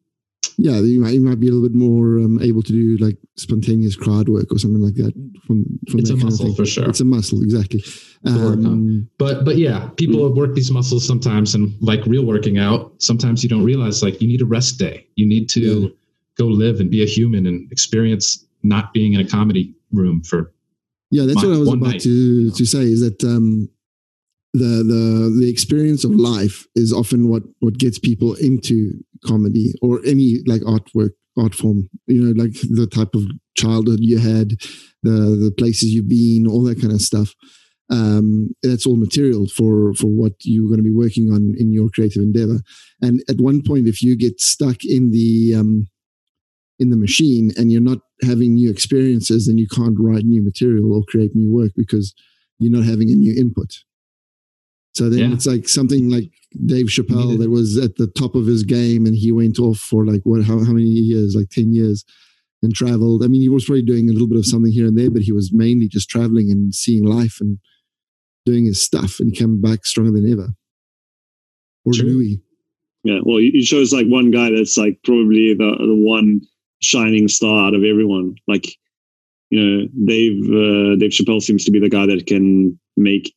yeah, 0.62 0.79
you 0.79 1.00
might, 1.00 1.14
you 1.14 1.23
might 1.23 1.40
be 1.40 1.49
a 1.49 1.52
little 1.52 1.67
bit 1.67 1.75
more 1.75 2.19
um, 2.19 2.38
able 2.43 2.62
to 2.62 2.73
do 2.73 3.02
like 3.02 3.17
spontaneous 3.37 3.97
crowd 3.97 4.29
work 4.29 4.52
or 4.52 4.59
something 4.59 4.83
like 4.83 4.95
that. 4.97 5.12
From 5.47 5.64
from 5.90 6.00
it's 6.00 6.11
a 6.11 6.17
muscle 6.17 6.55
for 6.55 6.67
sure. 6.67 6.87
It's 6.87 7.00
a 7.00 7.05
muscle, 7.05 7.43
exactly. 7.43 7.83
Um, 8.26 9.09
but 9.17 9.47
but 9.47 9.57
yeah, 9.57 9.88
people 9.97 10.21
mm. 10.21 10.37
work 10.37 10.55
these 10.55 10.71
muscles 10.71 11.07
sometimes, 11.07 11.55
and 11.55 11.73
like 11.81 12.05
real 12.05 12.26
working 12.26 12.59
out, 12.59 12.93
sometimes 12.99 13.43
you 13.43 13.49
don't 13.49 13.64
realize 13.64 14.02
like 14.02 14.21
you 14.21 14.29
need 14.29 14.43
a 14.43 14.45
rest 14.45 14.79
day. 14.79 15.07
You 15.14 15.26
need 15.26 15.49
to 15.50 15.61
yeah. 15.61 15.88
go 16.37 16.45
live 16.45 16.79
and 16.79 16.90
be 16.90 17.02
a 17.02 17.07
human 17.07 17.47
and 17.47 17.73
experience 17.73 18.45
not 18.62 18.93
being 18.93 19.14
in 19.14 19.21
a 19.21 19.26
comedy 19.26 19.75
room 19.93 20.23
for. 20.23 20.52
Yeah, 21.11 21.25
that's 21.25 21.43
what 21.43 21.55
I 21.55 21.59
was 21.59 21.69
about 21.69 21.81
night, 21.81 22.00
to 22.02 22.11
you 22.11 22.49
know? 22.49 22.55
to 22.55 22.67
say. 22.67 22.83
Is 22.83 23.00
that 23.00 23.25
um, 23.25 23.71
the 24.52 24.85
the 24.85 25.38
the 25.40 25.50
experience 25.50 26.05
of 26.05 26.11
life 26.11 26.67
is 26.75 26.93
often 26.93 27.29
what 27.31 27.45
what 27.61 27.79
gets 27.79 27.99
people 27.99 28.35
into 28.35 28.93
comedy 29.25 29.75
or 29.83 30.00
any 30.07 30.39
like 30.47 30.62
artwork 30.62 31.11
art 31.39 31.55
form 31.55 31.89
you 32.07 32.21
know 32.21 32.43
like 32.43 32.53
the 32.71 32.87
type 32.87 33.15
of 33.15 33.25
childhood 33.57 34.00
you 34.00 34.19
had 34.19 34.57
the 35.02 35.11
the 35.11 35.52
places 35.56 35.93
you've 35.93 36.09
been 36.09 36.47
all 36.47 36.63
that 36.65 36.80
kind 36.80 36.93
of 36.93 37.00
stuff. 37.00 37.35
Um, 37.93 38.50
that's 38.63 38.87
all 38.87 38.97
material 38.97 39.49
for 39.49 39.95
for 39.95 40.06
what 40.06 40.33
you're 40.43 40.69
going 40.69 40.78
to 40.78 40.85
be 40.85 40.93
working 40.93 41.33
on 41.33 41.54
in 41.59 41.73
your 41.73 41.89
creative 41.91 42.23
endeavor. 42.23 42.61
And 43.02 43.23
at 43.28 43.41
one 43.41 43.63
point 43.67 43.89
if 43.89 44.02
you 44.02 44.17
get 44.17 44.41
stuck 44.41 44.85
in 44.85 45.11
the 45.11 45.54
um, 45.56 45.89
in 46.78 46.91
the 46.91 46.97
machine 46.97 47.50
and 47.56 47.73
you're 47.73 47.80
not 47.80 47.99
having 48.23 48.54
new 48.54 48.71
experiences 48.71 49.47
then 49.47 49.59
you 49.59 49.67
can't 49.67 49.97
write 49.99 50.25
new 50.25 50.43
material 50.43 50.95
or 50.95 51.02
create 51.09 51.35
new 51.35 51.52
work 51.52 51.73
because 51.76 52.15
you're 52.59 52.73
not 52.73 52.85
having 52.85 53.11
a 53.11 53.15
new 53.15 53.35
input 53.39 53.80
so 54.93 55.09
then 55.09 55.19
yeah. 55.31 55.35
it's 55.35 55.47
like 55.47 55.69
something 55.69 56.11
like 56.11 56.31
Dave 56.67 56.87
Chappelle 56.87 57.39
that 57.39 57.50
was 57.50 57.79
at 57.79 57.97
the 57.97 58.09
top 58.09 58.35
of 58.35 58.47
his 58.47 58.65
game 58.65 59.07
and 59.07 59.15
he 59.15 59.31
went 59.31 59.59
off 59.59 59.79
for 59.79 60.05
like 60.05 60.23
what 60.25 60.43
how, 60.43 60.59
how 60.59 60.73
many 60.73 60.89
years 60.89 61.37
like 61.37 61.49
10 61.50 61.73
years 61.73 62.05
and 62.63 62.75
traveled. 62.75 63.23
I 63.25 63.29
mean, 63.29 63.41
he 63.41 63.49
was 63.49 63.65
probably 63.65 63.83
doing 63.83 64.11
a 64.11 64.13
little 64.13 64.29
bit 64.29 64.39
of 64.39 64.47
something 64.47 64.73
here 64.73 64.87
and 64.87 64.99
there, 64.99 65.11
but 65.11 65.23
he 65.23 65.33
was 65.33 65.53
mainly 65.53 65.89
just 65.89 66.11
traveling 66.11 66.50
and 66.50 66.75
seeing 66.75 67.05
life 67.05 67.39
and 67.41 67.59
doing 68.45 68.67
his 68.67 68.83
stuff 68.83 69.21
and 69.21 69.31
he 69.31 69.37
came 69.37 69.61
back 69.61 69.87
stronger 69.87 70.11
than 70.11 70.31
ever. 70.31 70.49
Or 71.85 71.93
True. 71.93 72.09
Louis. 72.09 72.43
Yeah, 73.05 73.21
well, 73.23 73.39
he 73.39 73.63
shows 73.63 73.93
like 73.93 74.07
one 74.09 74.31
guy 74.31 74.50
that's 74.50 74.76
like 74.76 74.99
probably 75.05 75.55
the 75.55 75.75
the 75.79 75.97
one 75.97 76.43
shining 76.83 77.29
star 77.29 77.69
out 77.69 77.75
of 77.75 77.83
everyone. 77.83 78.35
Like, 78.47 78.76
you 79.49 79.59
know, 79.59 79.87
Dave 80.05 80.43
uh, 80.45 80.97
Dave 80.97 81.13
Chappelle 81.13 81.41
seems 81.41 81.65
to 81.65 81.71
be 81.71 81.81
the 81.81 81.89
guy 81.89 82.05
that 82.05 82.26
can 82.26 82.79
make 82.99 83.33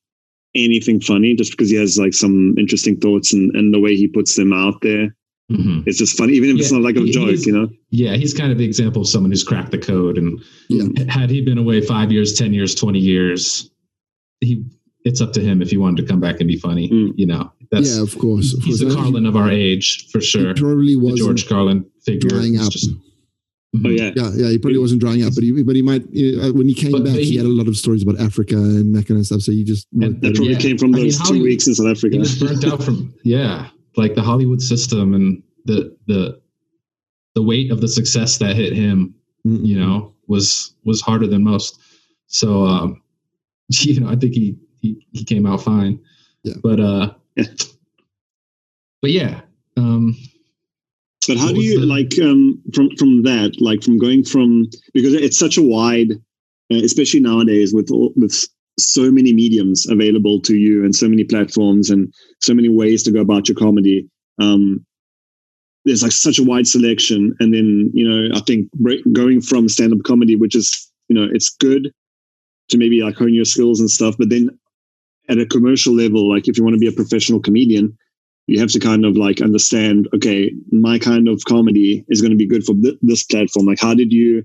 anything 0.56 1.00
funny 1.00 1.36
just 1.36 1.52
because 1.52 1.70
he 1.70 1.76
has 1.78 1.98
like 1.98 2.14
some 2.14 2.56
interesting 2.58 3.00
thoughts 3.00 3.34
and, 3.34 3.56
and 3.56 3.74
the 3.74 3.80
way 3.80 3.96
he 3.96 4.08
puts 4.08 4.36
them 4.36 4.54
out 4.54 4.82
there. 4.82 5.16
Mm-hmm. 5.52 5.82
It's 5.86 5.98
just 5.98 6.18
funny, 6.18 6.34
even 6.34 6.50
if 6.50 6.56
yeah, 6.56 6.62
it's 6.62 6.72
not 6.72 6.82
like 6.82 6.96
a 6.96 7.06
joke, 7.06 7.46
you 7.46 7.52
know? 7.52 7.70
Yeah, 7.90 8.16
he's 8.16 8.34
kind 8.34 8.52
of 8.52 8.58
the 8.58 8.66
example 8.66 9.02
of 9.02 9.08
someone 9.08 9.32
who's 9.32 9.44
cracked 9.44 9.72
the 9.72 9.78
code. 9.78 10.18
And 10.18 10.42
yeah. 10.70 11.12
had 11.12 11.30
he 11.30 11.42
been 11.42 11.58
away 11.58 11.82
five 11.82 12.12
years, 12.12 12.38
10 12.38 12.54
years, 12.54 12.74
20 12.76 12.98
years, 13.00 13.70
he 14.40 14.64
it's 15.06 15.20
up 15.20 15.34
to 15.34 15.42
him 15.42 15.62
if 15.62 15.70
he 15.70 15.78
wanted 15.78 16.02
to 16.02 16.08
come 16.08 16.22
back 16.22 16.40
and 16.40 16.48
be 16.48 16.58
funny. 16.58 16.90
Mm. 16.90 17.14
You 17.18 17.26
know, 17.26 17.52
that's, 17.72 17.98
yeah, 17.98 18.04
of 18.04 18.18
course. 18.18 18.54
Of 18.54 18.64
he's 18.64 18.82
course. 18.82 18.94
the 18.94 19.00
Carlin 19.00 19.26
of 19.26 19.36
our 19.36 19.52
age 19.52 20.10
for 20.12 20.22
sure. 20.22 20.54
He 20.54 20.62
probably 20.62 20.96
was 20.96 21.20
George 21.20 21.48
Carlin 21.48 21.86
figure. 22.06 22.30
Drying 22.30 22.58
up. 22.58 22.72
Just, 22.72 22.90
Oh 23.76 23.90
yeah, 23.90 24.12
yeah, 24.16 24.30
yeah. 24.36 24.50
He 24.50 24.60
probably 24.60 24.78
wasn't 24.78 25.02
drying 25.02 25.24
up, 25.24 25.34
but 25.34 25.44
he, 25.44 25.64
but 25.64 25.76
he 25.76 25.82
might. 25.82 26.04
Uh, 26.04 26.54
when 26.54 26.68
he 26.68 26.76
came 26.76 26.92
but, 26.92 27.06
back, 27.06 27.16
he, 27.16 27.32
he, 27.32 27.38
had 27.38 27.48
a 27.48 27.50
lot 27.50 27.68
of 27.68 27.76
stories 27.76 28.04
about 28.04 28.20
Africa 28.20 28.56
and 28.56 28.96
that 28.96 29.08
kind 29.08 29.20
of 29.20 29.26
stuff. 29.26 29.42
So 29.42 29.52
you 29.52 29.66
just 29.66 29.88
that, 29.94 30.22
that 30.22 30.36
probably 30.36 30.54
yeah. 30.54 30.60
came 30.60 30.78
from 30.78 30.92
those 30.92 31.20
I 31.20 31.24
mean, 31.32 31.34
two 31.34 31.44
weeks 31.44 31.66
in 31.66 31.74
South 31.74 31.88
Africa. 31.88 32.14
He 32.14 32.20
was 32.20 32.40
burnt 32.40 32.64
out 32.66 32.84
from 32.84 33.14
yeah, 33.24 33.70
like 33.98 34.14
the 34.14 34.22
Hollywood 34.22 34.62
system 34.62 35.16
and 35.16 35.42
the 35.66 35.98
the 36.06 36.40
the 37.34 37.42
weight 37.42 37.72
of 37.72 37.82
the 37.82 37.88
success 37.88 38.38
that 38.38 38.56
hit 38.56 38.74
him. 38.74 39.16
Mm-hmm. 39.46 39.66
You 39.66 39.80
know, 39.80 40.14
was 40.28 40.76
was 40.86 41.02
harder 41.02 41.26
than 41.26 41.44
most. 41.44 41.80
So, 42.28 42.66
um, 42.66 43.02
you 43.70 44.00
know, 44.02 44.10
I 44.10 44.16
think 44.16 44.34
he 44.36 44.56
he 44.82 45.04
he 45.14 45.24
came 45.24 45.48
out 45.48 45.64
fine. 45.64 46.00
Yeah. 46.44 46.56
But 46.62 46.80
uh, 46.80 47.14
but 49.02 49.12
yeah. 49.12 49.42
Um, 49.78 50.16
but 51.28 51.38
how 51.38 51.52
do 51.52 51.62
you 51.62 51.80
like 51.80 52.20
um, 52.22 52.62
from 52.74 52.90
from 52.98 53.24
that, 53.24 53.56
like 53.60 53.84
from 53.84 53.98
going 53.98 54.24
from 54.24 54.68
because 54.94 55.14
it's 55.14 55.38
such 55.38 55.58
a 55.58 55.62
wide, 55.62 56.12
uh, 56.72 56.84
especially 56.84 57.20
nowadays 57.20 57.74
with 57.74 57.92
all, 57.92 58.14
with 58.16 58.34
so 58.80 59.12
many 59.12 59.34
mediums 59.34 59.88
available 59.90 60.42
to 60.42 60.56
you 60.56 60.84
and 60.84 60.96
so 60.96 61.08
many 61.08 61.24
platforms 61.24 61.90
and 61.90 62.12
so 62.42 62.54
many 62.54 62.70
ways 62.70 63.04
to 63.04 63.12
go 63.12 63.22
about 63.22 63.48
your 63.48 63.56
comedy. 63.56 64.08
Um, 64.42 64.86
there's 65.86 66.02
like 66.02 66.12
such 66.12 66.40
a 66.40 66.44
wide 66.44 66.68
selection, 66.68 67.36
and 67.40 67.54
then 67.54 67.92
you 67.94 68.08
know 68.08 68.36
I 68.36 68.42
think 68.42 68.70
going 69.12 69.42
from 69.42 69.70
stand 69.70 69.94
up 69.94 70.04
comedy, 70.04 70.36
which 70.36 70.56
is 70.56 70.92
you 71.10 71.16
know 71.16 71.28
it's 71.32 71.50
good 71.50 71.92
to 72.70 72.78
maybe 72.78 73.02
like 73.02 73.16
hone 73.16 73.34
your 73.34 73.46
skills 73.46 73.80
and 73.80 73.92
stuff, 73.92 74.16
but 74.18 74.30
then 74.30 74.50
at 75.30 75.38
a 75.38 75.46
commercial 75.46 75.94
level, 75.94 76.30
like 76.30 76.48
if 76.48 76.58
you 76.58 76.64
want 76.64 76.74
to 76.74 76.80
be 76.80 76.88
a 76.88 76.92
professional 76.92 77.40
comedian, 77.40 77.98
you 78.48 78.60
have 78.60 78.72
to 78.72 78.80
kind 78.80 79.06
of 79.06 79.16
like 79.16 79.42
understand 79.42 80.08
okay 80.14 80.52
my 80.72 81.00
kind 81.00 81.28
of 81.28 81.44
comedy 81.46 82.04
is 82.10 82.22
going 82.22 82.32
to 82.32 82.38
be 82.38 82.48
good 82.48 82.64
for 82.64 82.74
th- 82.76 82.98
this 83.02 83.24
platform. 83.24 83.66
Like 83.66 83.80
how 83.80 83.94
did 83.94 84.12
you 84.12 84.44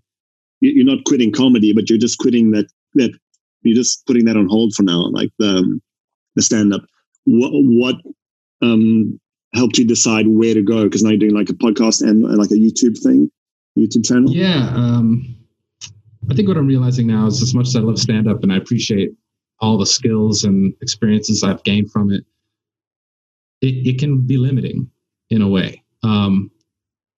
you're 0.60 0.84
not 0.84 1.04
quitting 1.04 1.32
comedy 1.32 1.72
but 1.72 1.88
you're 1.88 1.98
just 1.98 2.18
quitting 2.18 2.50
that 2.52 2.66
that 2.94 3.12
you're 3.62 3.76
just 3.76 4.06
putting 4.06 4.24
that 4.24 4.36
on 4.36 4.48
hold 4.48 4.74
for 4.74 4.82
now 4.82 5.08
like 5.10 5.30
the 5.38 5.58
um, 5.58 5.82
the 6.36 6.42
stand 6.42 6.72
up 6.72 6.82
what 7.24 7.50
what 7.52 7.96
um 8.62 9.18
helped 9.54 9.78
you 9.78 9.86
decide 9.86 10.26
where 10.28 10.52
to 10.54 10.62
go? 10.62 10.84
Because 10.84 11.02
now 11.02 11.10
you're 11.10 11.18
doing 11.18 11.34
like 11.34 11.48
a 11.48 11.54
podcast 11.54 12.02
and, 12.02 12.22
and 12.24 12.38
like 12.38 12.50
a 12.50 12.54
youtube 12.54 12.98
thing 13.02 13.30
youtube 13.76 14.06
channel? 14.06 14.30
Yeah 14.30 14.70
um 14.74 15.36
i 16.30 16.34
think 16.34 16.48
what 16.48 16.56
i'm 16.56 16.66
realizing 16.66 17.06
now 17.06 17.26
is 17.26 17.42
as 17.42 17.54
much 17.54 17.68
as 17.68 17.76
i 17.76 17.80
love 17.80 17.98
stand 17.98 18.28
up 18.28 18.42
and 18.42 18.52
i 18.52 18.56
appreciate 18.56 19.10
all 19.60 19.78
the 19.78 19.86
skills 19.86 20.44
and 20.44 20.74
experiences 20.82 21.42
i've 21.42 21.62
gained 21.64 21.90
from 21.90 22.12
it 22.12 22.24
it, 23.60 23.86
it 23.86 23.98
can 23.98 24.26
be 24.26 24.36
limiting 24.36 24.90
in 25.30 25.42
a 25.42 25.48
way. 25.48 25.82
Um, 26.02 26.50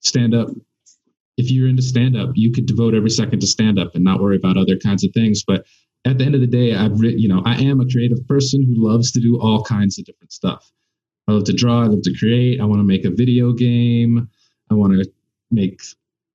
stand 0.01 0.35
up, 0.35 0.49
if 1.37 1.51
you're 1.51 1.69
into 1.69 1.83
stand 1.83 2.17
up, 2.17 2.31
you 2.35 2.53
could 2.53 2.67
devote 2.67 2.95
every 2.95 3.11
second 3.11 3.41
to 3.41 3.47
stand 3.47 3.79
up 3.79 3.95
and 3.95 4.05
not 4.05 4.21
worry 4.21 4.37
about 4.37 4.57
other 4.57 4.77
kinds 4.77 5.05
of 5.05 5.13
things. 5.13 5.43
But 5.45 5.65
at 6.05 6.19
the 6.19 6.25
end 6.25 6.35
of 6.35 6.41
the 6.41 6.47
day, 6.47 6.75
I've 6.75 6.99
written, 6.99 7.19
you 7.19 7.29
know, 7.29 7.43
I 7.45 7.61
am 7.63 7.81
a 7.81 7.87
creative 7.87 8.27
person 8.27 8.65
who 8.65 8.87
loves 8.87 9.13
to 9.13 9.21
do 9.21 9.41
all 9.41 9.63
kinds 9.65 9.99
of 9.99 10.05
different 10.05 10.33
stuff. 10.33 10.71
I 11.29 11.33
love 11.33 11.45
to 11.45 11.53
draw, 11.53 11.83
I 11.83 11.87
love 11.87 12.03
to 12.03 12.19
create, 12.19 12.61
I 12.61 12.65
want 12.65 12.81
to 12.81 12.87
make 12.87 13.05
a 13.05 13.11
video 13.11 13.53
game, 13.53 14.29
I 14.71 14.75
want 14.75 14.95
to 14.95 15.11
make 15.51 15.81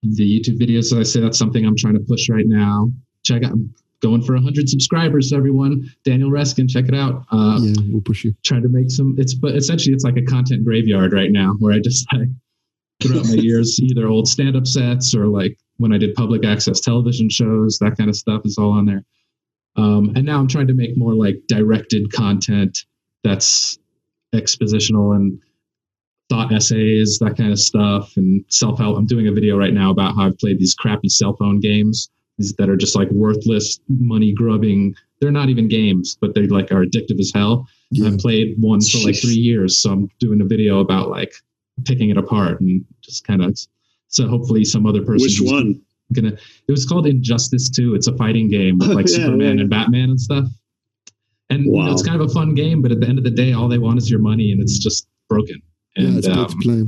the 0.04 0.40
YouTube 0.40 0.60
videos. 0.60 0.86
So 0.86 1.00
I 1.00 1.04
say 1.04 1.20
that's 1.20 1.38
something 1.38 1.66
I'm 1.66 1.76
trying 1.76 1.96
to 1.96 2.00
push 2.00 2.30
right 2.30 2.46
now. 2.48 2.92
check 3.24 3.44
out. 3.44 3.58
Going 4.06 4.22
for 4.22 4.34
100 4.34 4.70
subscribers. 4.70 5.34
Everyone, 5.34 5.92
Daniel 6.04 6.30
Reskin, 6.30 6.70
check 6.70 6.88
it 6.88 6.94
out. 6.94 7.26
Uh, 7.32 7.58
yeah, 7.60 7.74
we'll 7.88 8.02
push 8.02 8.24
you. 8.24 8.36
Trying 8.44 8.62
to 8.62 8.70
make 8.70 8.92
some. 8.92 9.16
It's 9.18 9.34
but 9.34 9.56
essentially 9.56 9.96
it's 9.96 10.04
like 10.04 10.18
a 10.18 10.22
content 10.22 10.64
graveyard 10.64 11.12
right 11.12 11.32
now, 11.32 11.56
where 11.60 11.74
I 11.74 11.80
just 11.80 12.06
like 12.14 12.30
throughout 13.02 13.26
my 13.26 13.34
years, 13.34 13.80
either 13.82 14.08
old 14.08 14.28
stand-up 14.28 14.68
sets 14.68 15.16
or 15.16 15.28
like 15.28 15.58
when 15.78 15.92
I 15.92 15.98
did 15.98 16.14
public 16.14 16.46
access 16.46 16.80
television 16.80 17.30
shows, 17.30 17.80
that 17.80 17.98
kind 17.98 18.10
of 18.10 18.16
stuff 18.16 18.44
is 18.46 18.58
all 18.60 18.72
on 18.72 18.86
there. 18.86 19.04
Um, 19.76 20.14
and 20.16 20.24
now 20.24 20.40
I'm 20.40 20.48
trying 20.48 20.68
to 20.68 20.74
make 20.74 20.96
more 20.96 21.14
like 21.14 21.42
directed 21.48 22.14
content 22.14 22.86
that's 23.24 23.80
expositional 24.36 25.16
and 25.16 25.42
thought 26.30 26.54
essays, 26.54 27.18
that 27.20 27.38
kind 27.38 27.52
of 27.52 27.60
stuff, 27.60 28.16
and 28.18 28.46
self 28.50 28.78
help. 28.78 28.98
I'm 28.98 29.08
doing 29.08 29.28
a 29.28 29.32
video 29.32 29.58
right 29.58 29.74
now 29.74 29.90
about 29.90 30.16
how 30.16 30.28
I've 30.28 30.38
played 30.38 30.60
these 30.60 30.76
crappy 30.76 31.10
cell 31.10 31.36
phone 31.36 31.60
games 31.60 32.10
that 32.38 32.70
are 32.70 32.76
just 32.76 32.96
like 32.96 33.10
worthless, 33.12 33.80
money 33.88 34.34
grubbing. 34.34 34.96
They're 35.22 35.32
not 35.32 35.50
even 35.50 35.68
games, 35.68 36.18
but 36.20 36.36
they 36.36 36.48
like 36.48 36.72
are 36.72 36.86
addictive 36.86 37.20
as 37.20 37.32
hell. 37.34 37.68
Yeah. 37.92 38.10
I 38.10 38.18
played 38.18 38.56
one 38.60 38.82
for 38.82 39.00
like 39.00 39.16
three 39.16 39.34
years, 39.36 39.78
so 39.78 39.92
I'm 39.92 40.10
doing 40.20 40.42
a 40.42 40.46
video 40.46 40.80
about 40.80 41.10
like 41.10 41.34
picking 41.86 42.10
it 42.10 42.18
apart 42.18 42.62
and 42.62 42.86
just 43.02 43.26
kind 43.26 43.44
of. 43.44 43.58
So 44.08 44.28
hopefully, 44.28 44.64
some 44.64 44.86
other 44.86 45.04
person. 45.04 45.46
Which 45.46 45.52
one? 45.52 45.82
Gonna. 46.14 46.34
It 46.68 46.72
was 46.72 46.86
called 46.86 47.08
Injustice 47.08 47.70
2. 47.70 47.96
It's 47.96 48.08
a 48.08 48.16
fighting 48.16 48.50
game 48.50 48.78
with 48.78 48.90
like 48.94 49.08
yeah, 49.08 49.16
Superman 49.16 49.58
yeah. 49.58 49.62
and 49.62 49.70
Batman 49.70 50.10
and 50.12 50.22
stuff. 50.22 50.48
And 51.50 51.66
wow. 51.68 51.80
you 51.80 51.86
know, 51.88 51.94
it's 51.94 52.04
kind 52.04 52.22
of 52.22 52.30
a 52.30 52.34
fun 52.34 52.56
game, 52.56 52.82
but 52.82 52.92
at 52.92 53.00
the 53.00 53.08
end 53.08 53.18
of 53.18 53.24
the 53.24 53.32
day, 53.32 53.54
all 53.54 53.68
they 53.68 53.78
want 53.78 53.98
is 53.98 54.10
your 54.10 54.20
money, 54.20 54.52
and 54.52 54.62
it's 54.62 54.78
just 54.80 55.08
broken. 55.30 55.62
And, 55.96 56.14
yeah, 56.14 56.18
it's 56.18 56.28
um, 56.28 56.48
to 56.48 56.56
play. 56.58 56.84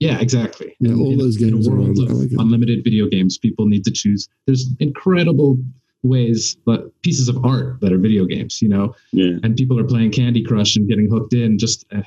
Yeah, 0.00 0.18
exactly. 0.18 0.74
Yeah, 0.80 0.94
all 0.94 1.12
in, 1.12 1.18
those 1.18 1.36
games 1.36 1.66
in 1.66 1.72
a 1.72 1.76
world 1.76 1.98
are, 1.98 2.10
of 2.10 2.12
like 2.12 2.30
unlimited 2.38 2.82
video 2.82 3.06
games. 3.06 3.36
People 3.36 3.66
need 3.66 3.84
to 3.84 3.90
choose. 3.90 4.28
There's 4.46 4.66
incredible 4.80 5.58
ways, 6.02 6.56
but 6.64 6.90
pieces 7.02 7.28
of 7.28 7.44
art 7.44 7.80
that 7.82 7.92
are 7.92 7.98
video 7.98 8.24
games. 8.24 8.62
You 8.62 8.70
know, 8.70 8.94
yeah. 9.12 9.36
And 9.42 9.54
people 9.56 9.78
are 9.78 9.84
playing 9.84 10.12
Candy 10.12 10.42
Crush 10.42 10.74
and 10.76 10.88
getting 10.88 11.08
hooked 11.08 11.34
in. 11.34 11.58
Just 11.58 11.84
eh, 11.92 12.02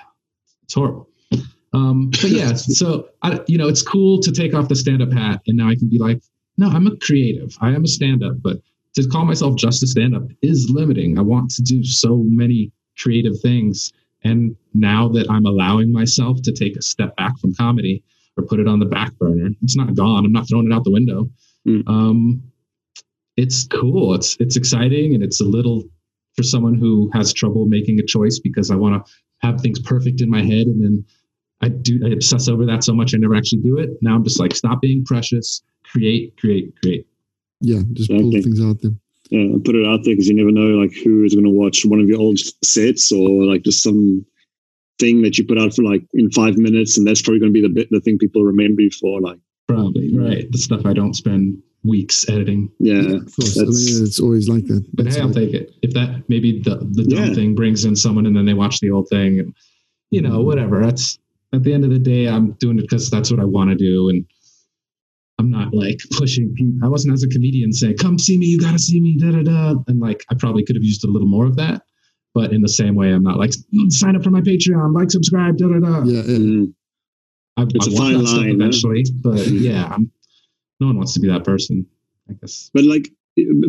it's 0.63 0.73
horrible. 0.73 1.07
Um, 1.73 2.09
but 2.09 2.29
yeah, 2.29 2.53
so 2.55 3.09
I, 3.21 3.39
you 3.47 3.59
know, 3.59 3.67
it's 3.67 3.83
cool 3.83 4.19
to 4.21 4.31
take 4.31 4.55
off 4.55 4.69
the 4.69 4.75
stand-up 4.75 5.13
hat, 5.13 5.41
and 5.45 5.55
now 5.55 5.69
I 5.69 5.75
can 5.75 5.87
be 5.87 5.99
like, 5.99 6.21
no, 6.57 6.69
I'm 6.69 6.87
a 6.87 6.97
creative. 6.97 7.55
I 7.61 7.69
am 7.69 7.83
a 7.83 7.87
stand-up, 7.87 8.41
but 8.41 8.57
to 8.95 9.07
call 9.07 9.25
myself 9.25 9.55
just 9.55 9.83
a 9.83 9.87
stand-up 9.87 10.23
is 10.41 10.69
limiting. 10.69 11.17
I 11.19 11.21
want 11.21 11.51
to 11.51 11.61
do 11.61 11.83
so 11.83 12.23
many 12.25 12.71
creative 12.97 13.39
things 13.39 13.91
and 14.23 14.55
now 14.73 15.07
that 15.09 15.29
I'm 15.29 15.45
allowing 15.45 15.91
myself 15.91 16.41
to 16.43 16.51
take 16.51 16.75
a 16.77 16.81
step 16.81 17.15
back 17.15 17.37
from 17.39 17.53
comedy 17.55 18.03
or 18.37 18.43
put 18.45 18.59
it 18.59 18.67
on 18.67 18.79
the 18.79 18.85
back 18.85 19.13
burner, 19.17 19.49
it's 19.61 19.75
not 19.75 19.95
gone. 19.95 20.25
I'm 20.25 20.31
not 20.31 20.47
throwing 20.49 20.71
it 20.71 20.73
out 20.73 20.83
the 20.83 20.91
window. 20.91 21.29
Mm. 21.67 21.87
Um, 21.87 22.43
it's 23.37 23.67
cool. 23.67 24.13
It's 24.13 24.37
it's 24.39 24.55
exciting, 24.55 25.13
and 25.13 25.23
it's 25.23 25.41
a 25.41 25.45
little 25.45 25.83
for 26.35 26.43
someone 26.43 26.75
who 26.75 27.09
has 27.13 27.33
trouble 27.33 27.65
making 27.65 27.99
a 27.99 28.03
choice 28.03 28.39
because 28.39 28.71
I 28.71 28.75
want 28.75 29.05
to 29.05 29.11
have 29.41 29.61
things 29.61 29.79
perfect 29.79 30.21
in 30.21 30.29
my 30.29 30.41
head, 30.41 30.67
and 30.67 30.83
then 30.83 31.05
I 31.61 31.69
do 31.69 31.99
I 32.05 32.09
obsess 32.09 32.47
over 32.47 32.65
that 32.65 32.83
so 32.83 32.93
much 32.93 33.13
I 33.13 33.17
never 33.17 33.35
actually 33.35 33.61
do 33.61 33.77
it. 33.77 33.89
Now 34.01 34.15
I'm 34.15 34.23
just 34.23 34.39
like 34.39 34.55
stop 34.55 34.81
being 34.81 35.03
precious, 35.05 35.63
create, 35.83 36.37
create, 36.37 36.73
create. 36.81 37.07
Yeah, 37.61 37.79
just 37.93 38.09
pull 38.09 38.31
things 38.31 38.61
out 38.61 38.81
there 38.81 38.91
uh, 39.27 39.57
put 39.63 39.75
it 39.75 39.85
out 39.85 40.03
there 40.03 40.13
because 40.13 40.27
you 40.27 40.35
never 40.35 40.51
know 40.51 40.79
like 40.81 40.93
who 41.03 41.23
is 41.23 41.33
going 41.33 41.45
to 41.45 41.49
watch 41.49 41.85
one 41.85 41.99
of 41.99 42.07
your 42.07 42.19
old 42.19 42.39
sets 42.63 43.11
or 43.11 43.45
like 43.45 43.63
just 43.63 43.83
some 43.83 44.25
thing 44.99 45.21
that 45.21 45.37
you 45.37 45.45
put 45.45 45.57
out 45.57 45.73
for 45.73 45.83
like 45.83 46.03
in 46.13 46.29
five 46.31 46.57
minutes 46.57 46.97
and 46.97 47.07
that's 47.07 47.21
probably 47.21 47.39
going 47.39 47.53
to 47.53 47.53
be 47.53 47.65
the 47.65 47.73
bit 47.73 47.87
the 47.89 48.01
thing 48.01 48.17
people 48.17 48.43
remember 48.43 48.81
you 48.81 48.91
for 48.91 49.21
like. 49.21 49.39
Probably 49.67 50.15
right. 50.17 50.51
The 50.51 50.57
stuff 50.57 50.85
i 50.85 50.93
don't 50.93 51.13
spend 51.13 51.61
weeks 51.85 52.27
editing. 52.29 52.69
Yeah, 52.79 52.95
yeah 52.95 53.15
of 53.17 53.35
course. 53.35 53.57
I 53.57 53.63
mean, 53.63 54.05
it's 54.05 54.19
always 54.19 54.49
like 54.49 54.65
that. 54.67 54.85
But 54.93 55.05
that's 55.05 55.15
hey 55.15 55.21
i'll 55.21 55.33
take 55.33 55.53
it. 55.53 55.71
If 55.81 55.93
that 55.93 56.23
maybe 56.27 56.61
the 56.61 56.75
the 56.91 57.05
dumb 57.05 57.27
yeah. 57.27 57.33
thing 57.33 57.55
brings 57.55 57.85
in 57.85 57.95
someone 57.95 58.25
and 58.25 58.35
then 58.35 58.45
they 58.45 58.53
watch 58.53 58.79
the 58.79 58.91
old 58.91 59.07
thing 59.09 59.39
and 59.39 59.55
you 60.11 60.21
know 60.21 60.41
whatever. 60.41 60.83
That's 60.83 61.17
at 61.53 61.63
the 61.63 61.73
end 61.73 61.85
of 61.85 61.91
the 61.91 61.99
day 61.99 62.27
i'm 62.27 62.51
doing 62.53 62.77
it 62.77 62.81
because 62.81 63.09
that's 63.09 63.31
what 63.31 63.39
i 63.39 63.45
want 63.45 63.69
to 63.69 63.75
do 63.75 64.09
and 64.09 64.25
I'm 65.43 65.51
not 65.51 65.73
like 65.73 65.99
pushing 66.11 66.53
people. 66.53 66.79
I 66.85 66.87
wasn't 66.87 67.13
as 67.13 67.23
a 67.23 67.27
comedian 67.27 67.73
saying, 67.73 67.97
come 67.97 68.17
see 68.17 68.37
me, 68.37 68.45
you 68.45 68.59
got 68.59 68.71
to 68.71 68.79
see 68.79 69.01
me, 69.01 69.17
da 69.17 69.31
da 69.31 69.43
da. 69.43 69.75
And 69.87 69.99
like, 69.99 70.23
I 70.31 70.35
probably 70.35 70.63
could 70.63 70.77
have 70.77 70.83
used 70.83 71.03
a 71.03 71.11
little 71.11 71.27
more 71.27 71.45
of 71.45 71.57
that. 71.57 71.81
But 72.33 72.53
in 72.53 72.61
the 72.61 72.69
same 72.69 72.95
way, 72.95 73.11
I'm 73.11 73.23
not 73.23 73.37
like, 73.37 73.51
sign 73.89 74.15
up 74.15 74.23
for 74.23 74.31
my 74.31 74.41
Patreon, 74.41 74.95
like, 74.95 75.11
subscribe, 75.11 75.57
da 75.57 75.67
da 75.67 75.79
da. 75.79 76.03
Yeah. 76.03 76.23
yeah. 76.23 76.65
I, 77.57 77.65
it's 77.75 77.87
I 77.89 77.91
a 77.91 77.95
fine 77.95 78.23
line 78.23 78.49
eventually, 78.49 79.05
but 79.21 79.35
mm-hmm. 79.35 79.57
yeah, 79.57 79.89
I'm, 79.91 80.09
no 80.79 80.87
one 80.87 80.97
wants 80.97 81.13
to 81.15 81.19
be 81.19 81.27
that 81.27 81.43
person, 81.43 81.85
I 82.29 82.33
guess. 82.33 82.71
But 82.73 82.85
like, 82.85 83.11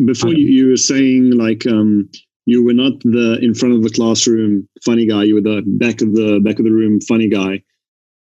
before 0.05 0.33
you, 0.33 0.45
you 0.45 0.69
were 0.69 0.77
saying 0.77 1.31
like, 1.31 1.67
um, 1.67 2.09
you 2.45 2.63
were 2.63 2.73
not 2.73 2.93
the 3.01 3.37
in 3.41 3.53
front 3.53 3.75
of 3.75 3.83
the 3.83 3.89
classroom 3.89 4.67
funny 4.85 5.05
guy. 5.07 5.23
You 5.23 5.35
were 5.35 5.41
the 5.41 5.63
back 5.65 6.01
of 6.01 6.13
the 6.13 6.39
back 6.43 6.59
of 6.59 6.65
the 6.65 6.71
room 6.71 7.01
funny 7.01 7.27
guy. 7.27 7.63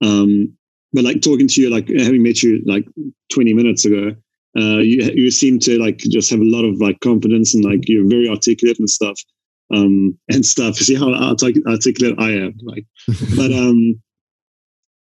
Um, 0.02 0.56
but 0.92 1.04
like 1.04 1.22
talking 1.22 1.48
to 1.48 1.60
you, 1.60 1.70
like 1.70 1.88
having 1.88 2.22
met 2.22 2.42
you 2.42 2.62
like 2.66 2.84
20 3.32 3.54
minutes 3.54 3.84
ago, 3.84 4.10
uh, 4.58 4.78
you 4.78 5.10
you 5.14 5.30
seem 5.30 5.58
to 5.60 5.78
like 5.78 5.98
just 5.98 6.30
have 6.30 6.40
a 6.40 6.44
lot 6.44 6.64
of 6.64 6.80
like 6.80 6.98
confidence 7.00 7.54
and 7.54 7.64
like 7.64 7.88
you're 7.88 8.08
very 8.08 8.28
articulate 8.28 8.78
and 8.78 8.90
stuff, 8.90 9.18
um, 9.72 10.18
and 10.28 10.44
stuff. 10.44 10.78
You 10.80 10.84
see 10.84 10.94
how 10.96 11.12
articulate 11.12 12.16
I 12.18 12.30
am, 12.32 12.54
like, 12.62 12.84
but 13.36 13.52
um, 13.52 14.00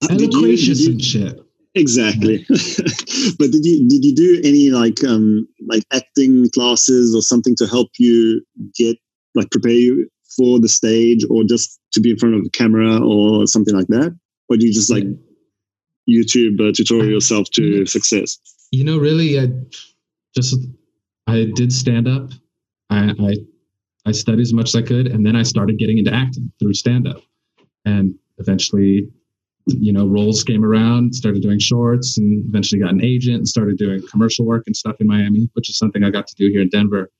and 0.09 1.01
shit. 1.01 1.39
Exactly. 1.73 2.45
but 2.49 3.51
did 3.51 3.63
you 3.63 3.87
did 3.87 4.03
you 4.03 4.13
do 4.13 4.41
any 4.43 4.71
like 4.71 5.01
um 5.05 5.47
like 5.67 5.83
acting 5.93 6.49
classes 6.53 7.15
or 7.15 7.21
something 7.21 7.55
to 7.55 7.65
help 7.65 7.89
you 7.97 8.41
get 8.75 8.97
like 9.35 9.49
prepare 9.51 9.71
you 9.71 10.09
for 10.35 10.59
the 10.59 10.67
stage 10.67 11.23
or 11.29 11.43
just 11.45 11.79
to 11.93 12.01
be 12.01 12.11
in 12.11 12.17
front 12.17 12.35
of 12.35 12.43
the 12.43 12.49
camera 12.49 12.99
or 13.01 13.47
something 13.47 13.73
like 13.73 13.87
that? 13.87 14.13
Or 14.49 14.57
do 14.57 14.67
you 14.67 14.73
just 14.73 14.91
like 14.91 15.05
YouTube 16.09 16.59
uh, 16.59 16.71
tutorial 16.75 17.11
yourself 17.11 17.49
to 17.51 17.85
success? 17.85 18.39
You 18.71 18.83
know, 18.83 18.97
really, 18.97 19.39
I 19.39 19.49
just 20.35 20.57
I 21.27 21.51
did 21.55 21.71
stand 21.71 22.07
up. 22.07 22.31
I, 22.89 23.13
I 23.19 23.35
I 24.05 24.11
studied 24.11 24.41
as 24.41 24.53
much 24.53 24.69
as 24.69 24.75
I 24.75 24.81
could, 24.81 25.07
and 25.07 25.25
then 25.25 25.35
I 25.35 25.43
started 25.43 25.77
getting 25.77 25.97
into 25.97 26.13
acting 26.13 26.51
through 26.59 26.73
stand 26.73 27.07
up, 27.07 27.21
and 27.85 28.15
eventually, 28.37 29.09
you 29.67 29.93
know, 29.93 30.07
roles 30.07 30.43
came 30.43 30.65
around. 30.65 31.13
Started 31.13 31.41
doing 31.41 31.59
shorts, 31.59 32.17
and 32.17 32.45
eventually 32.47 32.81
got 32.81 32.93
an 32.93 33.03
agent 33.03 33.37
and 33.37 33.47
started 33.47 33.77
doing 33.77 34.01
commercial 34.09 34.45
work 34.45 34.63
and 34.65 34.75
stuff 34.75 34.95
in 34.99 35.07
Miami, 35.07 35.49
which 35.53 35.69
is 35.69 35.77
something 35.77 36.03
I 36.03 36.09
got 36.09 36.27
to 36.27 36.35
do 36.35 36.49
here 36.49 36.61
in 36.61 36.69
Denver. 36.69 37.11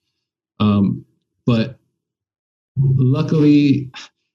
Um, 0.59 1.05
but 1.45 1.77
luckily, 2.77 3.91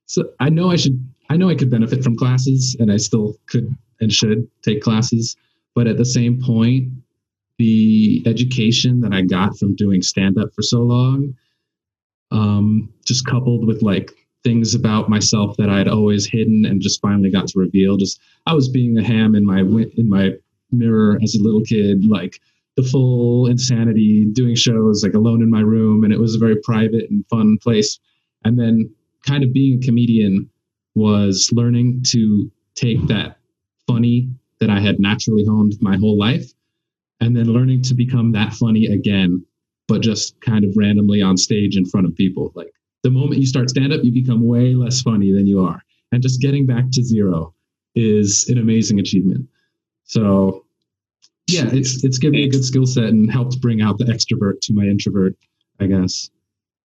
so 0.06 0.30
I 0.40 0.48
know 0.50 0.70
I 0.70 0.76
should. 0.76 1.02
I 1.28 1.36
know 1.36 1.48
I 1.48 1.56
could 1.56 1.70
benefit 1.70 2.04
from 2.04 2.16
classes, 2.16 2.76
and 2.78 2.92
I 2.92 2.98
still 2.98 3.36
could 3.48 3.74
and 4.00 4.12
should 4.12 4.48
take 4.62 4.82
classes. 4.82 5.36
But 5.74 5.86
at 5.86 5.98
the 5.98 6.04
same 6.04 6.40
point, 6.42 6.88
the 7.58 8.22
education 8.26 9.00
that 9.00 9.12
I 9.12 9.22
got 9.22 9.58
from 9.58 9.74
doing 9.76 10.02
stand 10.02 10.38
up 10.38 10.54
for 10.54 10.62
so 10.62 10.80
long, 10.80 11.34
um, 12.30 12.92
just 13.04 13.26
coupled 13.26 13.66
with 13.66 13.82
like 13.82 14.10
things 14.44 14.74
about 14.74 15.08
myself 15.08 15.56
that 15.56 15.68
I 15.68 15.78
had 15.78 15.88
always 15.88 16.26
hidden 16.26 16.64
and 16.64 16.80
just 16.80 17.00
finally 17.00 17.30
got 17.30 17.48
to 17.48 17.58
reveal. 17.58 17.96
Just 17.96 18.20
I 18.46 18.54
was 18.54 18.68
being 18.68 18.98
a 18.98 19.04
ham 19.04 19.34
in 19.34 19.44
my 19.44 19.60
in 19.60 20.08
my 20.08 20.32
mirror 20.70 21.18
as 21.22 21.34
a 21.34 21.42
little 21.42 21.62
kid, 21.62 22.04
like 22.06 22.40
the 22.76 22.82
full 22.82 23.46
insanity, 23.46 24.26
doing 24.32 24.54
shows 24.54 25.02
like 25.02 25.14
alone 25.14 25.42
in 25.42 25.50
my 25.50 25.60
room, 25.60 26.04
and 26.04 26.12
it 26.12 26.20
was 26.20 26.34
a 26.34 26.38
very 26.38 26.56
private 26.62 27.10
and 27.10 27.26
fun 27.28 27.58
place. 27.62 27.98
And 28.44 28.58
then, 28.58 28.90
kind 29.26 29.42
of 29.42 29.52
being 29.52 29.80
a 29.82 29.84
comedian 29.84 30.48
was 30.94 31.50
learning 31.52 32.02
to 32.08 32.50
take 32.74 33.04
that 33.08 33.35
funny 33.86 34.28
that 34.60 34.70
I 34.70 34.80
had 34.80 35.00
naturally 35.00 35.44
honed 35.44 35.74
my 35.80 35.96
whole 35.96 36.18
life, 36.18 36.52
and 37.20 37.36
then 37.36 37.52
learning 37.52 37.82
to 37.82 37.94
become 37.94 38.32
that 38.32 38.52
funny 38.52 38.86
again, 38.86 39.44
but 39.88 40.02
just 40.02 40.40
kind 40.40 40.64
of 40.64 40.76
randomly 40.76 41.22
on 41.22 41.36
stage 41.36 41.76
in 41.76 41.86
front 41.86 42.06
of 42.06 42.14
people. 42.14 42.52
Like 42.54 42.72
the 43.02 43.10
moment 43.10 43.40
you 43.40 43.46
start 43.46 43.70
stand 43.70 43.92
up, 43.92 44.02
you 44.04 44.12
become 44.12 44.46
way 44.46 44.74
less 44.74 45.02
funny 45.02 45.32
than 45.32 45.46
you 45.46 45.64
are. 45.64 45.82
And 46.12 46.22
just 46.22 46.40
getting 46.40 46.66
back 46.66 46.84
to 46.92 47.02
zero 47.02 47.54
is 47.94 48.48
an 48.48 48.58
amazing 48.58 49.00
achievement. 49.00 49.48
So 50.04 50.64
yeah, 51.48 51.68
it's 51.72 52.04
it's 52.04 52.18
given 52.18 52.32
me 52.40 52.44
a 52.44 52.50
good 52.50 52.64
skill 52.64 52.86
set 52.86 53.04
and 53.04 53.30
helped 53.30 53.60
bring 53.60 53.80
out 53.80 53.98
the 53.98 54.04
extrovert 54.04 54.60
to 54.62 54.74
my 54.74 54.84
introvert, 54.84 55.34
I 55.80 55.86
guess. 55.86 56.30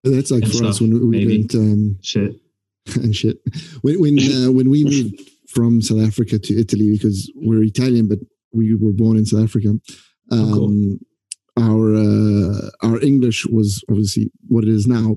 That's 0.04 0.30
like 0.30 0.42
and 0.42 0.50
for 0.50 0.58
stuff, 0.58 0.70
us 0.70 0.80
when 0.80 0.92
we 1.10 1.18
maybe. 1.18 1.38
went 1.38 1.54
um, 1.54 1.98
shit 2.02 2.36
and 2.96 3.14
shit 3.14 3.38
when 3.82 4.00
when 4.00 4.18
uh, 4.18 4.50
when 4.50 4.70
we 4.70 4.84
moved 5.12 5.30
from 5.52 5.82
South 5.82 6.00
Africa 6.00 6.38
to 6.38 6.58
Italy 6.58 6.92
because 6.92 7.30
we're 7.36 7.62
Italian, 7.62 8.08
but 8.08 8.18
we 8.52 8.74
were 8.74 8.92
born 8.92 9.16
in 9.16 9.26
South 9.26 9.44
Africa. 9.44 9.68
Um, 9.68 9.80
oh, 10.32 10.54
cool. 10.54 10.64
Um, 10.66 11.00
our 11.58 11.94
uh, 11.94 12.70
our 12.82 13.00
English 13.02 13.46
was 13.46 13.84
obviously 13.90 14.30
what 14.48 14.64
it 14.64 14.70
is 14.70 14.86
now, 14.86 15.16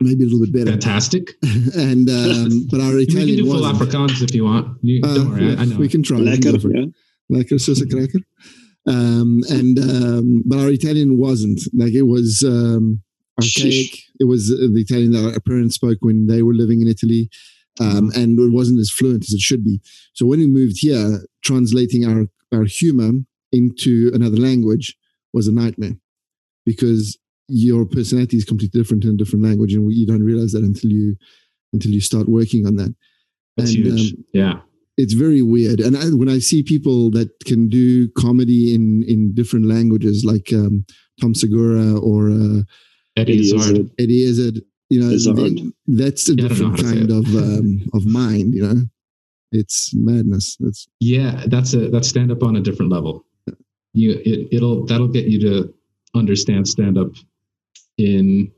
maybe 0.00 0.24
a 0.24 0.26
little 0.26 0.40
bit 0.40 0.52
better. 0.52 0.70
Fantastic. 0.72 1.32
and 1.76 2.08
um, 2.08 2.66
but 2.70 2.80
our 2.80 2.98
Italian 2.98 3.26
we 3.26 3.36
can 3.36 3.44
do 3.44 3.50
full 3.50 3.72
Afrikaans 3.72 4.22
if 4.22 4.34
you 4.34 4.44
want. 4.44 4.78
You, 4.82 5.02
uh, 5.04 5.14
don't 5.14 5.30
worry, 5.30 5.56
I, 5.56 5.62
I, 5.62 5.64
know. 5.66 5.76
We 5.76 5.88
can 5.88 6.02
try. 6.02 6.18
Lekker, 6.18 6.74
yeah. 6.74 7.36
Lekker, 7.36 7.60
sus 7.60 7.84
cracker. 7.84 8.20
Um, 8.86 9.42
and 9.50 9.78
um, 9.78 10.42
but 10.46 10.58
our 10.58 10.70
Italian 10.70 11.18
wasn't 11.18 11.60
like 11.74 11.92
it 11.92 12.02
was 12.02 12.42
um, 12.46 13.02
archaic. 13.38 13.98
It 14.18 14.24
was 14.24 14.50
uh, 14.50 14.68
the 14.72 14.80
Italian 14.80 15.12
that 15.12 15.34
our 15.34 15.40
parents 15.40 15.74
spoke 15.74 15.98
when 16.00 16.26
they 16.26 16.42
were 16.42 16.54
living 16.54 16.80
in 16.80 16.88
Italy, 16.88 17.28
um, 17.78 18.10
and 18.14 18.38
it 18.38 18.52
wasn't 18.52 18.80
as 18.80 18.90
fluent 18.90 19.24
as 19.24 19.32
it 19.32 19.40
should 19.40 19.64
be. 19.64 19.80
So 20.14 20.26
when 20.26 20.40
we 20.40 20.46
moved 20.46 20.78
here, 20.78 21.20
translating 21.44 22.04
our 22.04 22.26
our 22.52 22.64
humor 22.64 23.12
into 23.52 24.10
another 24.12 24.36
language 24.36 24.96
was 25.32 25.46
a 25.46 25.52
nightmare 25.52 25.96
because 26.66 27.18
your 27.48 27.84
personality 27.84 28.36
is 28.36 28.44
completely 28.44 28.78
different 28.78 29.04
in 29.04 29.10
a 29.10 29.16
different 29.16 29.44
language, 29.44 29.74
and 29.74 29.92
you 29.92 30.06
don't 30.06 30.24
realize 30.24 30.52
that 30.52 30.64
until 30.64 30.90
you 30.90 31.16
until 31.72 31.92
you 31.92 32.00
start 32.00 32.28
working 32.28 32.66
on 32.66 32.76
that. 32.76 32.94
That's 33.56 33.74
and, 33.74 33.84
huge. 33.84 34.12
um, 34.12 34.24
yeah. 34.32 34.60
it's 34.96 35.12
very 35.14 35.42
weird. 35.42 35.80
And 35.80 35.96
I, 35.96 36.06
when 36.10 36.28
I 36.28 36.38
see 36.38 36.62
people 36.62 37.10
that 37.12 37.30
can 37.44 37.68
do 37.68 38.08
comedy 38.10 38.74
in 38.74 39.04
in 39.04 39.34
different 39.34 39.66
languages, 39.66 40.24
like 40.24 40.52
um, 40.52 40.84
Tom 41.20 41.34
Segura 41.34 41.98
or 41.98 42.30
uh, 42.30 42.62
Eddie. 43.16 43.40
Izzard. 43.40 43.90
Eddie 43.98 44.24
Izzard, 44.24 44.62
you 44.90 45.00
know, 45.00 45.10
Izzard. 45.10 45.36
then 45.36 45.72
that's 45.86 46.28
a 46.28 46.34
Yeah, 46.34 46.44
I 46.44 46.48
don't 46.48 46.58
know 46.60 46.70
different 46.70 46.70
how 46.70 46.76
to 46.76 46.88
say 46.88 46.96
kind 46.98 47.10
of 47.10 47.26
um, 47.36 47.88
of 47.94 48.06
mind. 48.06 48.54
You 48.54 48.62
know, 48.62 48.82
it's 49.52 49.94
madness. 49.94 50.56
that's 50.60 50.86
Yeah, 51.00 51.44
that's 51.46 51.72
a 51.74 51.88
that's 51.88 52.08
stand 52.08 52.30
up 52.30 52.42
on 52.42 52.56
a 52.56 52.60
different 52.60 52.92
level. 52.92 53.24
You 53.94 54.20
it, 54.24 54.48
it'll 54.52 54.84
that'll 54.86 55.08
get 55.08 55.26
you 55.26 55.40
to 55.40 55.74
understand 56.14 56.66
stand 56.68 56.98
up 56.98 57.12
in 57.98 58.50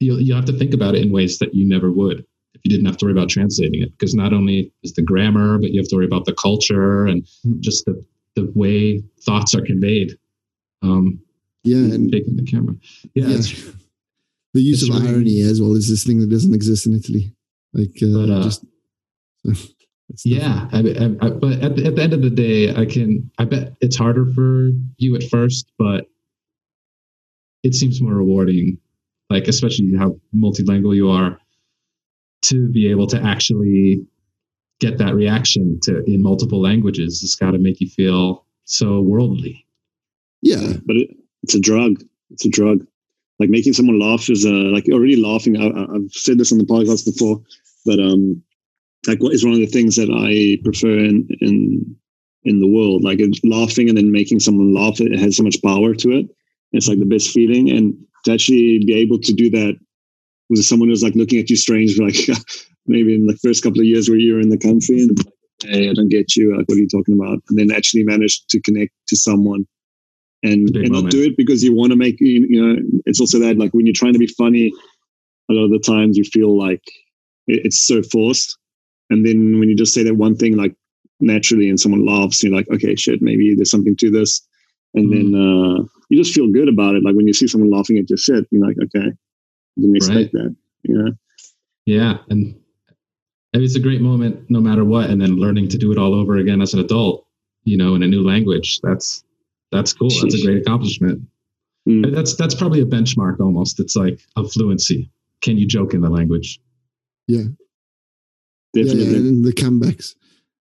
you'll 0.00 0.20
you 0.20 0.34
have 0.34 0.44
to 0.46 0.52
think 0.52 0.74
about 0.74 0.94
it 0.94 1.02
in 1.02 1.10
ways 1.12 1.38
that 1.38 1.54
you 1.54 1.66
never 1.66 1.90
would 1.90 2.24
if 2.54 2.60
you 2.64 2.70
didn't 2.70 2.86
have 2.86 2.96
to 2.96 3.04
worry 3.04 3.12
about 3.12 3.28
translating 3.28 3.82
it 3.82 3.90
because 3.92 4.14
not 4.14 4.32
only 4.32 4.72
is 4.82 4.92
the 4.94 5.02
grammar 5.02 5.58
but 5.58 5.70
you 5.70 5.80
have 5.80 5.88
to 5.88 5.96
worry 5.96 6.04
about 6.06 6.24
the 6.24 6.34
culture 6.34 7.06
and 7.06 7.22
Mm. 7.46 7.60
just 7.60 7.84
the 7.84 8.04
the 8.36 8.50
way 8.54 9.02
thoughts 9.22 9.54
are 9.54 9.60
conveyed 9.62 10.16
um 10.82 11.18
yeah, 11.64 11.76
and 11.94 12.10
taking 12.12 12.36
the 12.36 12.44
camera 12.44 12.74
yeah, 13.14 13.26
yeah. 13.28 13.70
It's 14.54 14.54
the 14.54 14.60
use 14.62 14.82
it's 14.82 14.90
of 14.94 15.02
really- 15.02 15.14
irony 15.14 15.40
as 15.40 15.60
well 15.60 15.74
is 15.74 15.88
this 15.88 16.04
thing 16.04 16.18
that 16.20 16.30
doesn't 16.30 16.54
exist 16.54 16.86
in 16.86 16.94
Italy. 16.94 17.34
Like, 17.74 17.96
uh, 18.02 18.26
But, 18.26 18.30
uh, 18.30 18.42
just 18.44 18.64
Yeah, 20.24 20.68
I, 20.72 20.78
I, 20.78 21.26
I, 21.26 21.30
but 21.30 21.52
at 21.60 21.76
the, 21.76 21.84
at 21.84 21.96
the 21.96 22.02
end 22.02 22.14
of 22.14 22.22
the 22.22 22.30
day, 22.30 22.74
I 22.74 22.86
can. 22.86 23.30
I 23.38 23.44
bet 23.44 23.74
it's 23.82 23.96
harder 23.96 24.24
for 24.34 24.70
you 24.96 25.14
at 25.16 25.22
first, 25.24 25.70
but 25.78 26.06
it 27.62 27.74
seems 27.74 28.00
more 28.00 28.14
rewarding. 28.14 28.78
Like 29.28 29.48
especially 29.48 29.92
how 29.98 30.18
multilingual 30.34 30.96
you 30.96 31.10
are, 31.10 31.38
to 32.44 32.68
be 32.70 32.90
able 32.90 33.06
to 33.08 33.22
actually 33.22 34.06
get 34.80 34.96
that 34.96 35.14
reaction 35.14 35.78
to 35.82 36.02
in 36.06 36.22
multiple 36.22 36.62
languages. 36.62 37.20
It's 37.22 37.34
got 37.34 37.50
to 37.50 37.58
make 37.58 37.78
you 37.82 37.88
feel 37.90 38.46
so 38.64 39.02
worldly. 39.02 39.66
yeah, 40.40 40.72
but 40.86 40.96
it, 40.96 41.10
it's 41.42 41.54
a 41.54 41.60
drug. 41.60 42.02
It's 42.30 42.46
a 42.46 42.48
drug. 42.50 42.86
Like 43.38 43.50
making 43.50 43.72
someone 43.72 44.00
laugh 44.00 44.28
is 44.28 44.44
uh, 44.44 44.70
like 44.72 44.86
already 44.90 45.16
laughing. 45.16 45.56
I, 45.56 45.68
I've 45.68 46.10
said 46.10 46.38
this 46.38 46.52
on 46.52 46.58
the 46.58 46.64
podcast 46.64 47.04
before, 47.04 47.40
but 47.86 48.00
um, 48.00 48.42
like 49.06 49.22
what 49.22 49.32
is 49.32 49.44
one 49.44 49.54
of 49.54 49.60
the 49.60 49.66
things 49.66 49.96
that 49.96 50.10
I 50.10 50.60
prefer 50.64 50.98
in 50.98 51.28
in 51.40 51.96
in 52.44 52.60
the 52.60 52.66
world. 52.66 53.04
Like 53.04 53.20
laughing 53.44 53.88
and 53.88 53.96
then 53.96 54.10
making 54.10 54.40
someone 54.40 54.74
laugh. 54.74 55.00
It 55.00 55.18
has 55.18 55.36
so 55.36 55.42
much 55.42 55.62
power 55.62 55.94
to 55.94 56.10
it. 56.10 56.26
It's 56.72 56.88
like 56.88 56.98
the 56.98 57.06
best 57.06 57.30
feeling, 57.30 57.70
and 57.70 57.94
to 58.24 58.32
actually 58.32 58.84
be 58.84 58.94
able 58.94 59.18
to 59.20 59.32
do 59.32 59.50
that 59.50 59.78
with 60.50 60.64
someone 60.64 60.88
who's 60.88 61.02
like 61.02 61.14
looking 61.14 61.38
at 61.38 61.50
you 61.50 61.56
strange, 61.56 61.98
like 62.00 62.16
maybe 62.86 63.14
in 63.14 63.26
the 63.26 63.36
first 63.36 63.62
couple 63.62 63.80
of 63.80 63.86
years 63.86 64.08
where 64.08 64.18
you're 64.18 64.40
in 64.40 64.50
the 64.50 64.58
country 64.58 65.00
and 65.00 65.16
hey, 65.62 65.90
I 65.90 65.92
don't 65.92 66.08
get 66.08 66.36
you. 66.36 66.56
Like, 66.56 66.68
what 66.68 66.76
are 66.76 66.80
you 66.80 66.88
talking 66.88 67.14
about? 67.14 67.42
And 67.48 67.58
then 67.58 67.70
actually 67.70 68.04
manage 68.04 68.44
to 68.48 68.60
connect 68.62 68.92
to 69.08 69.16
someone 69.16 69.66
and, 70.42 70.68
and 70.84 70.92
not 70.92 71.10
do 71.10 71.22
it 71.22 71.36
because 71.36 71.62
you 71.64 71.74
want 71.74 71.90
to 71.90 71.96
make 71.96 72.16
you 72.20 72.46
know 72.62 72.76
it's 73.06 73.20
also 73.20 73.38
that 73.40 73.58
like 73.58 73.72
when 73.72 73.86
you're 73.86 73.92
trying 73.92 74.12
to 74.12 74.18
be 74.18 74.26
funny 74.26 74.72
a 75.50 75.52
lot 75.52 75.64
of 75.64 75.70
the 75.70 75.78
times 75.78 76.16
you 76.16 76.24
feel 76.24 76.56
like 76.58 76.82
it- 77.46 77.62
it's 77.64 77.80
so 77.86 78.02
forced. 78.02 78.56
And 79.10 79.24
then 79.26 79.58
when 79.58 79.68
you 79.70 79.74
just 79.76 79.94
say 79.94 80.02
that 80.02 80.16
one 80.16 80.36
thing 80.36 80.56
like 80.56 80.74
naturally 81.20 81.68
and 81.68 81.80
someone 81.80 82.04
laughs 82.06 82.42
you're 82.42 82.52
like 82.54 82.68
okay 82.70 82.94
shit 82.94 83.20
maybe 83.22 83.54
there's 83.54 83.70
something 83.70 83.96
to 83.96 84.10
this. 84.10 84.46
And 84.94 85.12
then 85.12 85.34
uh 85.34 85.82
you 86.10 86.16
just 86.18 86.34
feel 86.34 86.50
good 86.52 86.68
about 86.68 86.94
it. 86.94 87.02
Like 87.04 87.14
when 87.16 87.26
you 87.26 87.32
see 87.32 87.46
someone 87.48 87.70
laughing 87.70 87.98
at 87.98 88.08
your 88.10 88.18
shit 88.18 88.46
you're 88.50 88.64
like 88.66 88.76
okay 88.84 89.10
didn't 89.76 89.96
expect 89.96 90.32
that 90.32 90.54
you 90.82 90.96
know? 90.98 91.12
Yeah, 91.86 92.18
and 92.28 92.54
and 93.54 93.62
it's 93.62 93.76
a 93.76 93.80
great 93.80 94.02
moment 94.02 94.48
no 94.50 94.60
matter 94.60 94.84
what. 94.84 95.08
And 95.10 95.20
then 95.20 95.36
learning 95.36 95.68
to 95.70 95.78
do 95.78 95.90
it 95.90 95.98
all 95.98 96.14
over 96.14 96.36
again 96.36 96.60
as 96.60 96.74
an 96.74 96.80
adult, 96.80 97.26
you 97.64 97.76
know, 97.78 97.94
in 97.94 98.02
a 98.02 98.06
new 98.06 98.22
language. 98.22 98.78
That's 98.82 99.24
that's 99.72 99.92
cool. 99.92 100.08
That's 100.10 100.34
a 100.40 100.44
great 100.44 100.58
accomplishment. 100.62 101.22
Mm. 101.88 102.04
And 102.06 102.16
That's 102.16 102.34
that's 102.36 102.54
probably 102.54 102.80
a 102.80 102.86
benchmark 102.86 103.40
almost. 103.40 103.80
It's 103.80 103.96
like 103.96 104.20
of 104.36 104.50
fluency. 104.52 105.10
Can 105.42 105.56
you 105.58 105.66
joke 105.66 105.94
in 105.94 106.00
the 106.00 106.10
language? 106.10 106.60
yeah, 107.28 107.44
definitely 108.74 109.04
yeah, 109.04 109.16
and 109.18 109.44
the 109.44 109.52
comebacks. 109.52 110.14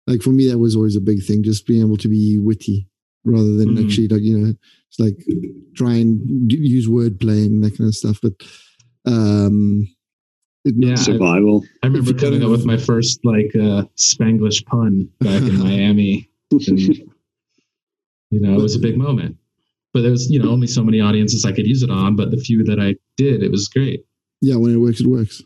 Like 0.07 0.23
for 0.23 0.31
me, 0.31 0.49
that 0.49 0.59
was 0.59 0.77
always 0.77 0.97
a 0.97 1.01
big 1.01 1.23
thing. 1.23 1.43
Just 1.43 1.67
being 1.67 1.81
able 1.83 1.97
to 1.99 2.09
be 2.09 2.39
witty 2.39 2.87
rather 3.25 3.55
than 3.55 3.77
Mhm. 3.77 3.85
actually 3.85 4.09
like 4.09 4.23
you 4.23 4.39
know, 4.39 4.55
it's 4.89 4.99
like 4.99 5.17
try 5.75 5.95
and 5.95 6.49
d- 6.49 6.57
use 6.57 6.89
wordplay 6.89 7.45
and 7.47 7.63
that 7.65 7.77
kind 7.77 7.89
of 7.89 7.95
stuff. 7.95 8.19
But 8.23 8.33
um, 9.07 9.89
it, 10.65 10.75
Yeah, 10.79 10.95
survival 10.97 11.65
I 11.83 11.87
remember 11.87 12.13
coming 12.15 12.43
up 12.45 12.51
with 12.51 12.65
my 12.67 12.77
first 12.77 13.21
like 13.25 13.55
uh, 13.55 13.85
Spanglish 13.97 14.65
pun 14.67 15.09
back 15.21 15.43
in 15.43 15.59
Miami. 15.63 16.29
And, 16.51 17.10
you 18.31 18.41
know, 18.41 18.55
it 18.59 18.63
was 18.63 18.77
a 18.77 18.81
big 18.81 18.97
moment. 18.97 19.37
But 19.93 20.03
there 20.03 20.11
was, 20.13 20.31
you 20.31 20.41
know, 20.41 20.51
only 20.51 20.67
so 20.69 20.85
many 20.85 21.01
audiences 21.01 21.45
I 21.45 21.53
could 21.53 21.67
use 21.67 21.83
it 21.83 21.91
on. 21.91 22.15
But 22.17 22.31
the 22.31 22.37
few 22.37 22.63
that 22.65 22.79
I 22.79 22.95
did, 23.17 23.43
it 23.43 23.51
was 23.51 23.67
great. 23.69 24.05
yeah, 24.41 24.57
when 24.57 24.73
it 24.75 24.79
works, 24.79 25.01
it 25.01 25.07
works. 25.09 25.43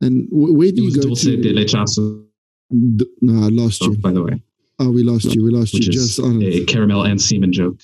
And 0.00 0.26
where 0.30 0.70
do 0.72 0.82
It 0.86 0.94
you 0.94 0.94
go 0.96 1.02
dulce 1.08 1.22
to? 1.24 1.36
de 1.40 1.52
lechazo, 1.52 2.24
D- 2.70 3.06
no, 3.20 3.44
I 3.44 3.48
lost 3.50 3.82
you. 3.82 3.96
by 3.98 4.12
the 4.12 4.22
way. 4.22 4.42
Oh, 4.78 4.90
we 4.90 5.02
lost 5.04 5.26
you. 5.34 5.44
We 5.44 5.50
lost 5.50 5.72
you 5.74 5.78
which 5.80 5.88
is 5.88 6.16
just 6.16 6.20
on. 6.20 6.42
a 6.42 6.64
caramel 6.64 7.02
and 7.04 7.20
semen 7.20 7.52
joke. 7.52 7.78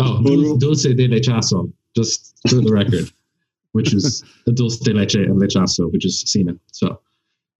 Oh, 0.00 0.22
dul- 0.22 0.56
dulce 0.56 0.82
de 0.82 1.08
lechazo, 1.08 1.70
just 1.94 2.34
for 2.48 2.56
the 2.56 2.72
record, 2.72 3.10
which 3.72 3.92
is 3.94 4.24
a 4.46 4.52
dulce 4.52 4.78
de 4.78 4.92
leche 4.94 5.14
and 5.16 5.40
lechazo, 5.40 5.92
which 5.92 6.04
is 6.04 6.20
semen. 6.26 6.58
So 6.72 7.00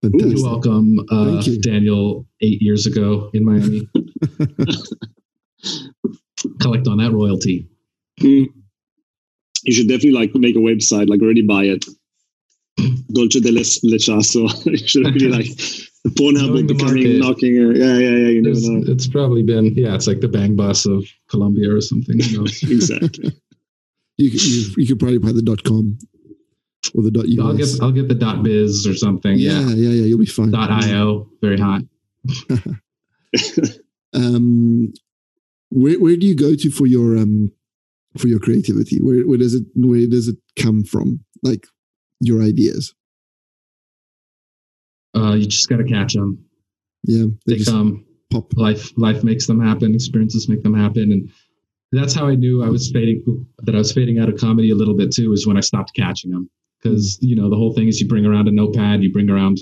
Fantastic. 0.03 0.39
you're 0.39 0.45
welcome, 0.47 0.99
uh, 1.13 1.41
you. 1.45 1.61
Daniel, 1.61 2.27
eight 2.41 2.61
years 2.61 2.87
ago 2.87 3.31
in 3.35 3.45
Miami. 3.45 3.87
Collect 6.61 6.87
on 6.89 6.99
that 6.99 7.13
royalty. 7.13 7.67
Mm. 8.21 8.47
you 9.65 9.73
should 9.75 9.89
definitely 9.89 10.13
like 10.13 10.35
make 10.35 10.55
a 10.57 10.59
website 10.61 11.09
like 11.09 11.21
already 11.21 11.43
buy 11.43 11.65
it 11.65 11.85
dolce 13.13 13.41
de 13.41 13.51
Les- 13.51 13.81
lechazo 13.85 14.47
you 14.67 14.77
should 14.77 15.07
really 15.15 15.29
like 15.29 15.47
the 16.05 16.11
Pornhub 16.11 16.43
will 16.53 16.63
Knowing 16.63 16.67
the 16.69 16.75
becoming 16.75 17.19
market. 17.19 17.19
knocking 17.19 17.59
uh, 17.59 17.71
yeah 17.71 17.99
yeah 17.99 18.17
yeah 18.23 18.29
you 18.29 18.43
never 18.43 18.55
There's- 18.55 18.69
know 18.69 18.93
It's 18.93 19.09
probably 19.09 19.43
been, 19.43 19.75
yeah, 19.75 19.95
it's 19.97 20.07
like 20.07 20.21
the 20.21 20.29
bang 20.29 20.55
bus 20.55 20.85
of 20.87 21.05
Colombia 21.31 21.75
or 21.75 21.81
something. 21.81 22.21
You 22.21 22.39
know? 22.39 22.45
exactly 22.63 23.33
you, 24.19 24.31
could- 24.31 24.45
you, 24.45 24.65
you 24.77 24.87
could 24.87 24.99
probably 25.01 25.19
buy 25.19 25.33
the 25.33 25.43
dot 25.43 25.65
com 25.65 25.99
or 26.95 27.03
the 27.03 27.11
dot 27.11 27.25
I'll 27.41 27.57
get 27.57 27.69
I'll 27.83 27.91
get 27.91 28.07
the 28.09 28.15
dot 28.15 28.43
biz 28.45 28.87
or 28.87 28.95
something. 28.95 29.39
yeah, 29.39 29.59
Yeah. 29.61 29.75
yeah, 29.75 29.91
yeah. 29.91 30.05
You'll 30.05 30.19
be 30.19 30.27
fine. 30.27 30.51
Dot 30.53 30.71
io, 30.85 31.29
very 31.41 31.59
hot. 31.59 31.83
um, 34.15 34.93
where 35.75 35.99
where 36.01 36.17
do 36.17 36.27
you 36.27 36.37
go 36.37 36.55
to 36.55 36.71
for 36.71 36.87
your 36.87 37.17
um 37.17 37.51
for 38.19 38.29
your 38.29 38.39
creativity? 38.41 38.99
Where 39.03 39.27
where 39.27 39.39
does 39.39 39.55
it 39.55 39.65
where 39.75 40.07
does 40.07 40.29
it 40.29 40.37
come 40.59 40.85
from? 40.85 41.25
Like 41.43 41.67
your 42.21 42.43
ideas? 42.43 42.95
Uh, 45.17 45.35
you 45.35 45.47
just 45.47 45.69
got 45.69 45.77
to 45.77 45.85
catch 45.85 46.15
them. 46.15 46.45
Yeah, 47.05 47.27
they 47.47 47.57
They 47.59 47.65
come. 47.65 48.05
pop. 48.31 48.53
life 48.57 48.91
life 48.97 49.23
makes 49.23 49.47
them 49.47 49.61
happen 49.61 49.95
experiences 49.95 50.49
make 50.49 50.63
them 50.63 50.75
happen 50.75 51.13
and 51.13 51.31
that's 51.93 52.15
how 52.15 52.27
i 52.27 52.35
knew 52.35 52.65
i 52.65 52.69
was 52.69 52.91
fading 52.91 53.23
that 53.59 53.75
i 53.75 53.79
was 53.79 53.93
fading 53.93 54.19
out 54.19 54.29
of 54.31 54.37
comedy 54.41 54.71
a 54.71 54.75
little 54.75 54.97
bit 54.97 55.13
too 55.13 55.33
is 55.35 55.47
when 55.47 55.57
i 55.59 55.61
stopped 55.61 55.95
catching 55.95 56.31
them 56.31 56.49
because 56.83 57.19
you 57.21 57.37
know 57.37 57.51
the 57.51 57.57
whole 57.57 57.75
thing 57.75 57.87
is 57.89 58.01
you 58.01 58.09
bring 58.09 58.25
around 58.27 58.49
a 58.49 58.51
notepad 58.51 59.03
you 59.03 59.13
bring 59.13 59.29
around 59.31 59.59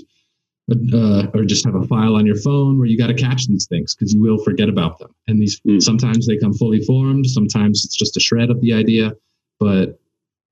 uh, 0.71 1.27
or 1.33 1.43
just 1.43 1.65
have 1.65 1.75
a 1.75 1.85
file 1.87 2.15
on 2.15 2.25
your 2.25 2.37
phone 2.37 2.77
where 2.77 2.87
you 2.87 2.97
got 2.97 3.07
to 3.07 3.13
catch 3.13 3.47
these 3.47 3.67
things 3.67 3.93
because 3.93 4.13
you 4.13 4.21
will 4.21 4.37
forget 4.43 4.69
about 4.69 4.97
them 4.99 5.13
and 5.27 5.41
these 5.41 5.59
Mm. 5.67 5.81
sometimes 5.81 6.25
they 6.25 6.37
come 6.37 6.53
fully 6.53 6.79
formed 6.81 7.25
sometimes 7.27 7.83
it's 7.85 7.95
just 7.97 8.15
a 8.17 8.19
shred 8.19 8.49
of 8.49 8.61
the 8.61 8.73
idea 8.73 9.13
but 9.59 9.99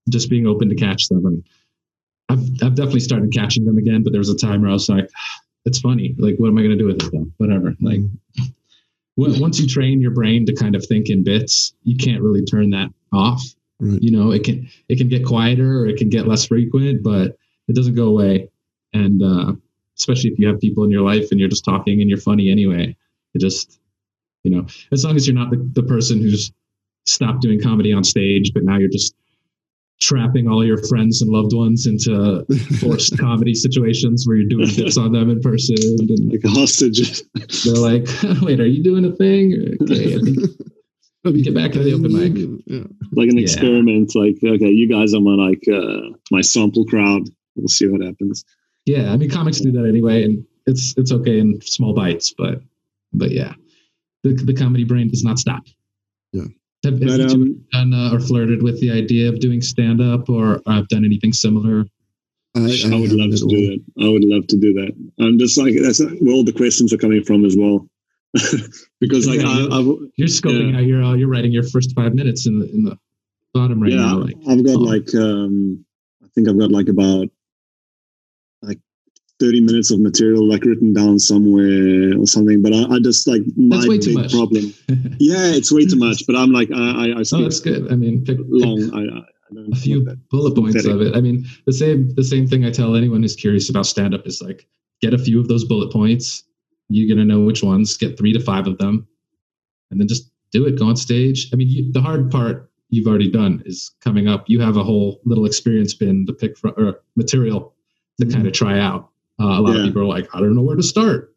just 0.10 0.30
being 0.30 0.48
open 0.48 0.68
to 0.70 0.76
catch 0.76 1.08
them 1.08 1.26
and 1.26 1.44
i've, 2.30 2.40
I've 2.62 2.76
definitely 2.76 3.00
started 3.00 3.32
catching 3.34 3.64
them 3.66 3.78
again 3.78 4.04
but 4.04 4.12
there 4.12 4.20
was 4.20 4.30
a 4.30 4.38
time 4.38 4.62
where 4.62 4.70
i 4.70 4.74
was 4.74 4.90
like 4.90 5.10
it's 5.66 5.80
funny 5.80 6.14
like 6.18 6.36
what 6.38 6.50
am 6.50 6.58
i 6.58 6.62
going 6.62 6.78
to 6.78 6.84
do 6.84 6.88
with 6.88 7.02
it 7.02 7.12
though 7.12 7.28
whatever 7.38 7.74
like 7.82 8.02
w- 9.18 9.42
once 9.42 9.60
you 9.60 9.68
train 9.68 10.02
your 10.02 10.12
brain 10.12 10.46
to 10.46 10.54
kind 10.56 10.76
of 10.76 10.86
think 10.86 11.10
in 11.10 11.24
bits, 11.24 11.74
you 11.84 11.96
can't 11.98 12.22
really 12.22 12.44
turn 12.44 12.70
that 12.72 12.90
off. 13.14 13.42
Right. 13.80 14.02
You 14.02 14.12
know, 14.12 14.32
it 14.32 14.44
can 14.44 14.70
it 14.90 14.98
can 14.98 15.10
get 15.10 15.26
quieter 15.26 15.80
or 15.82 15.88
it 15.88 15.98
can 15.98 16.10
get 16.10 16.28
less 16.28 16.46
frequent, 16.46 17.04
but 17.04 17.38
it 17.68 17.76
doesn't 17.76 17.96
go 17.96 18.08
away. 18.08 18.50
And 18.94 19.22
uh, 19.24 19.54
especially 20.02 20.32
if 20.32 20.40
you 20.40 20.48
have 20.48 20.60
people 20.60 20.84
in 20.84 20.92
your 20.96 21.04
life 21.12 21.28
and 21.32 21.40
you're 21.40 21.50
just 21.56 21.64
talking 21.66 22.02
and 22.02 22.10
you're 22.10 22.26
funny 22.30 22.50
anyway, 22.50 22.96
it 23.36 23.40
just 23.40 23.80
You 24.44 24.52
know, 24.52 24.66
as 24.92 25.06
long 25.06 25.16
as 25.16 25.24
you're 25.28 25.40
not 25.42 25.52
the, 25.52 25.60
the 25.80 25.84
person 25.84 26.20
who's 26.20 26.52
stopped 27.06 27.42
doing 27.46 27.60
comedy 27.62 27.94
on 27.94 28.04
stage, 28.04 28.48
but 28.54 28.64
now 28.64 28.78
you're 28.80 28.90
just 29.00 29.14
trapping 30.08 30.48
all 30.48 30.66
your 30.66 30.80
friends 30.90 31.22
and 31.22 31.30
loved 31.32 31.54
ones 31.54 31.86
into 31.86 32.44
forced 32.82 33.14
comedy 33.20 33.54
situations 33.54 34.26
where 34.26 34.38
you're 34.38 34.50
doing 34.50 34.70
bits 34.76 34.98
on 34.98 35.12
them 35.12 35.30
in 35.30 35.40
person 35.42 35.76
and 36.00 36.32
like 36.32 36.44
a 36.44 36.50
hostage. 36.50 37.22
they're 37.64 37.76
like, 37.90 38.08
"Wait, 38.42 38.60
are 38.60 38.66
you 38.76 38.82
doing 38.84 39.06
a 39.06 39.12
thing?" 39.24 39.78
Okay, 39.84 40.16
I 40.16 40.20
think 40.26 40.38
get 41.46 41.54
back 41.54 41.72
to 41.74 41.84
the 41.84 41.94
open 41.94 42.12
mic. 42.20 42.34
Yeah. 42.66 42.88
like 43.20 43.30
an 43.30 43.38
Yeah. 43.38 43.44
experiment. 43.44 44.16
Like, 44.16 44.38
okay, 44.44 44.72
you 44.80 44.88
guys 44.90 45.14
are 45.14 45.22
my 45.30 45.36
like 45.48 45.64
uh, 45.80 46.02
my 46.32 46.42
sample 46.42 46.86
crowd. 46.86 47.24
We'll 47.56 47.68
see 47.78 47.88
what 47.88 48.02
happens. 48.02 48.44
Yeah, 48.86 49.12
I 49.12 49.18
mean, 49.18 49.30
comics 49.30 49.60
do 49.60 49.72
that 49.72 49.86
anyway, 49.86 50.24
and 50.24 50.46
it's 50.66 50.94
it's 50.98 51.12
okay 51.12 51.40
in 51.40 51.62
small 51.62 51.94
bites, 51.94 52.34
but 52.38 52.62
but 53.14 53.32
yeah, 53.32 53.54
the 54.24 54.34
the 54.34 54.54
comedy 54.54 54.84
brain 54.84 55.10
does 55.10 55.24
not 55.24 55.40
stop. 55.40 55.64
Yeah. 56.32 56.46
Have, 56.84 56.94
have 56.94 57.00
But 57.00 57.20
you 57.20 57.26
um, 57.26 57.66
done 57.72 57.94
uh, 57.94 58.16
or 58.16 58.20
flirted 58.20 58.64
with 58.64 58.82
the 58.82 58.92
idea 58.92 59.30
of 59.30 59.40
doing 59.40 59.62
stand 59.62 60.02
up, 60.02 60.30
or 60.30 60.62
I've 60.66 60.88
done 60.88 61.06
anything 61.06 61.32
similar? 61.32 61.86
I, 62.56 62.60
I, 62.60 63.00
would 63.00 63.12
love 63.14 63.32
to 63.32 63.48
do 63.48 63.68
that. 63.68 63.80
I 64.04 64.10
would 64.10 64.26
love 64.26 64.48
to 64.48 64.58
do 64.58 64.74
that. 64.74 64.92
I'm 65.20 65.40
just 65.40 65.58
like 65.58 65.74
that's 65.82 66.02
where 66.04 66.34
all 66.34 66.44
the 66.44 66.52
questions 66.52 66.92
are 66.92 66.98
coming 66.98 67.24
from 67.24 67.46
as 67.46 67.56
well. 67.56 67.88
because 69.00 69.28
like 69.28 69.42
Yeah, 69.42 69.50
I, 69.50 69.60
you- 69.60 69.72
I've 69.72 70.10
You're 70.18 70.28
scoping 70.28 70.72
Yeah. 70.72 70.80
out. 70.80 70.86
You're 70.86 71.04
uh, 71.04 71.14
you're 71.14 71.30
writing 71.30 71.52
your 71.52 71.64
first 71.64 71.94
five 71.96 72.14
minutes 72.14 72.48
in 72.48 72.60
the 72.60 72.70
in 72.72 72.84
the 72.84 72.98
bottom 73.54 73.82
right 73.82 73.92
yeah, 73.92 74.00
now. 74.00 74.18
Like, 74.20 74.36
I've 74.50 74.66
got 74.66 74.76
oh. 74.76 74.80
like 74.80 75.14
um 75.16 75.86
I 76.24 76.28
think 76.34 76.50
I've 76.50 76.60
got 76.60 76.72
like 76.72 76.90
about 76.90 77.20
like 77.20 77.32
30 79.42 79.62
minutes 79.62 79.90
of 79.90 80.00
material 80.00 80.48
like 80.48 80.64
written 80.64 80.94
down 80.94 81.18
somewhere 81.18 82.18
or 82.18 82.28
something. 82.28 82.62
But 82.62 82.74
I, 82.74 82.96
I 82.96 83.00
just 83.00 83.28
like 83.28 83.42
my 83.58 83.78
That's 83.78 83.90
way 83.90 83.98
too 83.98 84.16
big 84.16 84.30
problem. 84.30 84.74
Yeah, 85.20 85.52
it's 85.54 85.72
way 85.72 85.86
too 85.86 85.98
much. 85.98 86.24
But 86.28 86.36
I'm 86.36 86.52
like 86.52 86.70
I 86.72 86.78
I, 86.78 87.06
I 87.20 87.24
oh, 87.34 87.42
that's 87.42 87.60
good. 87.60 87.92
I 87.92 87.96
mean, 87.96 88.24
pick, 88.24 88.38
pick 88.38 88.46
long. 88.50 88.92
I, 88.94 89.00
I 89.00 89.20
I 89.20 89.72
a 89.72 89.76
few 89.76 90.06
bullet 90.30 90.56
points 90.56 90.86
of 90.86 91.02
it. 91.02 91.16
I 91.16 91.22
mean, 91.22 91.46
the 91.66 91.74
same 91.74 92.14
the 92.16 92.24
same 92.24 92.48
thing 92.48 92.66
I 92.66 92.72
tell 92.72 92.96
anyone 92.96 93.22
who's 93.22 93.36
curious 93.36 93.70
about 93.70 93.86
stand 93.86 94.14
up 94.14 94.26
is 94.26 94.42
like 94.42 94.68
get 95.02 95.14
a 95.14 95.18
few 95.18 95.40
of 95.40 95.48
those 95.48 95.66
bullet 95.66 95.92
points. 95.92 96.44
You're 96.90 97.14
gonna 97.14 97.26
know 97.26 97.42
which 97.42 97.64
ones. 97.64 97.98
Get 97.98 98.18
three 98.18 98.34
to 98.34 98.40
five 98.40 98.68
of 98.68 98.78
them, 98.78 99.08
and 99.90 100.00
then 100.00 100.08
just 100.08 100.32
do 100.52 100.66
it. 100.66 100.78
Go 100.78 100.88
on 100.88 100.96
stage. 100.96 101.50
I 101.52 101.56
mean, 101.56 101.70
you, 101.70 101.92
the 101.92 102.02
hard 102.02 102.30
part 102.30 102.70
you've 102.90 103.08
already 103.08 103.32
done 103.32 103.64
is 103.66 103.92
coming 104.02 104.28
up. 104.28 104.46
You 104.48 104.60
have 104.60 104.78
a 104.78 104.84
whole 104.84 105.22
little 105.26 105.46
experience 105.46 105.94
bin 105.94 106.26
to 106.28 106.34
pick 106.34 106.58
from 106.58 106.74
or 106.78 107.02
material 107.16 107.74
to 108.20 108.26
mm-hmm. 108.26 108.36
kind 108.36 108.48
of 108.48 108.54
try 108.54 108.80
out. 108.80 109.11
Uh, 109.42 109.60
a 109.60 109.62
lot 109.62 109.74
Yeah. 109.74 109.80
of 109.80 109.86
people 109.88 110.02
are 110.04 110.06
like, 110.06 110.28
I 110.36 110.40
don't 110.40 110.56
know 110.56 110.62
where 110.62 110.76
to 110.76 110.84
start. 110.84 111.34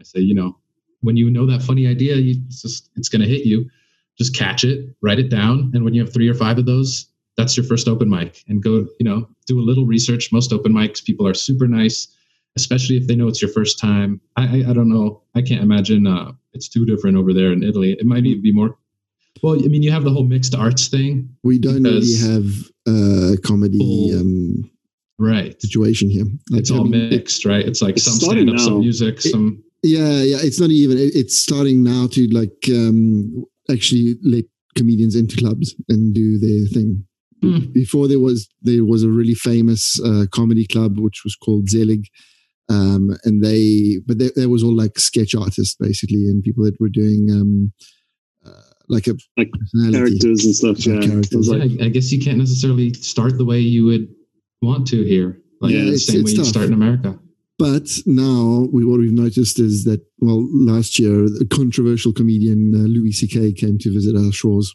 I 0.00 0.04
say, 0.04 0.20
you 0.20 0.34
know, 0.34 0.56
when 1.00 1.16
you 1.16 1.28
know 1.30 1.46
that 1.46 1.62
funny 1.62 1.86
idea, 1.86 2.16
you 2.16 2.34
it's 2.46 2.62
just 2.62 2.88
it's 2.96 3.08
gonna 3.08 3.26
hit 3.26 3.44
you. 3.44 3.68
Just 4.16 4.34
catch 4.36 4.64
it, 4.64 4.94
write 5.02 5.18
it 5.18 5.28
down, 5.28 5.70
and 5.74 5.84
when 5.84 5.94
you 5.94 6.00
have 6.04 6.12
three 6.12 6.28
or 6.28 6.34
five 6.34 6.58
of 6.58 6.66
those, 6.66 7.06
that's 7.36 7.56
your 7.56 7.64
first 7.64 7.86
open 7.88 8.08
mic 8.10 8.42
and 8.48 8.62
go 8.62 8.86
you 8.98 9.04
know 9.08 9.28
do 9.46 9.58
a 9.60 9.66
little 9.70 9.86
research 9.86 10.30
most 10.32 10.52
open 10.52 10.72
mics 10.72 11.02
people 11.02 11.24
are 11.26 11.34
super 11.34 11.68
nice 11.68 12.08
especially 12.56 12.96
if 12.96 13.06
they 13.06 13.14
know 13.14 13.28
it's 13.28 13.40
your 13.40 13.50
first 13.58 13.78
time 13.78 14.20
i 14.36 14.42
i, 14.56 14.70
I 14.70 14.72
don't 14.72 14.88
know 14.88 15.22
i 15.36 15.40
can't 15.42 15.62
imagine 15.62 16.02
uh, 16.08 16.32
it's 16.52 16.68
too 16.68 16.84
different 16.84 17.16
over 17.16 17.32
there 17.32 17.52
in 17.52 17.62
italy 17.62 17.92
it 17.92 18.04
might 18.06 18.26
even 18.26 18.42
be 18.42 18.52
more 18.52 18.76
well 19.40 19.54
i 19.54 19.68
mean 19.68 19.84
you 19.84 19.92
have 19.92 20.02
the 20.02 20.10
whole 20.10 20.24
mixed 20.24 20.54
arts 20.56 20.88
thing 20.88 21.30
We 21.44 21.60
don't 21.60 21.84
really 21.84 22.16
have 22.16 22.48
a 22.88 23.36
comedy 23.50 23.78
Full- 23.78 24.18
um, 24.20 24.70
right 25.18 25.60
situation 25.60 26.08
here. 26.10 26.24
Like, 26.50 26.60
it's 26.60 26.70
all 26.70 26.80
I 26.86 26.90
mean, 26.90 27.02
it- 27.02 27.10
mixed 27.10 27.44
right 27.44 27.64
it's 27.66 27.82
like 27.82 27.96
It's 27.96 28.04
some 28.04 28.14
starting 28.14 28.46
stand 28.48 28.60
up 28.60 28.64
some 28.64 28.80
music 28.80 29.16
It- 29.24 29.30
some 29.30 29.62
Yeah, 29.82 30.22
yeah. 30.22 30.38
It's 30.42 30.58
not 30.60 30.70
even. 30.70 30.98
it- 30.98 31.14
It's 31.14 31.36
starting 31.38 31.82
now 31.82 32.06
to 32.08 32.26
like 32.28 32.56
um, 32.70 33.44
actually 33.70 34.16
let 34.22 34.44
comedians 34.76 35.14
into 35.16 35.36
clubs 35.36 35.74
and 35.88 36.14
do 36.14 36.38
their 36.38 36.66
thing. 36.68 37.04
Hmm. 37.42 37.70
Before 37.72 38.08
there 38.08 38.18
was 38.18 38.48
there 38.62 38.84
was 38.84 39.02
a 39.04 39.10
really 39.10 39.34
famous 39.34 40.00
uh, 40.04 40.26
comedy 40.32 40.66
club 40.66 40.98
which 40.98 41.22
was 41.24 41.36
called 41.36 41.68
Zelig, 41.68 42.04
um, 42.68 43.16
and 43.24 43.44
they 43.44 43.98
but 44.06 44.18
there, 44.18 44.32
there 44.34 44.48
was 44.48 44.62
all 44.64 44.74
like 44.74 44.98
sketch 44.98 45.34
artists 45.36 45.76
basically 45.78 46.26
and 46.26 46.42
people 46.42 46.64
that 46.64 46.80
were 46.80 46.88
doing 46.88 47.28
um, 47.30 47.72
uh, 48.44 48.70
like 48.88 49.06
a 49.06 49.14
Like. 49.36 49.50
Characters 49.92 50.44
and 50.44 50.54
stuff. 50.56 50.84
Yeah, 50.84 50.94
Yeah, 50.94 51.06
characters. 51.08 51.48
Like, 51.48 51.70
yeah, 51.70 51.82
I, 51.84 51.86
I 51.86 51.88
guess 51.90 52.10
you 52.10 52.18
can't 52.20 52.38
necessarily 52.38 52.92
start 52.94 53.38
the 53.38 53.44
way 53.44 53.60
you 53.60 53.84
would 53.84 54.08
want 54.62 54.86
to 54.88 55.04
here 55.04 55.40
like 55.60 55.72
Yeah, 55.72 55.80
the 55.82 55.86
it's- 55.88 56.06
same 56.06 56.20
it's 56.20 56.26
way 56.26 56.30
you 56.32 56.36
tough. 56.38 56.46
start 56.46 56.66
in 56.66 56.72
america 56.72 57.18
But 57.58 57.88
now, 58.06 58.68
we, 58.72 58.84
what 58.84 59.00
we've 59.00 59.10
noticed 59.26 59.58
is 59.58 59.82
that, 59.88 60.00
well, 60.20 60.40
last 60.72 60.96
year, 61.02 61.16
a 61.44 61.46
controversial 61.60 62.12
comedian 62.12 62.60
uh, 62.72 62.86
Louis 62.86 63.10
C.K. 63.20 63.36
came 63.62 63.76
to 63.82 63.88
visit 63.98 64.14
our 64.14 64.30
shores 64.30 64.66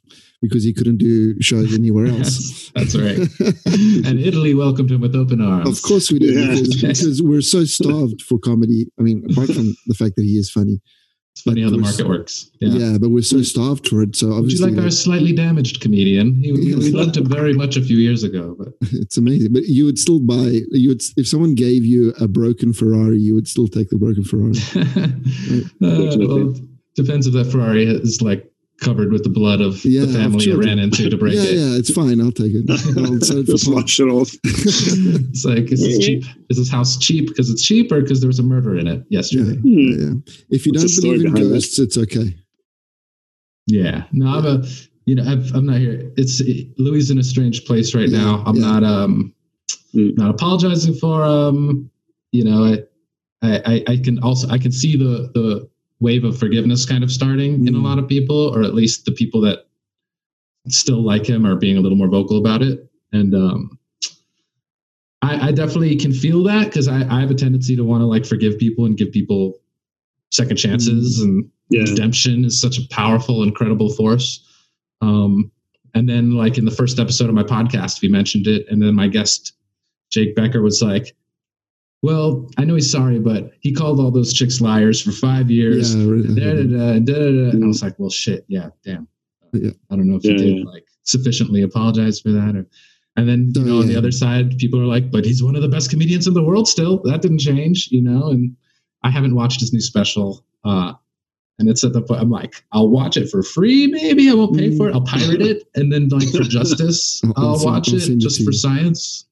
because 0.43 0.65
he 0.67 0.73
couldn't 0.73 0.97
do 0.97 1.39
shows 1.49 1.69
anywhere 1.73 2.07
else. 2.15 2.33
That's- 2.75 2.91
that's 2.93 2.95
right. 3.05 3.19
and 4.07 4.19
italy 4.29 4.53
welcomed 4.53 4.91
him 4.91 4.99
with 5.05 5.15
open 5.15 5.39
arms 5.39 5.69
of 5.73 5.77
course 5.89 6.11
we 6.13 6.19
did, 6.19 6.33
Yeah. 6.35 6.47
because, 6.47 6.75
because 6.81 7.21
we're 7.29 7.47
so 7.55 7.61
starved 7.63 8.19
for 8.27 8.37
comedy. 8.49 8.81
I 8.99 9.01
mean, 9.07 9.19
apart 9.31 9.49
from 9.55 9.67
the 9.91 9.95
fact 10.01 10.13
that 10.17 10.25
he 10.31 10.35
is 10.43 10.49
funny. 10.57 10.77
It's 11.33 11.41
funny 11.41 11.63
how 11.63 11.71
the 11.71 11.79
market 11.79 12.07
works. 12.07 12.51
Yeah, 12.59 12.73
Yeah. 12.77 12.97
but 12.99 13.09
we're 13.09 13.23
so 13.23 13.41
starved 13.41 13.87
for 13.87 14.03
it. 14.03 14.15
So 14.15 14.27
Would 14.27 14.33
you 14.33 14.39
obviously, 14.39 14.71
like 14.71 14.83
our 14.83 14.91
slightly 14.91 15.33
damaged 15.33 15.81
comedian? 15.81 16.35
He, 16.35 16.51
we, 16.51 16.75
we 16.75 16.91
loved 16.91 17.17
him 17.17 17.25
very 17.25 17.53
much 17.53 17.75
a 17.75 17.81
few 17.81 17.97
years 17.97 18.23
ago, 18.23 18.55
but 18.57 18.67
it's 18.93 19.17
amazing. 19.17 19.51
But 19.51 19.63
you 19.63 19.85
would 19.85 19.97
still 19.97 20.19
buy, 20.19 20.61
you 20.71 20.89
would, 20.89 21.01
if 21.17 21.27
someone 21.27 21.55
gave 21.55 21.85
you 21.85 22.13
a 22.19 22.27
broken 22.27 22.71
Ferrari, 22.71 23.17
you 23.17 23.33
would 23.33 23.47
still 23.47 23.67
take 23.67 23.89
the 23.89 23.97
broken 23.97 24.23
Ferrari. 24.23 24.53
uh, 25.81 26.17
well, 26.27 26.53
depends 26.95 27.25
if 27.25 27.33
that 27.33 27.45
Ferrari 27.51 27.85
is 27.85 28.21
like 28.21 28.52
covered 28.83 29.11
with 29.11 29.23
the 29.23 29.29
blood 29.29 29.61
of 29.61 29.83
Yeah, 29.85 30.01
the 30.05 30.13
family 30.13 30.37
it 30.37 30.41
children. 30.47 30.67
ran 30.69 30.79
into 30.79 31.09
to 31.09 31.17
break 31.17 31.35
yeah, 31.35 31.41
it. 31.43 31.53
yeah, 31.55 31.77
it's 31.79 31.91
fine. 31.93 32.19
I'll 32.21 32.31
take 32.31 32.51
it. 32.53 32.69
I'll 32.69 33.19
sell 33.21 33.37
it 33.39 33.45
just 33.45 33.65
parts. 33.65 33.67
wash 33.67 33.99
it 33.99 34.03
off. 34.09 34.31
It's 34.43 35.45
like, 35.45 35.71
is 35.71 35.81
this 35.81 35.99
cheap? 36.05 36.23
Is 36.49 36.57
this 36.57 36.69
house 36.69 36.97
cheap 36.97 37.27
because 37.29 37.49
it's 37.49 37.63
cheap 37.63 37.91
or 37.91 38.01
because 38.01 38.19
there 38.21 38.27
was 38.27 38.39
a 38.39 38.43
murder 38.43 38.77
in 38.77 38.87
it 38.87 39.03
Yeah, 39.09 39.19
yesterday? 39.19 39.59
yeah, 39.63 39.95
yeah. 40.05 40.13
If 40.49 40.65
you 40.65 40.73
What's 40.73 40.95
don't 40.95 41.03
believe 41.03 41.25
in 41.25 41.33
behind 41.33 41.51
that? 41.51 41.53
ghosts, 41.55 41.79
it's 41.79 41.97
okay. 41.97 42.35
Yeah. 43.67 44.03
No, 44.11 44.27
I'm 44.27 44.45
a, 44.45 44.63
you 45.05 45.15
know, 45.15 45.23
I've, 45.23 45.53
I'm 45.55 45.65
not 45.65 45.77
here. 45.79 46.11
It's 46.17 46.41
Louis 46.77 47.09
in 47.09 47.17
a 47.17 47.23
strange 47.23 47.65
place 47.65 47.95
right 47.95 48.09
Yeah, 48.09 48.17
now. 48.19 48.43
I'm 48.45 48.55
yeah. 48.55 48.61
not, 48.79 48.83
um, 48.83 49.33
Mm. 49.95 50.17
not 50.17 50.31
apologizing 50.31 50.95
for 50.95 51.23
him. 51.23 51.89
You 52.31 52.43
know, 52.45 52.63
I, 52.63 52.79
I, 53.43 53.61
I- 53.65 53.83
I 53.89 53.97
can 53.97 54.17
also, 54.23 54.47
I 54.49 54.57
can 54.57 54.71
see 54.71 54.97
the, 54.97 55.29
the 55.35 55.69
wave 56.03 56.23
of 56.23 56.37
forgiveness 56.37 56.85
kind 56.85 57.03
of 57.03 57.11
starting 57.11 57.65
in 57.67 57.73
a 57.73 57.79
Mm. 57.79 57.83
lot 57.83 57.97
of 57.99 58.07
people, 58.07 58.53
or 58.53 58.61
at 58.63 58.75
least 58.75 59.05
the 59.05 59.11
people 59.11 59.41
that 59.41 59.65
still 60.67 61.01
like 61.01 61.25
him 61.27 61.45
are 61.45 61.55
being 61.55 61.77
a 61.77 61.81
little 61.81 61.97
more 61.97 62.07
vocal 62.09 62.37
about 62.37 62.61
it. 62.61 62.87
And, 63.11 63.33
um, 63.33 63.79
I, 65.21 65.47
I 65.47 65.51
definitely 65.51 65.95
can 65.95 66.11
feel 66.13 66.43
that 66.43 66.65
because 66.65 66.87
I, 66.87 67.01
I 67.09 67.21
have 67.21 67.31
a 67.31 67.35
tendency 67.35 67.75
to 67.75 67.83
want 67.83 68.01
to 68.01 68.05
like 68.05 68.25
forgive 68.25 68.59
people 68.59 68.85
and 68.85 68.97
give 68.97 69.11
people 69.11 69.59
second 70.31 70.57
chances 70.57 71.21
and 71.21 71.49
Yeah. 71.69 71.83
redemption 71.83 72.43
is 72.45 72.59
such 72.59 72.77
a 72.77 72.87
powerful 72.89 73.43
incredible 73.43 73.89
force 73.93 74.45
um, 75.01 75.49
and 75.93 76.09
then 76.09 76.31
like 76.31 76.57
in 76.57 76.65
the 76.65 76.71
first 76.71 76.99
episode 76.99 77.29
of 77.29 77.35
my 77.35 77.43
podcast 77.43 78.01
we 78.01 78.09
mentioned 78.09 78.47
it 78.47 78.65
and 78.69 78.81
then 78.81 78.95
my 78.95 79.07
guest 79.07 79.53
jake 80.11 80.35
becker 80.35 80.61
was 80.61 80.81
like 80.81 81.15
well 82.03 82.47
i 82.57 82.63
know 82.63 82.75
he's 82.75 82.91
sorry 82.91 83.17
but 83.19 83.51
he 83.61 83.73
called 83.73 83.99
all 83.99 84.11
those 84.11 84.31
chicks 84.33 84.61
liars 84.61 85.01
for 85.01 85.11
five 85.11 85.49
years 85.49 85.95
Yeah, 85.95 86.05
really. 86.05 86.35
da, 86.35 86.53
da, 86.53 86.63
da, 86.63 86.99
da, 86.99 86.99
da, 86.99 87.13
da. 87.15 87.49
and 87.49 87.63
i 87.63 87.67
was 87.67 87.81
like 87.81 87.97
well 87.97 88.09
shit 88.11 88.45
yeah 88.47 88.69
damn 88.85 89.07
Yeah. 89.53 89.71
i 89.89 89.95
don't 89.95 90.07
know 90.07 90.17
if 90.17 90.23
Yeah, 90.25 90.33
he 90.33 90.37
did 90.37 90.57
yeah. 90.59 90.63
like 90.65 90.85
sufficiently 91.03 91.61
apologize 91.63 92.19
for 92.19 92.31
that 92.31 92.55
or 92.55 92.67
and 93.15 93.27
then 93.29 93.51
you 93.55 93.61
Oh, 93.61 93.65
know 93.65 93.79
on 93.81 93.87
the 93.87 93.95
other 93.97 94.11
side 94.11 94.57
people 94.57 94.79
are 94.79 94.85
like 94.85 95.11
but 95.11 95.25
he's 95.25 95.41
one 95.43 95.55
of 95.55 95.61
the 95.61 95.69
best 95.69 95.89
comedians 95.89 96.27
in 96.27 96.33
the 96.33 96.43
world 96.43 96.67
still 96.67 97.01
that 97.03 97.21
didn't 97.21 97.39
change 97.39 97.89
you 97.91 98.01
know 98.01 98.29
and 98.29 98.55
i 99.03 99.09
haven't 99.09 99.35
watched 99.35 99.59
his 99.61 99.71
new 99.73 99.81
special 99.81 100.45
uh 100.65 100.93
and 101.59 101.69
it's 101.69 101.83
at 101.83 101.93
the 101.93 102.01
point 102.01 102.19
I'm 102.19 102.31
like, 102.31 102.65
I'll 102.71 102.89
watch 102.89 103.15
it 103.15 103.29
for 103.29 103.43
free, 103.43 103.85
maybe. 103.85 104.27
I 104.27 104.33
won't 104.33 104.57
pay 104.57 104.75
for 104.75 104.89
it. 104.89 104.95
I'll 104.95 105.01
pirate 105.05 105.39
it. 105.39 105.63
And 105.75 105.93
then 105.93 106.07
like 106.09 106.27
for 106.29 106.41
justice, 106.57 107.21
I'll- 107.23 107.33
I'll 107.37 107.45
I'll, 107.59 107.63
watch 107.65 107.89
I'll 107.89 107.95
it 107.97 108.17
just 108.17 108.37
to 108.37 108.43
for 108.43 108.51
you. 108.51 108.57
science. 108.57 109.25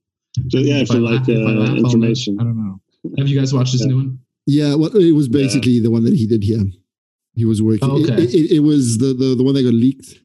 So, 0.50 0.60
yeah, 0.60 0.78
If 0.82 0.88
for 0.88 0.96
I 0.96 1.00
like 1.00 1.20
laugh- 1.22 1.30
if 1.30 1.38
I 1.48 1.52
uh, 1.52 1.54
laugh, 1.56 1.78
information. 1.78 2.40
I 2.40 2.44
don't 2.44 2.58
know. 2.58 2.80
Have 3.18 3.28
you 3.28 3.38
guys 3.40 3.54
watched 3.54 3.74
this 3.74 3.82
Yeah. 3.82 3.88
new 3.88 3.96
one? 3.98 4.20
Yeah, 4.48 4.76
well, 4.76 4.96
it 4.96 5.12
was 5.14 5.28
basically 5.28 5.80
the 5.80 5.92
one 5.92 6.04
that 6.06 6.14
he 6.16 6.26
did 6.28 6.44
here. 6.44 6.64
He 7.36 7.46
was 7.46 7.62
working. 7.62 7.90
Oh, 7.90 8.02
okay. 8.02 8.24
It, 8.24 8.34
it, 8.34 8.52
it 8.58 8.60
was 8.60 8.98
the, 8.98 9.14
the 9.14 9.36
the 9.36 9.44
one 9.44 9.54
that 9.56 9.64
got 9.64 9.74
leaked. 9.74 10.20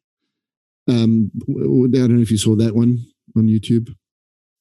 Um, 0.89 1.31
I 1.49 1.53
don't 1.53 2.17
know 2.17 2.23
if 2.23 2.31
you 2.31 2.39
saw 2.39 2.55
that 2.57 2.75
one 2.75 3.05
on 3.37 3.47
YouTube. 3.49 3.95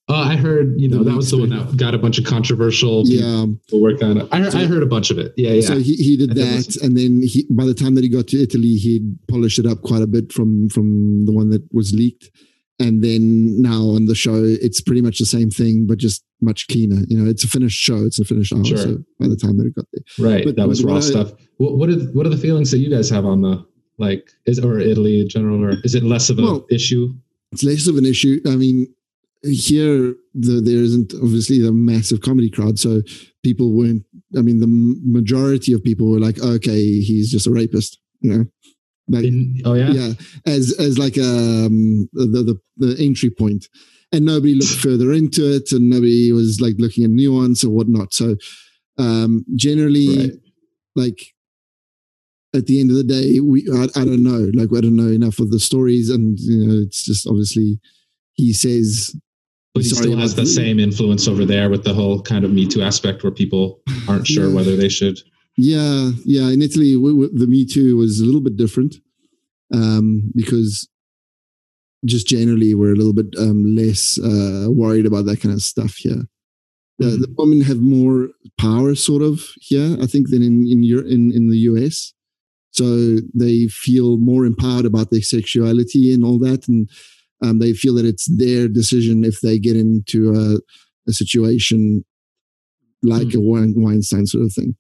Uh, 0.08 0.14
I 0.18 0.36
heard, 0.36 0.80
you 0.80 0.88
know, 0.88 1.00
The 1.04 1.12
that 1.12 1.16
was 1.18 1.32
the 1.32 1.38
one 1.38 1.50
that 1.50 1.78
got 1.78 1.96
a 1.96 1.98
bunch 1.98 2.20
of 2.20 2.26
controversial 2.26 3.04
Yeah, 3.08 3.46
people 3.66 3.82
work 3.82 4.04
on 4.04 4.18
it. 4.20 4.28
I 4.32 4.38
heard, 4.40 4.52
So- 4.52 4.60
I 4.60 4.66
heard 4.66 4.84
a 4.84 4.88
bunch 4.88 5.10
of 5.10 5.18
it. 5.18 5.34
Yeah, 5.38 5.54
yeah. 5.54 5.62
so 5.62 5.80
he, 5.80 5.96
he 5.96 6.16
did 6.18 6.32
I 6.32 6.34
that, 6.36 6.78
and 6.84 6.96
then 6.96 7.22
he 7.24 7.48
by 7.50 7.66
the 7.66 7.74
time 7.74 7.96
that 7.96 8.04
he 8.04 8.10
got 8.10 8.28
to 8.28 8.42
Italy, 8.42 8.76
he'd 8.76 9.18
polished 9.28 9.58
it 9.58 9.66
up 9.66 9.82
quite 9.82 10.02
a 10.04 10.08
bit 10.08 10.32
from 10.32 10.70
from 10.70 11.26
the 11.26 11.32
one 11.32 11.50
that 11.50 11.64
was 11.74 11.94
leaked. 11.94 12.30
And 12.78 13.02
then 13.04 13.62
now 13.62 13.82
on 13.84 14.06
the 14.06 14.16
show, 14.16 14.44
it's 14.44 14.82
pretty 14.82 15.02
much 15.02 15.18
the 15.20 15.26
same 15.26 15.50
thing, 15.50 15.86
but 15.88 15.98
just 15.98 16.24
much 16.42 16.68
cleaner. 16.68 17.04
You 17.08 17.18
know, 17.18 17.30
it's 17.30 17.44
a 17.46 17.48
finished 17.48 17.80
show, 17.80 18.04
it's 18.06 18.20
a 18.20 18.26
finished 18.26 18.52
hour. 18.54 18.66
Sure. 18.66 18.78
So 18.78 18.98
by 19.20 19.28
the 19.30 19.38
time 19.38 19.58
that 19.58 19.66
it 19.68 19.76
got 19.76 19.86
there, 19.94 20.04
Right. 20.30 20.44
But- 20.46 20.58
that 20.58 20.68
was 20.68 20.84
raw 20.84 20.98
I- 20.98 21.00
stuff. 21.00 21.34
What 21.58 21.78
what 21.78 21.90
are 21.90 22.00
what 22.16 22.26
are 22.26 22.30
the 22.30 22.38
feelings 22.38 22.72
that 22.72 22.80
you 22.80 22.90
guys 22.90 23.10
have 23.10 23.26
on 23.26 23.42
the 23.42 23.64
like 23.98 24.30
is 24.46 24.60
or 24.60 24.78
Italy 24.80 25.22
in 25.22 25.30
general 25.30 25.64
or 25.64 25.78
is 25.86 25.96
it 25.96 26.04
less 26.04 26.30
of 26.30 26.38
an 26.38 26.44
Well, 26.44 26.66
issue? 26.70 27.14
it's 27.54 27.64
less 27.64 27.88
of 27.88 27.96
an 27.98 28.06
issue. 28.06 28.42
I 28.46 28.58
mean, 28.58 28.88
here 29.44 30.16
the, 30.34 30.60
there 30.62 30.80
isn't 30.84 31.14
obviously 31.14 31.60
the 31.62 31.72
massive 31.72 32.22
comedy 32.22 32.50
crowd, 32.50 32.80
so 32.80 33.02
people 33.44 33.72
weren't. 33.72 34.04
I 34.38 34.42
mean, 34.42 34.60
the 34.60 34.68
majority 34.68 35.72
of 35.74 35.84
people 35.84 36.10
were 36.10 36.20
like, 36.20 36.40
"Okay, 36.42 37.00
he's 37.00 37.32
just 37.32 37.48
a 37.48 37.52
rapist," 37.52 38.00
you 38.22 38.30
know. 38.32 38.46
Like, 39.08 39.26
In, 39.26 39.62
oh 39.66 39.74
yeah. 39.74 39.92
yeah, 39.92 40.14
as 40.46 40.74
as 40.80 40.98
like 40.98 41.18
um 41.18 42.10
the, 42.14 42.26
the 42.50 42.60
the 42.78 42.96
entry 43.04 43.30
point, 43.30 43.68
and 44.12 44.26
nobody 44.26 44.56
looked 44.56 44.80
further 44.82 45.14
into 45.14 45.44
it, 45.56 45.72
and 45.72 45.90
nobody 45.90 46.32
was 46.32 46.60
like 46.60 46.76
looking 46.80 47.04
at 47.04 47.12
nuance 47.12 47.64
or 47.64 47.70
whatnot. 47.70 48.14
So, 48.14 48.36
um, 48.98 49.46
generally, 49.56 50.08
Right. 50.18 50.32
like 50.96 51.20
at 52.56 52.68
the 52.68 52.80
end 52.80 52.90
of 52.90 52.96
the 52.98 53.04
day, 53.04 53.40
we 53.42 53.68
I, 53.72 53.84
I 54.00 54.06
don't 54.06 54.24
know, 54.24 54.50
like 54.54 54.70
I 54.76 54.82
don't 54.82 54.96
know 54.96 55.12
enough 55.12 55.40
of 55.40 55.52
the 55.52 55.60
stories, 55.60 56.10
and 56.10 56.40
you 56.40 56.66
know, 56.66 56.80
it's 56.82 57.04
just 57.06 57.28
obviously 57.28 57.80
he 58.34 58.54
says 58.54 59.16
But 59.74 59.84
he 59.84 59.90
still 59.90 60.18
has 60.18 60.36
the 60.36 60.42
the- 60.42 60.48
same 60.48 60.80
influence 60.80 61.28
over 61.28 61.46
there 61.46 61.70
with 61.70 61.84
the 61.84 61.94
whole 61.94 62.22
kind 62.22 62.44
of 62.46 62.52
Me 62.52 62.66
Too 62.66 62.82
aspect 62.82 63.22
where 63.24 63.32
people 63.32 63.82
aren't 64.08 64.26
sure 64.26 64.48
Yeah. 64.50 64.56
whether 64.56 64.76
they 64.76 64.90
should. 64.90 65.20
Yeah, 65.58 66.12
yeah. 66.26 66.50
In 66.50 66.62
Italy, 66.62 66.96
w- 66.96 67.22
w- 67.22 67.38
the 67.40 67.48
Me 67.48 67.66
Too 67.66 67.96
was 67.98 68.20
a 68.20 68.26
little 68.26 68.42
bit 68.42 68.58
different 68.58 68.96
um, 69.74 70.32
because 70.36 70.88
just 72.06 72.28
generally 72.28 72.76
we're 72.76 72.92
a 72.92 72.96
little 72.96 73.14
bit 73.14 73.34
um, 73.40 73.76
less 73.76 74.20
uh, 74.20 74.68
worried 74.70 75.06
about 75.06 75.26
that 75.26 75.42
kind 75.42 75.54
of 75.54 75.62
stuff 75.62 75.96
here. 75.96 76.24
The, 77.00 77.08
the 77.08 77.34
women 77.38 77.62
have 77.62 77.80
more 77.80 78.30
power, 78.58 78.96
sort 78.96 79.22
of 79.22 79.42
here, 79.60 79.98
I 80.02 80.06
think, 80.06 80.30
than 80.30 80.42
in 80.42 80.68
in, 80.68 80.84
Euro- 80.84 81.08
in 81.08 81.32
in 81.34 81.50
the 81.50 81.58
US. 81.70 82.14
So 82.72 83.18
they 83.34 83.68
feel 83.68 84.18
more 84.18 84.46
empowered 84.46 84.86
about 84.86 85.10
their 85.10 85.22
sexuality 85.22 86.14
and 86.14 86.24
all 86.24 86.38
that, 86.40 86.68
and 86.68 86.90
um, 87.42 87.60
they 87.60 87.74
feel 87.74 87.96
that 87.96 88.06
it's 88.06 88.26
their 88.26 88.68
decision 88.68 89.24
if 89.24 89.42
they 89.42 89.58
get 89.60 89.78
into 89.78 90.34
a, 90.34 90.60
a 91.10 91.14
situation 91.14 92.04
like 93.04 93.34
a 93.34 93.40
Weinstein 93.40 94.26
sort 94.26 94.46
of 94.46 94.54
thing, 94.54 94.76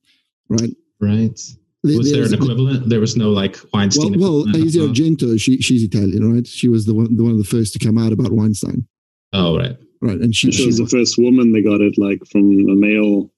right? 0.50 0.76
Right. 1.00 1.40
There- 1.84 1.98
Was 1.98 2.08
there 2.12 2.22
there's- 2.22 2.32
an 2.32 2.42
equivalent? 2.42 2.90
There 2.90 3.00
was 3.00 3.16
no 3.16 3.30
like 3.32 3.58
Weinstein. 3.74 4.20
well, 4.20 4.42
equivalent 4.42 4.68
Asia 4.68 4.80
Argento, 4.80 5.40
she, 5.40 5.62
she's 5.62 5.84
Italian, 5.84 6.34
right? 6.34 6.48
She 6.48 6.68
was 6.68 6.86
the 6.86 6.94
one, 6.96 7.16
the 7.16 7.24
one 7.24 7.34
of 7.34 7.38
the 7.38 7.44
first 7.44 7.74
to 7.74 7.80
come 7.80 7.98
out 7.98 8.12
about 8.12 8.32
Weinstein, 8.32 8.88
oh 9.34 9.58
right. 9.58 9.78
right? 10.02 10.20
And 10.20 10.34
she, 10.36 10.52
She 10.52 10.62
she 10.64 10.66
was 10.68 10.78
the 10.78 10.88
first 10.88 11.18
woman 11.20 11.52
they 11.52 11.62
got 11.62 11.82
it, 11.82 11.98
like 11.98 12.26
from 12.32 12.50
a 12.70 12.76
male, 12.76 13.32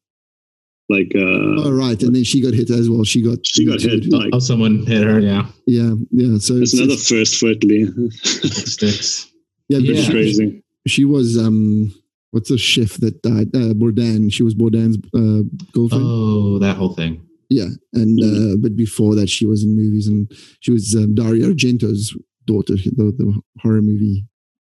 like 0.89 1.11
uh, 1.13 1.19
oh, 1.65 1.71
right, 1.71 2.01
and 2.01 2.15
then 2.15 2.23
she 2.23 2.39
got 2.41 2.53
hit 2.53 2.69
as 2.69 2.89
well. 2.89 3.03
She 3.03 3.21
got 3.21 3.45
she 3.45 3.65
got 3.65 3.81
hit. 3.81 4.09
Like 4.09 4.29
Oh, 4.31 4.39
someone 4.39 4.85
hit 4.85 5.03
her. 5.03 5.19
Yeah. 5.19 5.47
yeah, 5.65 5.95
yeah. 6.11 6.37
So 6.37 6.55
it's 6.55 6.73
it's- 6.73 6.73
another 6.73 6.93
it's- 6.93 7.09
first 7.09 7.35
for 7.37 7.47
Italy. 7.47 7.87
Sticks. 8.13 9.27
yeah, 9.67 9.79
yeah. 9.79 9.91
It's 9.95 10.05
she, 10.05 10.11
crazy. 10.11 10.63
she 10.87 11.03
was 11.03 11.37
um, 11.37 11.93
what's 12.31 12.49
the 12.49 12.57
chef 12.57 12.93
that 12.97 13.21
died? 13.21 13.47
Uh, 13.55 13.73
Bourdain. 13.73 14.31
She 14.31 14.43
was 14.43 14.53
Bourdain's 14.55 14.97
uh, 15.15 15.43
girlfriend. 15.73 16.03
Oh, 16.05 16.59
that 16.59 16.77
whole 16.77 16.93
thing. 16.93 17.21
Yeah, 17.49 17.69
and 17.93 18.19
Mhm. 18.19 18.53
uh, 18.53 18.57
but 18.57 18.75
before 18.75 19.15
that, 19.15 19.29
she 19.29 19.45
was 19.45 19.63
in 19.63 19.75
movies, 19.75 20.07
and 20.07 20.29
she 20.59 20.71
was 20.71 20.93
um, 20.95 21.15
Dario 21.15 21.47
Argento's 21.53 22.13
daughter, 22.45 22.75
the, 22.75 23.13
the 23.17 23.41
horror 23.61 23.81
movie 23.81 24.25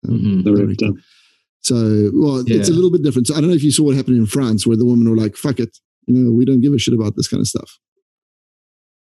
um, 0.08 0.18
Mhm. 0.18 0.44
Director. 0.44 0.90
So, 1.62 2.10
well, 2.14 2.42
it's 2.46 2.70
a 2.70 2.72
little 2.72 2.90
bit 2.90 3.02
different. 3.02 3.26
So, 3.26 3.34
I 3.34 3.40
don't 3.40 3.50
know 3.50 3.56
if 3.56 3.62
you 3.62 3.70
saw 3.70 3.82
what 3.84 3.96
happened 3.96 4.16
in 4.16 4.24
France, 4.26 4.66
where 4.66 4.78
the 4.78 4.86
women 4.86 5.10
were 5.10 5.16
like, 5.16 5.36
"Fuck 5.36 5.60
it, 5.60 5.76
you 6.06 6.14
know, 6.14 6.32
we 6.32 6.46
don't 6.46 6.62
give 6.62 6.72
a 6.72 6.78
shit 6.78 6.94
about 6.94 7.16
this 7.16 7.28
kind 7.28 7.40
of 7.42 7.46
stuff." 7.48 7.78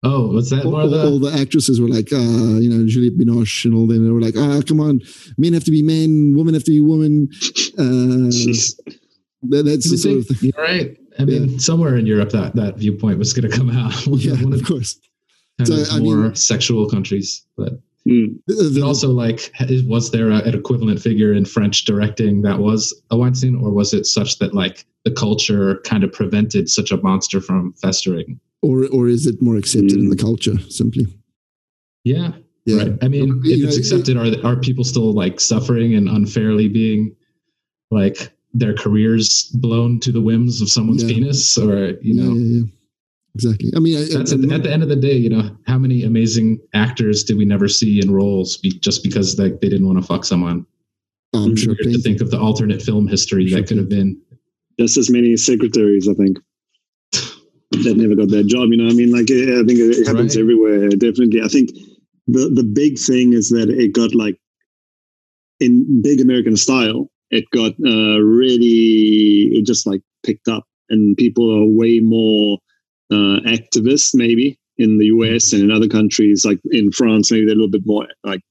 Oh, 0.02 0.32
what's 0.32 0.50
that 0.50 0.64
All, 0.64 0.70
more 0.72 0.82
of 0.82 0.92
all- 0.92 0.98
all 1.00 1.18
the? 1.18 1.30
the 1.30 1.38
actresses 1.40 1.80
were 1.80 1.88
like, 1.88 2.12
uh, 2.12 2.16
you 2.60 2.68
know, 2.68 2.86
Juliette 2.86 3.18
Binoche 3.18 3.64
and 3.64 3.74
all 3.74 3.86
them. 3.86 4.04
They 4.04 4.10
were 4.10 4.20
like, 4.20 4.36
"Ah, 4.36 4.60
come 4.66 4.80
on, 4.80 5.00
men 5.38 5.52
have 5.54 5.64
to 5.64 5.70
be 5.70 5.82
men, 5.82 6.34
women 6.36 6.54
have 6.54 6.64
to 6.64 6.70
be 6.70 6.80
women." 6.80 7.28
Uh, 7.78 8.32
that, 9.50 9.64
that's 9.66 9.90
the 9.90 9.98
sort 9.98 10.16
of 10.18 10.26
thing. 10.26 10.50
You're 10.54 10.64
right. 10.64 10.96
I 11.18 11.24
mean, 11.26 11.58
somewhere 11.58 11.96
in 11.96 12.06
Europe, 12.06 12.30
that 12.30 12.56
that 12.56 12.78
viewpoint 12.78 13.18
was 13.18 13.32
going 13.34 13.50
to 13.50 13.54
come 13.56 13.68
out. 13.70 13.92
Yeah, 14.06 14.32
of 14.32 14.52
of 14.52 14.64
course. 14.64 14.98
kind 15.58 15.68
So, 15.68 15.74
of 15.74 15.90
I 15.92 15.98
mean- 16.00 16.16
more 16.22 16.34
sexual 16.34 16.88
countries, 16.88 17.44
but 17.56 17.80
Mm. 18.08 18.38
The- 18.46 18.70
the- 18.72 18.82
also, 18.82 19.10
like, 19.10 19.52
was 19.84 20.12
there 20.12 20.30
a, 20.30 20.36
an 20.38 20.54
equivalent 20.54 21.00
figure 21.00 21.32
in 21.34 21.44
French 21.44 21.84
directing 21.84 22.42
that 22.42 22.60
was 22.60 22.94
a 23.10 23.16
Weinstein, 23.18 23.56
or 23.56 23.72
was 23.72 23.92
it 23.92 24.06
such 24.06 24.38
that 24.38 24.54
like 24.54 24.86
the 25.04 25.10
culture 25.10 25.80
kind 25.84 26.04
of 26.04 26.12
prevented 26.12 26.68
such 26.70 26.92
a 26.92 26.98
monster 26.98 27.40
from 27.40 27.72
festering? 27.82 28.38
Or 28.66 28.76
or 28.96 29.08
is 29.16 29.26
it 29.30 29.40
more 29.46 29.56
accepted 29.62 29.92
in 30.02 30.06
Mm. 30.06 30.10
the 30.14 30.22
culture 30.28 30.58
simply? 30.80 31.06
Yeah, 32.04 32.32
Yeah. 32.66 32.76
right. 32.78 32.94
I 33.04 33.08
mean, 33.08 33.28
if 33.44 33.58
it's 33.64 33.76
accepted, 33.82 34.16
are 34.16 34.28
are 34.48 34.56
people 34.68 34.84
still 34.84 35.12
like 35.22 35.40
suffering 35.40 35.94
and 35.94 36.08
unfairly 36.08 36.68
being 36.68 37.14
like 37.90 38.18
their 38.54 38.74
careers 38.74 39.26
blown 39.66 40.00
to 40.00 40.10
the 40.12 40.20
whims 40.28 40.60
of 40.62 40.68
someone's 40.76 41.02
Yeah. 41.02 41.12
penis, 41.14 41.58
or 41.58 41.98
you 42.02 42.14
know? 42.14 42.32
yeah, 42.34 42.56
yeah. 42.58 42.64
Exactly. 43.36 43.70
I 43.76 43.80
mean, 43.80 43.96
I, 43.98 44.04
That's 44.16 44.32
I, 44.32 44.36
at 44.36 44.40
the, 44.42 44.54
at 44.54 44.62
the 44.62 44.72
end 44.72 44.82
of 44.82 44.88
the 44.88 44.96
day, 44.96 45.14
you 45.24 45.28
know, 45.28 45.44
how 45.66 45.78
many 45.78 46.04
amazing 46.04 46.58
actors 46.72 47.22
did 47.22 47.36
we 47.36 47.44
never 47.44 47.68
see 47.68 48.00
in 48.02 48.10
roles 48.10 48.56
be, 48.56 48.70
just 48.70 49.02
because 49.02 49.38
like 49.38 49.60
they 49.60 49.68
didn't 49.68 49.86
want 49.86 49.98
to 50.00 50.06
fuck 50.06 50.24
someone? 50.24 50.64
I'm 51.34 51.54
sure. 51.54 51.74
To 51.74 51.98
think 52.00 52.22
of 52.22 52.30
the 52.30 52.40
alternate 52.40 52.80
film 52.80 53.06
history 53.06 53.46
Sure 53.46 53.60
that 53.60 53.68
could 53.68 53.76
have 53.76 53.90
been. 53.90 54.16
Just 54.80 54.96
as 54.96 55.10
many 55.10 55.36
secretaries, 55.36 56.08
I 56.08 56.14
think, 56.14 56.38
that 57.84 57.96
never 57.96 58.14
got 58.14 58.28
that 58.30 58.46
job. 58.46 58.70
You 58.70 58.78
know, 58.78 58.88
I 58.88 58.94
mean, 58.94 59.12
like 59.12 59.30
I 59.30 59.62
think 59.66 59.78
it 59.78 60.06
happens 60.06 60.36
Right. 60.36 60.42
everywhere. 60.42 60.88
Definitely, 60.90 61.42
I 61.42 61.48
think 61.48 61.70
the 62.26 62.50
the 62.54 62.64
big 62.64 62.98
thing 62.98 63.32
is 63.32 63.48
that 63.50 63.68
it 63.70 63.92
got 63.92 64.14
like 64.14 64.36
in 65.60 66.02
big 66.02 66.20
American 66.20 66.56
style. 66.56 67.10
It 67.30 67.44
got 67.52 67.72
uh, 67.84 68.18
really, 68.20 69.50
it 69.52 69.66
just 69.66 69.86
like 69.86 70.02
picked 70.24 70.48
up, 70.48 70.64
and 70.90 71.16
people 71.16 71.50
are 71.50 71.66
way 71.66 72.00
more 72.00 72.58
uh, 73.12 73.40
activists, 73.46 74.10
maybe 74.14 74.58
in 74.78 74.98
the 74.98 75.06
US 75.06 75.52
and 75.52 75.62
in 75.62 75.70
other 75.72 75.88
countries, 75.88 76.44
like 76.44 76.60
in 76.70 76.92
France, 76.92 77.32
maybe 77.32 77.46
they're 77.46 77.54
a 77.54 77.58
little 77.58 77.70
bit 77.70 77.86
more 77.86 78.06
like 78.24 78.42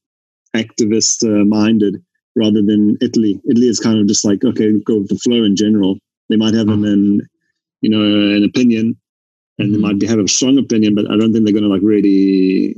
activist 0.56 1.24
uh, 1.24 1.46
minded 1.46 1.96
rather 2.36 2.62
than 2.62 2.98
Italy. 3.02 3.40
Italy 3.50 3.68
is 3.68 3.80
kind 3.80 4.00
of 4.00 4.08
just 4.08 4.26
like 4.26 4.44
okay, 4.44 4.72
go 4.86 5.00
with 5.00 5.10
the 5.10 5.20
flow 5.20 5.44
in 5.44 5.56
general. 5.56 5.98
They 6.30 6.36
might 6.38 6.54
have 6.56 6.68
an, 6.70 6.84
an 6.86 7.22
you 7.82 7.90
know 7.90 8.02
an 8.36 8.44
opinion, 8.44 8.98
and 9.58 9.74
they 9.74 9.78
might 9.78 10.00
be, 10.00 10.08
have 10.08 10.20
a 10.20 10.28
strong 10.28 10.58
opinion, 10.58 10.96
but 10.96 11.06
I 11.10 11.18
don't 11.18 11.32
think 11.32 11.46
they're 11.46 11.54
going 11.54 11.64
to 11.64 11.70
like 11.70 11.82
really 11.82 12.76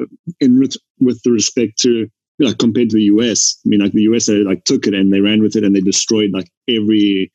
uh, 0.00 0.06
in 0.40 0.58
with, 0.58 0.76
with 1.00 1.22
the 1.22 1.30
respect 1.30 1.78
to 1.80 2.08
like 2.38 2.58
compared 2.58 2.90
to 2.90 2.96
the 2.96 3.02
US. 3.04 3.58
I 3.64 3.68
mean, 3.68 3.80
like 3.80 3.92
the 3.92 4.02
US, 4.02 4.26
they 4.26 4.36
like 4.38 4.64
took 4.64 4.86
it 4.86 4.94
and 4.94 5.12
they 5.12 5.20
ran 5.20 5.42
with 5.42 5.56
it 5.56 5.64
and 5.64 5.74
they 5.74 5.80
destroyed 5.80 6.30
like 6.32 6.50
every 6.68 7.32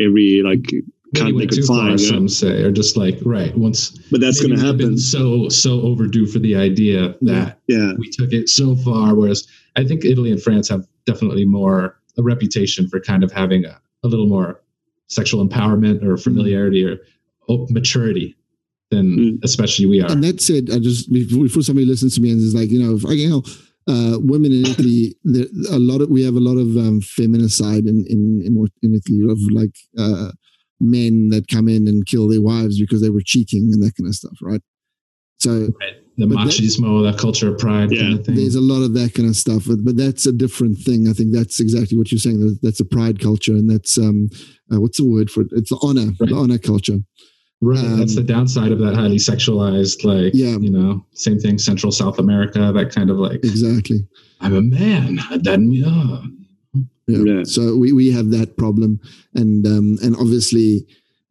every 0.00 0.42
like 0.42 0.66
can't 1.14 1.36
they 1.38 1.46
could 1.46 1.56
too 1.56 1.66
far, 1.66 1.88
find. 1.88 2.00
Yeah. 2.00 2.08
some 2.08 2.28
say, 2.28 2.62
or 2.62 2.70
just 2.70 2.96
like 2.96 3.18
right 3.24 3.56
once. 3.56 3.90
But 4.10 4.20
that's 4.20 4.40
going 4.40 4.56
to 4.56 4.64
happen. 4.64 4.98
so 4.98 5.48
so 5.48 5.82
overdue 5.82 6.26
for 6.26 6.38
the 6.38 6.56
idea 6.56 7.14
that 7.22 7.58
Yeah, 7.66 7.92
we 7.98 8.10
took 8.10 8.32
it 8.32 8.48
so 8.48 8.76
far. 8.76 9.14
Whereas 9.14 9.46
I 9.76 9.84
think 9.84 10.04
Italy 10.04 10.30
and 10.30 10.42
France 10.42 10.68
have 10.68 10.86
definitely 11.06 11.44
more 11.44 11.98
a 12.18 12.22
reputation 12.22 12.88
for 12.88 13.00
kind 13.00 13.24
of 13.24 13.32
having 13.32 13.64
a, 13.64 13.80
a 14.04 14.08
little 14.08 14.26
more 14.26 14.60
sexual 15.08 15.46
empowerment 15.46 16.02
or 16.02 16.16
familiarity 16.16 16.84
or 16.84 16.98
maturity 17.48 18.36
than 18.90 19.16
Mm. 19.18 19.38
especially 19.44 19.86
we 19.86 20.00
are. 20.00 20.10
And 20.10 20.22
that 20.24 20.40
said, 20.40 20.70
I 20.70 20.78
just 20.78 21.10
before 21.12 21.44
before 21.44 21.62
somebody 21.62 21.86
listens 21.86 22.14
to 22.16 22.20
me 22.20 22.30
and 22.30 22.40
is 22.40 22.54
like, 22.54 22.70
you 22.70 22.82
know, 22.82 22.98
fucking 22.98 23.28
hell, 23.28 23.44
uh, 23.88 24.18
women 24.20 24.52
in 24.52 24.66
Italy, 24.66 25.14
there 25.24 25.46
a 25.70 25.78
lot 25.78 26.00
of 26.02 26.08
we 26.10 26.22
have 26.24 26.34
a 26.36 26.40
lot 26.40 26.56
of 26.58 26.68
um, 26.76 27.00
feminicide 27.00 27.88
in 27.88 28.04
in 28.06 28.42
in, 28.46 28.66
in 28.82 28.94
Italy 28.94 29.22
of 29.30 29.38
like 29.50 29.74
uh, 29.98 30.30
men 30.80 31.28
that 31.30 31.48
come 31.48 31.68
in 31.68 31.88
and 31.88 32.06
kill 32.06 32.28
their 32.28 32.42
wives 32.42 32.78
because 32.80 33.00
they 33.02 33.10
were 33.10 33.22
cheating 33.24 33.70
and 33.72 33.82
that 33.82 33.94
kind 33.96 34.08
of 34.08 34.14
stuff, 34.14 34.36
right? 34.42 34.60
So 35.38 35.68
the 36.18 36.26
but 36.26 36.28
that- 36.28 36.48
machismo, 36.48 37.02
that 37.10 37.18
culture 37.18 37.48
of 37.52 37.58
pride 37.58 37.90
Yeah. 37.90 38.02
kind 38.02 38.18
of 38.18 38.26
thing. 38.26 38.34
there's 38.36 38.54
a 38.54 38.60
lot 38.60 38.82
of 38.82 38.92
that 38.94 39.14
kind 39.14 39.28
of 39.28 39.34
stuff, 39.36 39.64
but, 39.66 39.82
but 39.82 39.96
that's 39.96 40.26
a 40.26 40.32
different 40.32 40.78
thing. 40.78 41.08
I 41.08 41.12
think 41.14 41.32
that's 41.32 41.58
exactly 41.58 41.96
what 41.96 42.12
you're 42.12 42.18
saying. 42.18 42.40
That- 42.40 42.60
That's 42.62 42.80
a 42.80 42.84
pride 42.84 43.18
culture, 43.20 43.54
and 43.56 43.68
that's 43.70 43.96
um, 43.98 44.28
uh, 44.72 44.78
what's 44.80 44.98
the 44.98 45.06
word 45.06 45.30
for 45.30 45.40
it? 45.40 45.48
It's 45.52 45.70
the 45.70 45.78
honor, 45.82 46.08
Right. 46.20 46.28
the 46.30 46.36
honor 46.36 46.58
culture. 46.58 46.98
Right. 47.64 47.80
That's 47.98 48.16
Um, 48.16 48.24
the 48.26 48.32
downside 48.34 48.72
of 48.72 48.80
that 48.80 48.94
highly 48.96 49.18
sexualized, 49.18 50.02
like, 50.04 50.32
Yeah. 50.34 50.58
you 50.58 50.70
know, 50.70 51.06
same 51.14 51.38
thing, 51.38 51.58
Central 51.58 51.92
South 51.92 52.18
America, 52.18 52.72
that 52.74 52.90
kind 52.92 53.08
of 53.08 53.18
like, 53.18 53.40
Exactly. 53.44 54.00
I'm 54.40 54.54
a 54.54 54.60
man. 54.62 55.20
Then, 55.42 55.70
yeah. 55.70 56.22
Yeah. 57.06 57.22
Yeah. 57.24 57.42
So 57.44 57.76
we, 57.76 57.92
we 57.92 58.10
have 58.12 58.30
that 58.30 58.56
problem, 58.56 59.00
and 59.34 59.66
um, 59.66 59.98
and 60.04 60.14
obviously 60.16 60.86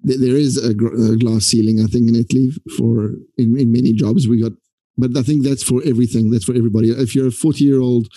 th- 0.05 0.19
there 0.19 0.35
is 0.35 0.57
a, 0.57 0.73
gr- 0.73 0.95
a 1.13 1.17
glass 1.17 1.45
ceiling. 1.45 1.79
I 1.81 1.85
think 1.87 2.07
in 2.09 2.15
Italy 2.15 2.51
for 2.77 3.15
in, 3.37 3.57
in 3.57 3.71
many 3.71 3.93
jobs 3.93 4.27
we 4.27 4.41
got, 4.41 4.51
but 4.97 5.15
I 5.17 5.23
think 5.23 5.43
that's 5.43 5.63
for 5.63 5.81
everything. 5.85 6.29
That's 6.29 6.43
for 6.43 6.53
everybody. 6.53 6.89
If 6.91 7.15
you're 7.15 7.27
a 7.27 7.31
40 7.31 7.63
year 7.63 7.79
old 7.79 8.07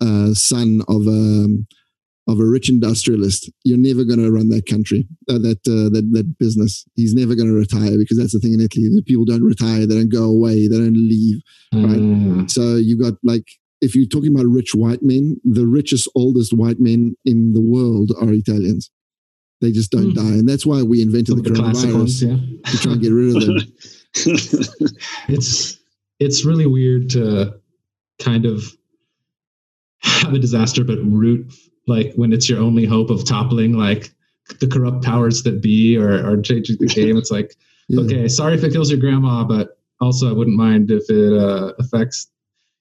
uh, 0.00 0.34
son 0.34 0.82
of 0.88 1.06
a 1.06 1.46
of 2.28 2.40
a 2.40 2.44
rich 2.44 2.68
industrialist, 2.68 3.50
you're 3.64 3.78
never 3.78 4.02
going 4.04 4.18
to 4.18 4.32
run 4.32 4.48
that 4.48 4.66
country, 4.66 5.06
uh, 5.30 5.38
that, 5.38 5.58
uh, 5.68 5.88
that 5.94 6.08
that 6.12 6.38
business. 6.38 6.84
He's 6.96 7.14
never 7.14 7.34
going 7.34 7.48
to 7.48 7.54
retire 7.54 7.96
because 7.98 8.18
that's 8.18 8.32
the 8.32 8.40
thing 8.40 8.54
in 8.54 8.60
Italy. 8.60 8.88
The 8.88 9.02
people 9.06 9.24
don't 9.24 9.44
retire, 9.44 9.86
they 9.86 9.94
don't 9.94 10.12
go 10.12 10.24
away, 10.24 10.66
they 10.66 10.76
don't 10.76 10.94
leave. 10.96 11.40
Right. 11.72 11.96
Mm. 11.96 12.50
So 12.50 12.76
you 12.76 12.98
got 12.98 13.14
like 13.22 13.44
if 13.80 13.94
you're 13.94 14.06
talking 14.06 14.34
about 14.34 14.46
rich 14.46 14.74
white 14.74 15.02
men, 15.02 15.40
the 15.44 15.66
richest, 15.66 16.08
oldest 16.14 16.52
white 16.52 16.80
men 16.80 17.14
in 17.24 17.52
the 17.52 17.60
world 17.60 18.10
are 18.20 18.32
Italians. 18.32 18.90
They 19.60 19.72
just 19.72 19.90
don't 19.90 20.10
Hmm. 20.10 20.14
die, 20.14 20.34
and 20.38 20.48
that's 20.48 20.66
why 20.66 20.82
we 20.82 21.00
invented 21.00 21.28
Some 21.28 21.42
the 21.42 21.50
of 21.50 21.56
the 21.56 21.62
classic 21.62 21.90
coronavirus 21.90 21.94
ones, 21.94 22.22
yeah. 22.22 22.36
to 22.70 22.78
try 22.78 22.92
and 22.92 23.00
get 23.00 23.12
rid 23.12 23.36
of 23.36 23.46
them. 23.46 23.56
it's 25.28 25.78
it's 26.20 26.44
really 26.44 26.66
weird 26.66 27.08
to 27.10 27.54
kind 28.18 28.44
of 28.46 28.64
have 30.00 30.34
a 30.34 30.38
disaster 30.38 30.84
but 30.84 30.98
root 31.02 31.52
like 31.86 32.12
when 32.14 32.32
it's 32.32 32.48
your 32.48 32.60
only 32.60 32.84
hope 32.84 33.10
of 33.10 33.24
toppling 33.24 33.74
like 33.74 34.10
the 34.60 34.66
corrupt 34.66 35.04
powers 35.04 35.42
that 35.42 35.60
be 35.60 35.96
or, 35.96 36.24
or 36.28 36.40
changing 36.40 36.76
the 36.78 36.86
game 36.86 37.16
it's 37.16 37.30
like 37.30 37.54
Yeah. 37.88 38.00
okay 38.00 38.28
sorry 38.28 38.54
if 38.54 38.64
it 38.64 38.72
kills 38.72 38.90
your 38.90 38.98
grandma 38.98 39.44
but 39.44 39.78
also 40.00 40.28
i 40.28 40.32
wouldn't 40.32 40.56
mind 40.56 40.90
if 40.90 41.08
it 41.08 41.32
uh, 41.32 41.72
affects 41.78 42.26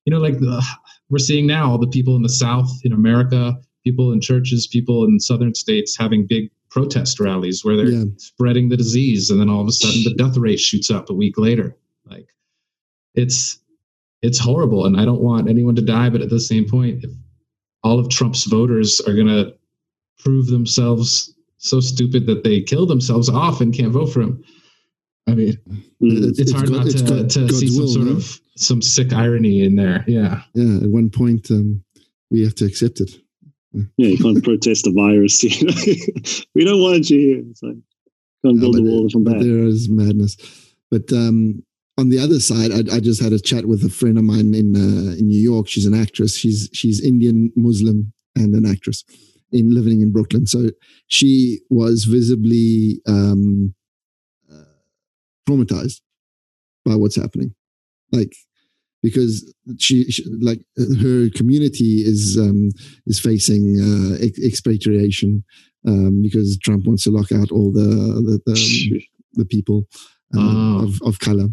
you 0.06 0.12
know 0.12 0.20
like 0.20 0.40
the, 0.40 0.64
we're 1.12 1.20
seeing 1.20 1.46
now 1.46 1.70
all 1.70 1.78
the 1.78 1.88
people 1.88 2.16
in 2.16 2.24
the 2.24 2.30
south 2.30 2.72
in 2.84 2.92
america 2.92 3.56
people 3.84 4.12
in 4.12 4.20
churches 4.20 4.66
people 4.66 5.04
in 5.06 5.20
southern 5.20 5.54
states 5.54 5.96
having 5.96 6.26
big 6.26 6.50
protest 6.72 7.20
rallies 7.20 7.64
where 7.64 7.78
they're 7.78 7.90
Yeah. 7.92 8.06
spreading 8.18 8.70
the 8.70 8.78
disease 8.78 9.30
and 9.30 9.40
then 9.40 9.48
all 9.48 9.62
of 9.62 9.68
a 9.68 9.72
sudden 9.72 10.02
the 10.04 10.16
death 10.16 10.38
rate 10.38 10.60
shoots 10.60 10.90
up 10.90 11.12
a 11.12 11.14
week 11.14 11.38
later 11.38 11.76
like 12.10 12.28
it's 13.14 13.60
it's 14.24 14.40
horrible 14.40 14.86
and 14.88 15.00
i 15.00 15.06
don't 15.06 15.22
want 15.22 15.48
anyone 15.50 15.76
to 15.76 15.84
die 15.84 16.10
but 16.10 16.22
at 16.22 16.32
the 16.32 16.40
same 16.40 16.68
point 16.68 17.04
if 17.04 17.12
all 17.86 17.98
of 18.00 18.10
trump's 18.10 18.44
voters 18.46 19.00
are 19.08 19.14
going 19.14 19.28
to 19.28 19.54
prove 20.20 20.48
themselves 20.48 21.34
so 21.58 21.80
stupid 21.80 22.26
that 22.26 22.44
they 22.44 22.62
kill 22.62 22.86
themselves 22.86 23.30
off 23.30 23.62
and 23.62 23.74
can't 23.74 23.92
vote 23.94 24.08
for 24.14 24.22
him 24.22 24.44
i 25.28 25.34
mean 25.34 25.58
Mm. 26.04 26.38
it's, 26.38 26.52
hard 26.52 26.68
God- 26.68 26.76
not 26.78 26.88
it's 26.88 27.02
to, 27.02 27.08
God- 27.08 27.30
to 27.32 27.50
see 27.54 27.68
some 27.70 27.80
will, 27.82 27.88
sort 27.88 28.06
no? 28.06 28.12
of 28.18 28.40
some 28.58 28.82
sick 28.82 29.14
irony 29.14 29.64
in 29.64 29.76
there 29.78 30.04
yeah 30.08 30.42
Yeah, 30.54 30.84
at 30.84 30.90
one 30.90 31.10
point 31.10 31.50
um, 31.52 31.82
we 32.32 32.44
have 32.44 32.56
to 32.56 32.66
accept 32.66 33.00
it. 33.00 33.12
Yeah, 33.98 34.08
you 34.14 34.18
can't 34.18 34.44
protest 34.44 34.84
the 34.86 34.92
virus. 34.92 35.42
You 35.44 35.68
know? 35.68 35.74
we 36.56 36.64
don't 36.66 36.82
want 36.82 37.10
you 37.10 37.20
here. 37.20 37.44
It's 37.50 37.62
like, 37.64 37.76
can't 38.44 38.60
build 38.60 38.76
but, 38.76 38.82
a 38.82 38.84
wall 38.84 39.10
from 39.10 39.24
but 39.26 39.34
that. 39.40 39.44
there 39.46 39.64
is 39.74 39.90
madness. 39.90 40.36
But 40.92 41.12
um, 41.14 41.62
on 41.98 42.10
the 42.10 42.20
other 42.20 42.40
side, 42.40 42.72
I, 42.72 42.98
I 42.98 43.00
just 43.00 43.22
had 43.22 43.34
a 43.34 43.40
chat 43.40 43.66
with 43.68 43.84
a 43.84 43.90
friend 43.90 44.18
of 44.18 44.24
mine 44.24 44.54
in 44.54 44.76
uh, 44.76 45.16
in 45.18 45.28
New 45.28 45.40
York. 45.42 45.68
She's 45.68 45.86
an 45.86 45.94
actress. 45.94 46.36
She's 46.36 46.70
she's 46.74 47.04
Indian 47.04 47.52
Muslim 47.56 48.14
and 48.36 48.54
an 48.54 48.66
actress 48.66 49.04
in 49.52 49.72
living 49.74 50.02
in 50.02 50.12
Brooklyn. 50.12 50.46
So 50.46 50.72
she 51.08 51.62
was 51.70 52.04
visibly 52.06 53.02
um, 53.08 53.74
uh, 54.52 54.64
traumatized 55.48 56.02
by 56.84 56.96
what's 56.96 57.16
happening, 57.16 57.56
like 58.12 58.34
because 59.02 59.54
she, 59.80 60.10
she 60.12 60.26
like 60.42 60.62
her 61.02 61.30
community 61.30 62.02
is 62.06 62.38
um, 62.38 62.72
is 63.06 63.20
facing 63.20 63.80
uh, 63.80 64.18
expatriation 64.46 65.44
um, 65.88 66.22
because 66.24 66.58
Trump 66.58 66.86
wants 66.88 67.04
to 67.04 67.12
lock 67.12 67.32
out 67.32 67.52
all 67.52 67.72
the 67.72 67.82
the, 68.28 68.42
the, 68.46 69.02
the 69.34 69.46
people 69.46 69.86
uh, 70.36 70.40
Oh. 70.40 70.84
of, 70.84 71.02
of 71.08 71.20
color. 71.20 71.48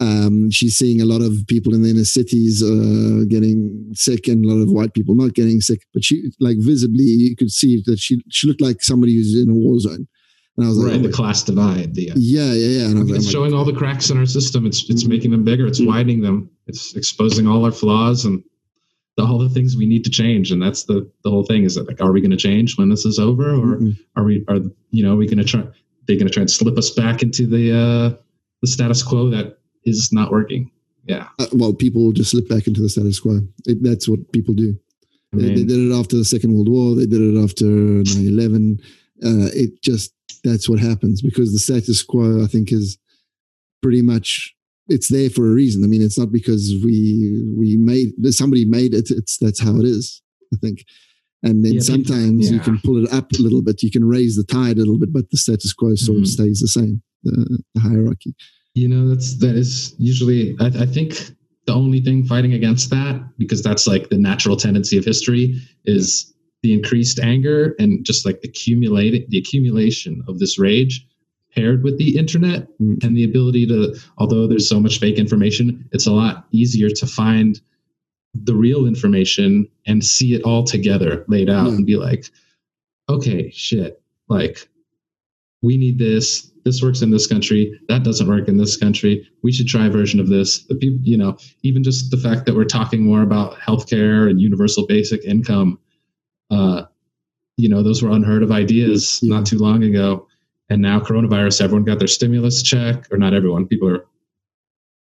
Um, 0.00 0.50
she's 0.50 0.76
seeing 0.76 1.00
a 1.02 1.04
lot 1.04 1.20
of 1.20 1.32
people 1.46 1.74
in 1.74 1.82
the 1.82 1.90
inner 1.90 2.04
cities 2.04 2.62
uh, 2.62 3.24
getting 3.28 3.90
sick 3.92 4.28
and 4.28 4.44
a 4.44 4.48
lot 4.48 4.62
of 4.62 4.70
white 4.70 4.94
people 4.94 5.14
not 5.14 5.34
getting 5.34 5.60
sick. 5.60 5.82
But 5.92 6.04
she, 6.04 6.30
like, 6.40 6.56
visibly, 6.58 7.04
you 7.04 7.36
could 7.36 7.50
see 7.50 7.82
that 7.86 7.98
she 7.98 8.22
she 8.30 8.46
looked 8.48 8.62
like 8.62 8.82
somebody 8.82 9.14
who's 9.14 9.34
in 9.34 9.50
a 9.50 9.54
war 9.54 9.78
zone. 9.78 10.08
And 10.56 10.66
I 10.66 10.68
was 10.70 10.84
right 10.84 10.94
like, 10.94 11.02
the 11.02 11.08
oh, 11.08 11.12
class 11.12 11.42
divide 11.42 11.94
the 11.94 12.10
uh, 12.10 12.14
yeah, 12.16 12.52
yeah, 12.52 12.80
yeah. 12.80 12.86
And 12.86 12.96
I 12.96 13.00
I 13.00 13.02
was 13.02 13.06
mean, 13.06 13.16
it's 13.16 13.26
like, 13.26 13.32
showing 13.32 13.54
all 13.54 13.64
the 13.64 13.74
cracks 13.74 14.10
in 14.10 14.18
our 14.18 14.26
system. 14.26 14.66
It's 14.66 14.88
it's 14.88 15.04
Mhm. 15.04 15.08
making 15.08 15.30
them 15.30 15.44
bigger. 15.44 15.66
It's 15.66 15.80
Mhm. 15.80 15.86
widening 15.86 16.20
them. 16.22 16.48
It's 16.66 16.94
exposing 16.96 17.46
all 17.46 17.64
our 17.64 17.72
flaws 17.72 18.24
and 18.24 18.42
the, 19.16 19.24
all 19.24 19.38
the 19.38 19.48
things 19.50 19.76
we 19.76 19.86
need 19.86 20.04
to 20.04 20.10
change. 20.10 20.50
And 20.50 20.62
that's 20.62 20.84
the 20.84 21.08
the 21.24 21.30
whole 21.30 21.44
thing. 21.44 21.64
Is 21.64 21.74
that 21.76 21.86
like, 21.86 22.00
are 22.00 22.12
we 22.12 22.20
going 22.20 22.30
to 22.30 22.36
change 22.36 22.76
when 22.78 22.88
this 22.88 23.04
is 23.04 23.18
over, 23.18 23.50
or 23.50 23.76
mm-mm. 23.76 23.98
are 24.16 24.24
we 24.24 24.44
are 24.48 24.60
you 24.90 25.02
know 25.02 25.12
are 25.12 25.16
we 25.16 25.26
going 25.26 25.38
to 25.38 25.44
try? 25.44 25.62
They're 26.06 26.16
going 26.16 26.26
to 26.26 26.32
try 26.32 26.40
and 26.40 26.50
slip 26.50 26.76
us 26.78 26.90
back 26.90 27.22
into 27.22 27.46
the 27.46 27.72
uh, 27.72 28.16
the 28.62 28.66
status 28.66 29.02
quo 29.02 29.30
that 29.30 29.59
is 29.84 30.10
not 30.12 30.30
working. 30.30 30.70
Yeah, 31.06 31.28
Uh, 31.38 31.46
well, 31.52 31.72
people 31.72 32.12
just 32.12 32.30
slip 32.30 32.48
back 32.48 32.66
into 32.66 32.82
the 32.82 32.88
status 32.88 33.18
quo. 33.18 33.40
It, 33.66 33.82
that's 33.82 34.06
what 34.08 34.30
people 34.32 34.54
do. 34.54 34.78
I 35.34 35.38
They, 35.38 35.48
they 35.54 35.64
did 35.64 35.90
it 35.90 35.94
after 35.94 36.16
the 36.16 36.24
Second 36.24 36.52
World 36.54 36.68
War. 36.68 36.94
They 36.94 37.06
did 37.06 37.20
it 37.20 37.42
after 37.42 37.64
9 37.64 38.04
11. 38.26 38.80
Uh, 39.22 39.48
it 39.54 39.82
just, 39.82 40.12
that's 40.44 40.68
what 40.68 40.78
happens 40.78 41.20
because 41.22 41.52
the 41.52 41.58
status 41.58 42.02
quo, 42.02 42.42
I 42.44 42.46
think, 42.46 42.70
is 42.72 42.98
pretty 43.82 44.02
much, 44.02 44.54
it's 44.88 45.08
there 45.08 45.30
for 45.30 45.46
a 45.48 45.52
reason. 45.54 45.82
I 45.84 45.86
mean, 45.86 46.02
it's 46.02 46.18
not 46.18 46.30
because 46.32 46.74
we, 46.84 47.52
we 47.56 47.76
made, 47.76 48.10
somebody 48.34 48.64
made 48.64 48.92
it. 48.94 49.10
It's, 49.10 49.38
that's 49.38 49.60
how 49.60 49.76
it 49.76 49.84
is, 49.84 50.22
I 50.52 50.56
think. 50.58 50.84
And 51.42 51.64
then 51.64 51.74
Yeah, 51.74 51.80
sometimes 51.80 52.50
you 52.50 52.60
can 52.60 52.78
pull 52.84 53.02
it 53.02 53.10
up 53.12 53.32
a 53.32 53.42
little 53.42 53.62
bit. 53.62 53.82
You 53.82 53.90
can 53.90 54.04
raise 54.04 54.36
the 54.36 54.44
tide 54.44 54.76
a 54.76 54.80
little 54.80 54.98
bit, 54.98 55.12
but 55.12 55.30
the 55.30 55.38
status 55.38 55.72
quo 55.72 55.94
sort 55.94 56.18
Mhm. 56.18 56.22
of 56.22 56.28
stays 56.28 56.60
the 56.60 56.68
same, 56.68 57.02
the, 57.24 57.62
the 57.74 57.80
hierarchy. 57.80 58.34
You 58.74 58.88
know 58.88 59.08
that's 59.08 59.38
that 59.38 59.56
is 59.56 59.94
usually 59.98 60.56
I, 60.60 60.66
I 60.66 60.86
think 60.86 61.14
the 61.66 61.74
only 61.74 62.00
thing 62.00 62.24
fighting 62.24 62.52
against 62.54 62.90
that 62.90 63.22
because 63.38 63.62
that's 63.62 63.86
like 63.86 64.08
the 64.08 64.18
natural 64.18 64.56
tendency 64.56 64.96
of 64.98 65.04
history 65.04 65.60
is 65.84 66.32
the 66.62 66.72
increased 66.72 67.18
anger 67.20 67.74
and 67.78 68.04
just 68.04 68.26
like 68.26 68.38
accumulating 68.44 69.24
the 69.28 69.38
accumulation 69.38 70.22
of 70.28 70.38
this 70.38 70.58
rage 70.58 71.06
paired 71.54 71.82
with 71.82 71.98
the 71.98 72.16
internet 72.16 72.66
Mm. 72.80 73.02
and 73.04 73.16
the 73.16 73.24
ability 73.24 73.66
to 73.66 73.94
although 74.18 74.46
there's 74.46 74.68
so 74.68 74.80
much 74.80 74.98
fake 75.00 75.18
information 75.18 75.86
it's 75.92 76.06
a 76.06 76.12
lot 76.12 76.46
easier 76.52 76.88
to 76.90 77.06
find 77.06 77.60
the 78.34 78.54
real 78.54 78.86
information 78.86 79.66
and 79.86 80.04
see 80.04 80.34
it 80.34 80.42
all 80.42 80.62
together 80.64 81.24
laid 81.28 81.50
out 81.50 81.66
Yeah. 81.66 81.74
and 81.74 81.86
be 81.86 81.96
like 81.96 82.30
okay 83.08 83.50
shit 83.50 84.00
like 84.28 84.68
we 85.62 85.76
need 85.76 85.98
this 85.98 86.49
this 86.64 86.82
works 86.82 87.02
in 87.02 87.10
this 87.10 87.26
country 87.26 87.78
that 87.88 88.02
doesn't 88.04 88.28
work 88.28 88.48
in 88.48 88.56
this 88.56 88.76
country. 88.76 89.26
We 89.42 89.52
should 89.52 89.66
try 89.68 89.86
a 89.86 89.90
version 89.90 90.20
of 90.20 90.28
this. 90.28 90.64
The 90.66 90.74
people 90.74 90.98
you 91.02 91.16
know 91.16 91.36
even 91.62 91.82
just 91.82 92.10
the 92.10 92.16
fact 92.16 92.46
that 92.46 92.54
we're 92.54 92.64
talking 92.64 93.04
more 93.04 93.22
about 93.22 93.54
healthcare 93.58 94.28
and 94.28 94.40
universal 94.40 94.86
basic 94.86 95.24
income 95.24 95.78
uh 96.50 96.82
you 97.56 97.68
know 97.68 97.82
those 97.82 98.02
were 98.02 98.10
unheard 98.10 98.42
of 98.42 98.50
ideas 98.52 99.20
Yeah. 99.22 99.36
not 99.36 99.46
too 99.46 99.58
long 99.58 99.82
ago. 99.84 100.26
And 100.68 100.80
now 100.82 101.00
coronavirus 101.00 101.62
everyone 101.62 101.84
got 101.84 101.98
their 101.98 102.08
stimulus 102.08 102.62
check 102.62 103.06
or 103.10 103.18
not 103.18 103.34
everyone 103.34 103.66
people 103.66 103.88
are 103.88 104.06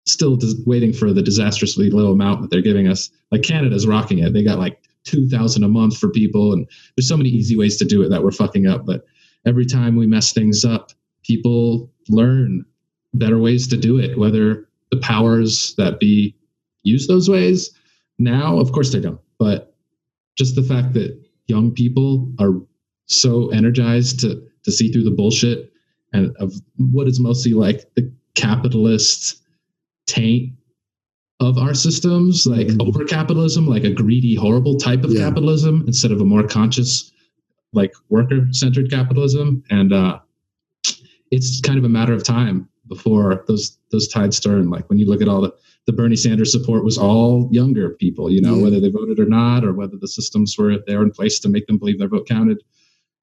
still 0.06 0.36
dis- 0.36 0.56
waiting 0.66 0.92
for 0.92 1.14
the 1.14 1.22
disastrously 1.22 1.90
low 1.90 2.12
amount 2.12 2.42
that 2.42 2.52
they're 2.52 2.62
giving 2.62 2.88
us. 2.88 3.10
Like 3.32 3.44
canada's 3.44 3.88
rocking 3.88 4.20
it. 4.20 4.34
They 4.34 4.44
got 4.44 4.60
like 4.60 4.80
2000 5.06 5.64
a 5.64 5.68
month 5.68 5.98
for 5.98 6.10
people 6.10 6.54
and 6.54 6.66
there's 6.96 7.08
so 7.08 7.18
many 7.18 7.30
easy 7.30 7.58
ways 7.58 7.78
to 7.78 7.86
do 7.86 8.02
it 8.04 8.10
that 8.10 8.24
we're 8.24 8.32
fucking 8.32 8.68
up 8.68 8.86
but 8.86 9.04
every 9.46 9.66
time 9.66 9.98
we 9.98 10.08
mess 10.08 10.32
things 10.32 10.64
up 10.64 10.92
people 11.24 11.92
learn 12.10 12.66
better 13.14 13.40
ways 13.40 13.68
to 13.68 13.78
do 13.78 13.98
it 14.00 14.18
whether 14.18 14.68
the 14.92 14.98
powers 14.98 15.74
that 15.78 16.00
be 16.00 16.36
use 16.84 17.08
those 17.08 17.30
ways 17.30 17.72
now 18.20 18.58
of 18.60 18.72
course 18.72 18.92
they 18.92 19.00
don't 19.00 19.22
but 19.40 19.76
just 20.38 20.56
the 20.56 20.64
fact 20.64 20.94
that 20.94 21.20
young 21.48 21.72
people 21.72 22.32
are 22.40 22.54
so 23.08 23.50
energized 23.50 24.20
to 24.20 24.42
to 24.64 24.72
see 24.72 24.92
through 24.92 25.04
the 25.04 25.12
bullshit 25.12 25.72
and 26.14 26.36
of 26.38 26.54
what 26.78 27.08
is 27.08 27.20
mostly 27.20 27.54
like 27.54 27.86
the 27.96 28.12
capitalist 28.36 29.42
taint 30.08 30.52
of 31.40 31.58
our 31.58 31.74
systems 31.74 32.46
like 32.46 32.68
Mhm. 32.68 32.88
over 32.88 33.04
capitalism 33.06 33.68
like 33.68 33.84
a 33.84 33.92
greedy 33.92 34.36
horrible 34.36 34.76
type 34.78 35.04
of 35.04 35.12
Yeah. 35.12 35.20
capitalism 35.20 35.84
instead 35.88 36.12
of 36.12 36.22
a 36.22 36.26
more 36.26 36.44
conscious 36.48 37.12
like 37.74 37.94
worker 38.10 38.48
centered 38.52 38.90
capitalism 38.90 39.64
and 39.70 39.92
uh 39.94 40.20
it's 41.34 41.60
kind 41.68 41.78
of 41.80 41.86
a 41.86 41.90
matter 41.98 42.14
of 42.14 42.24
time 42.24 42.58
before 42.88 43.44
those 43.48 43.66
those 43.92 44.08
tides 44.16 44.40
turn 44.40 44.70
like 44.76 44.86
when 44.90 45.00
you 45.00 45.08
look 45.10 45.22
at 45.22 45.28
all 45.32 45.42
the 45.42 45.52
the 45.88 45.94
bernie 46.00 46.16
sanders 46.26 46.52
support 46.58 46.84
was 46.90 46.98
all 46.98 47.48
younger 47.52 47.88
people 48.04 48.26
you 48.36 48.42
know 48.46 48.56
Yeah. 48.56 48.64
whether 48.64 48.80
they 48.82 48.90
voted 49.00 49.20
or 49.20 49.26
not 49.40 49.64
or 49.68 49.72
whether 49.80 49.98
the 50.04 50.08
systems 50.18 50.50
were 50.58 50.78
there 50.88 51.02
in 51.02 51.12
place 51.12 51.40
to 51.42 51.50
make 51.50 51.66
them 51.68 51.78
believe 51.78 51.98
their 52.00 52.10
vote 52.16 52.28
counted 52.28 52.60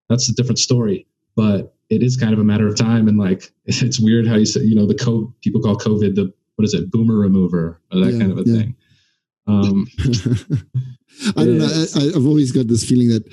that's 0.09 0.29
a 0.29 0.35
different 0.35 0.59
story 0.59 1.07
but 1.37 1.75
it 1.91 2.03
is 2.03 2.17
kind 2.17 2.33
of 2.33 2.41
a 2.41 2.45
matter 2.53 2.67
of 2.71 2.77
time 2.77 3.05
and 3.11 3.19
like 3.19 3.43
it's 3.67 4.01
weird 4.01 4.27
how 4.27 4.37
you 4.43 4.47
say 4.55 4.61
you 4.71 4.75
know 4.79 4.87
the 4.93 4.95
co 5.07 5.13
people 5.43 5.61
call 5.61 5.77
covid 5.77 6.15
the 6.17 6.27
what 6.57 6.65
is 6.69 6.75
it 6.75 6.91
boomer 6.91 7.19
remover 7.27 7.81
or 7.93 8.01
that 8.01 8.13
Yeah, 8.15 8.19
kind 8.21 8.33
of 8.33 8.39
a 8.39 8.45
yeah. 8.49 8.57
thing 8.59 8.71
um 9.47 9.87
I 11.37 11.45
don't 11.45 11.59
know. 11.59 11.85
I, 11.97 12.03
I've 12.17 12.27
always 12.27 12.51
got 12.53 12.69
this 12.69 12.85
feeling 12.89 13.09
that 13.09 13.25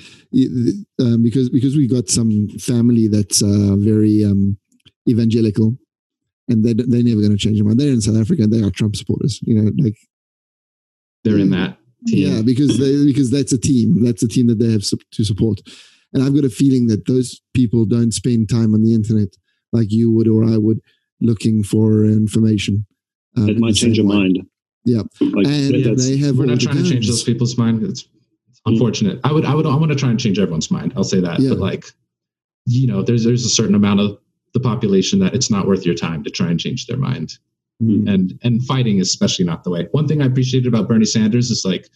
um, 1.00 1.22
because 1.22 1.48
because 1.48 1.74
we 1.76 1.86
got 1.88 2.08
some 2.08 2.48
family 2.58 3.06
that's 3.08 3.40
uh, 3.42 3.76
very 3.78 4.24
um, 4.24 4.58
evangelical, 5.08 5.76
and 6.48 6.64
they 6.64 6.74
they're 6.74 7.02
never 7.02 7.20
going 7.20 7.32
to 7.32 7.38
change 7.38 7.58
their 7.58 7.64
mind. 7.64 7.80
They're 7.80 7.88
in 7.88 8.00
South 8.00 8.16
Africa. 8.16 8.42
and 8.42 8.52
They 8.52 8.62
are 8.62 8.70
Trump 8.70 8.96
supporters. 8.96 9.40
You 9.42 9.60
know, 9.60 9.72
like 9.78 9.96
they're 11.24 11.38
in 11.38 11.50
that 11.50 11.78
team. 12.06 12.36
Yeah, 12.36 12.42
because 12.42 12.78
they 12.78 13.04
because 13.04 13.30
that's 13.30 13.52
a 13.52 13.58
team. 13.58 14.04
That's 14.04 14.22
a 14.22 14.28
team 14.28 14.46
that 14.48 14.58
they 14.58 14.72
have 14.72 14.82
to 14.82 15.24
support. 15.24 15.60
And 16.12 16.22
I've 16.22 16.34
got 16.34 16.44
a 16.44 16.50
feeling 16.50 16.86
that 16.86 17.06
those 17.06 17.40
people 17.54 17.84
don't 17.84 18.12
spend 18.12 18.48
time 18.48 18.74
on 18.74 18.82
the 18.82 18.94
internet 18.94 19.36
like 19.72 19.90
you 19.90 20.10
would 20.12 20.28
or 20.28 20.44
I 20.44 20.56
would 20.56 20.80
looking 21.20 21.62
for 21.62 22.04
information. 22.04 22.86
Um, 23.36 23.48
it 23.48 23.58
might 23.58 23.74
change 23.74 23.98
your 23.98 24.06
mind. 24.06 24.38
Yeah, 24.84 25.02
like, 25.20 25.46
and 25.46 25.74
yeah, 25.74 25.94
they 25.94 26.16
have. 26.18 26.38
We're 26.38 26.46
not 26.46 26.60
trying 26.60 26.76
to 26.76 26.88
change 26.88 27.08
those 27.08 27.24
people's 27.24 27.58
mind. 27.58 27.82
It's, 27.82 28.08
it's 28.48 28.60
mm. 28.60 28.72
unfortunate. 28.72 29.20
I 29.24 29.32
would, 29.32 29.44
I 29.44 29.54
would, 29.54 29.66
I 29.66 29.74
want 29.74 29.92
to 29.92 29.96
try 29.96 30.08
and 30.08 30.18
change 30.18 30.38
everyone's 30.38 30.70
mind. 30.70 30.94
I'll 30.96 31.04
say 31.04 31.20
that. 31.20 31.40
Yeah. 31.40 31.50
But 31.50 31.58
like, 31.58 31.84
you 32.64 32.86
know, 32.86 33.02
there's 33.02 33.24
there's 33.24 33.44
a 33.44 33.50
certain 33.50 33.74
amount 33.74 34.00
of 34.00 34.18
the 34.54 34.60
population 34.60 35.18
that 35.20 35.34
it's 35.34 35.50
not 35.50 35.66
worth 35.66 35.84
your 35.84 35.94
time 35.94 36.24
to 36.24 36.30
try 36.30 36.48
and 36.48 36.58
change 36.58 36.86
their 36.86 36.96
mind. 36.96 37.38
Mm. 37.82 38.12
And 38.12 38.38
and 38.42 38.64
fighting 38.64 38.98
is 38.98 39.08
especially 39.08 39.44
not 39.44 39.64
the 39.64 39.70
way. 39.70 39.88
One 39.92 40.08
thing 40.08 40.20
I 40.20 40.26
appreciated 40.26 40.66
about 40.66 40.88
Bernie 40.88 41.04
Sanders 41.04 41.50
is 41.50 41.64
like 41.64 41.88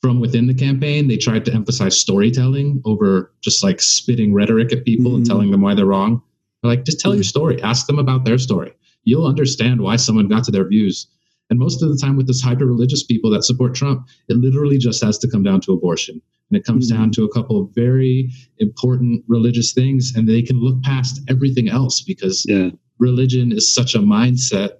from 0.00 0.20
within 0.20 0.46
the 0.46 0.54
campaign, 0.54 1.08
they 1.08 1.16
tried 1.16 1.44
to 1.46 1.52
emphasize 1.52 1.98
storytelling 1.98 2.82
over 2.84 3.32
just 3.42 3.62
like 3.62 3.80
spitting 3.80 4.32
rhetoric 4.32 4.72
at 4.72 4.84
people 4.84 5.12
mm. 5.12 5.16
and 5.16 5.26
telling 5.26 5.50
them 5.50 5.60
why 5.60 5.74
they're 5.74 5.86
wrong. 5.86 6.22
They're 6.62 6.70
like, 6.70 6.84
just 6.84 7.00
tell 7.00 7.14
your 7.14 7.24
story. 7.24 7.62
Ask 7.62 7.86
them 7.86 7.98
about 7.98 8.24
their 8.24 8.38
story. 8.38 8.72
You'll 9.04 9.26
understand 9.26 9.80
why 9.80 9.96
someone 9.96 10.28
got 10.28 10.44
to 10.44 10.50
their 10.50 10.68
views. 10.68 11.06
And 11.48 11.58
most 11.58 11.82
of 11.82 11.88
the 11.88 11.96
time, 11.96 12.16
with 12.16 12.26
this 12.26 12.40
hyper 12.40 12.64
religious 12.66 13.02
people 13.02 13.30
that 13.30 13.44
support 13.44 13.74
Trump, 13.74 14.06
it 14.28 14.36
literally 14.36 14.78
just 14.78 15.02
has 15.02 15.18
to 15.18 15.28
come 15.28 15.42
down 15.42 15.60
to 15.62 15.72
abortion. 15.72 16.22
And 16.50 16.58
it 16.58 16.64
comes 16.64 16.90
mm-hmm. 16.90 17.00
down 17.00 17.10
to 17.12 17.24
a 17.24 17.32
couple 17.32 17.60
of 17.60 17.70
very 17.74 18.30
important 18.58 19.24
religious 19.28 19.72
things, 19.72 20.12
and 20.14 20.28
they 20.28 20.42
can 20.42 20.60
look 20.60 20.82
past 20.82 21.20
everything 21.28 21.68
else 21.68 22.00
because 22.00 22.44
yeah. 22.48 22.70
religion 22.98 23.52
is 23.52 23.72
such 23.72 23.94
a 23.94 23.98
mindset 23.98 24.70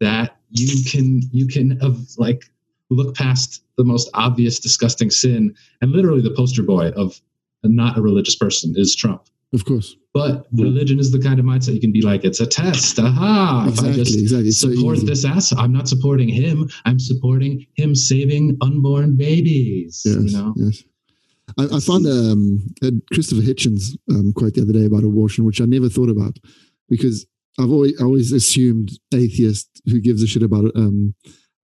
that 0.00 0.38
you 0.50 0.82
can 0.90 1.20
you 1.32 1.46
can 1.46 1.80
uh, 1.82 1.94
like 2.18 2.44
look 2.88 3.14
past 3.14 3.62
the 3.76 3.84
most 3.84 4.10
obvious 4.14 4.58
disgusting 4.58 5.10
sin 5.10 5.54
and 5.80 5.92
literally 5.92 6.22
the 6.22 6.34
poster 6.34 6.62
boy 6.62 6.88
of 6.90 7.20
not 7.62 7.96
a 7.96 8.02
religious 8.02 8.34
person 8.34 8.74
is 8.76 8.96
Trump. 8.96 9.22
Of 9.52 9.64
course. 9.64 9.96
But 10.14 10.46
religion 10.52 10.98
is 10.98 11.12
the 11.12 11.20
kind 11.20 11.38
of 11.38 11.44
mindset 11.44 11.74
you 11.74 11.80
can 11.80 11.92
be 11.92 12.02
like, 12.02 12.24
it's 12.24 12.40
a 12.40 12.46
test. 12.46 12.98
Aha. 12.98 13.66
Exactly, 13.68 13.90
if 13.90 13.94
I 13.94 13.98
just 13.98 14.18
exactly. 14.18 14.50
support 14.50 14.98
so 14.98 15.06
this 15.06 15.24
ass, 15.24 15.52
I'm 15.52 15.72
not 15.72 15.88
supporting 15.88 16.28
him. 16.28 16.68
I'm 16.84 16.98
supporting 16.98 17.66
him 17.74 17.94
saving 17.94 18.56
unborn 18.60 19.16
babies. 19.16 20.02
Yes, 20.04 20.16
you 20.16 20.36
know? 20.36 20.54
yes. 20.56 20.82
I, 21.58 21.76
I 21.76 21.80
found 21.80 22.06
um, 22.06 22.74
a 22.82 22.92
Christopher 23.12 23.42
Hitchens 23.42 23.96
um, 24.10 24.32
quote 24.32 24.54
the 24.54 24.62
other 24.62 24.72
day 24.72 24.84
about 24.84 25.04
abortion, 25.04 25.44
which 25.44 25.60
I 25.60 25.64
never 25.64 25.88
thought 25.88 26.10
about 26.10 26.36
because 26.88 27.26
I've 27.58 27.70
always, 27.70 28.00
always 28.00 28.32
assumed 28.32 28.90
atheist 29.12 29.68
who 29.86 30.00
gives 30.00 30.22
a 30.22 30.26
shit 30.26 30.42
about 30.42 30.66
it. 30.66 30.72
Um, 30.76 31.14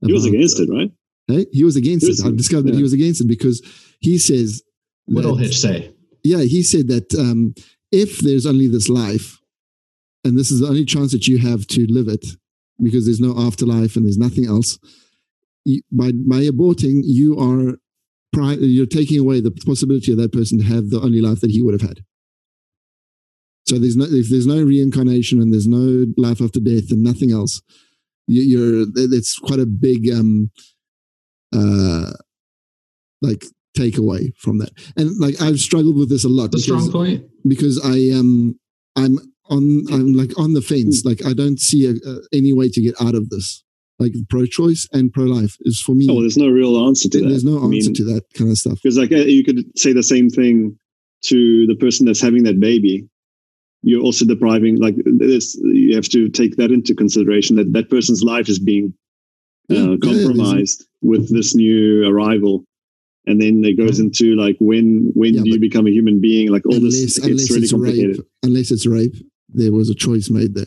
he 0.05 0.13
was 0.13 0.27
against 0.27 0.61
it, 0.61 0.69
right? 0.71 0.91
Hey, 1.29 1.47
he 1.53 1.65
was 1.65 1.77
against 1.77 2.05
he 2.05 2.11
was, 2.11 2.21
it. 2.21 2.27
I 2.27 2.31
discovered 2.37 2.67
yeah. 2.67 2.73
that 2.73 2.77
he 2.77 2.83
was 2.83 2.93
against 2.93 3.21
it 3.21 3.29
because 3.29 3.63
he 4.01 4.19
says. 4.19 4.63
What 5.07 5.25
will 5.25 5.37
Hitch 5.37 5.59
say? 5.59 5.93
Yeah, 6.23 6.43
he 6.43 6.63
said 6.63 6.89
that 6.89 7.15
um, 7.15 7.55
if 7.93 8.19
there's 8.19 8.47
only 8.47 8.69
this 8.69 8.89
life, 8.89 9.39
and 10.25 10.37
this 10.37 10.51
is 10.51 10.61
the 10.61 10.67
only 10.67 10.85
chance 10.85 11.13
that 11.13 11.29
you 11.29 11.39
have 11.39 11.67
to 11.69 11.87
live 11.87 12.09
it, 12.09 12.27
because 12.83 13.07
there's 13.07 13.21
no 13.21 13.35
afterlife 13.39 13.97
and 13.97 14.05
there's 14.05 14.19
nothing 14.19 14.45
else, 14.45 14.79
you, 15.65 15.83
by 15.91 16.13
by 16.13 16.43
aborting, 16.43 17.03
you 17.05 17.39
are 17.39 17.79
you're 18.37 18.87
taking 18.87 19.19
away 19.19 19.41
the 19.41 19.51
possibility 19.51 20.13
of 20.13 20.19
that 20.19 20.33
person 20.33 20.59
to 20.59 20.65
have 20.65 20.91
the 20.91 21.01
only 21.01 21.21
life 21.21 21.41
that 21.41 21.51
he 21.51 21.63
would 21.63 21.79
have 21.79 21.89
had. 21.89 22.01
So 23.67 23.79
there's 23.79 23.97
no 23.97 24.05
if 24.05 24.29
there's 24.29 24.47
no 24.47 24.63
reincarnation 24.63 25.41
and 25.41 25.53
there's 25.53 25.67
no 25.67 26.07
life 26.17 26.41
after 26.41 26.61
death 26.61 26.91
and 26.91 27.03
nothing 27.03 27.33
else, 27.33 27.61
you, 28.29 28.85
are 28.85 28.87
it's 28.95 29.39
quite 29.39 29.59
a 29.59 29.67
big 29.67 30.11
um 30.11 30.51
uh 31.53 32.13
like 33.23 33.45
takeaway 33.77 34.35
from 34.37 34.59
that. 34.59 34.71
And 34.97 35.19
like 35.19 35.41
I've 35.41 35.59
struggled 35.59 35.97
with 35.97 36.09
this 36.09 36.25
a 36.25 36.29
lot. 36.29 36.53
The 36.53 36.59
strong 36.59 36.91
point 36.93 37.25
because 37.47 37.81
I 37.85 38.17
um 38.17 38.59
I'm 38.97 39.19
on 39.51 39.85
I'm 39.93 40.13
like 40.13 40.39
on 40.39 40.55
the 40.55 40.63
fence. 40.63 41.05
Like 41.05 41.25
I 41.27 41.33
don't 41.33 41.61
see 41.61 41.87
a, 41.87 42.09
a, 42.09 42.19
any 42.33 42.53
way 42.53 42.69
to 42.69 42.81
get 42.81 42.95
out 43.01 43.15
of 43.15 43.31
this. 43.31 43.65
Like 43.99 44.13
pro-choice 44.29 44.87
and 44.93 45.13
pro-life 45.13 45.57
is 45.61 45.81
for 45.81 45.95
me. 45.95 46.07
Oh, 46.11 46.21
there's 46.21 46.37
no 46.37 46.49
real 46.49 46.87
answer 46.87 47.09
to 47.09 47.21
that. 47.21 47.29
There's 47.29 47.45
no 47.45 47.55
answer 47.55 47.67
I 47.67 47.69
mean, 47.69 47.95
to 47.95 48.05
that 48.05 48.25
kind 48.35 48.51
of 48.51 48.59
stuff. 48.59 48.79
Because 48.83 48.99
like 48.99 49.13
uh, 49.13 49.17
you 49.17 49.43
could 49.43 49.65
say 49.79 49.93
the 49.93 50.03
same 50.03 50.29
thing 50.29 50.79
to 51.25 51.67
the 51.67 51.77
person 51.77 52.05
that's 52.05 52.21
having 52.21 52.45
that 52.45 52.61
baby. 52.61 53.09
You're 53.83 54.03
also 54.03 54.27
depriving 54.27 54.81
like 54.81 54.97
this. 55.05 55.55
You 55.63 55.95
have 55.95 56.09
to 56.11 56.29
take 56.29 56.57
that 56.57 56.71
into 56.71 56.95
consideration 56.95 57.57
that 57.57 57.73
that 57.73 57.89
person's 57.89 58.23
life 58.23 58.49
is 58.49 58.59
being 58.59 58.93
uh, 59.71 59.97
compromised 60.03 60.85
yeah, 61.01 61.11
with 61.11 61.33
this 61.33 61.55
new 61.55 62.07
arrival 62.07 62.65
and 63.27 63.41
then 63.41 63.65
it 63.65 63.77
goes 63.77 63.99
into 63.99 64.37
like 64.37 64.57
when 64.61 65.11
when 65.15 65.35
yeah, 65.35 65.43
do 65.43 65.51
you 65.51 65.61
become 65.61 65.87
a 65.87 65.91
human 65.91 66.21
being 66.21 66.51
like 66.51 66.65
all 66.67 66.77
unless, 66.77 66.95
this 66.95 67.19
it's 67.19 67.51
really 67.51 67.63
it's 67.63 67.73
complicated 67.73 68.17
rape, 68.19 68.27
unless 68.43 68.71
it's 68.71 68.87
rape 68.87 69.15
there 69.49 69.73
was 69.73 69.91
a 69.91 69.95
choice 69.95 70.31
made 70.31 70.55
there 70.55 70.67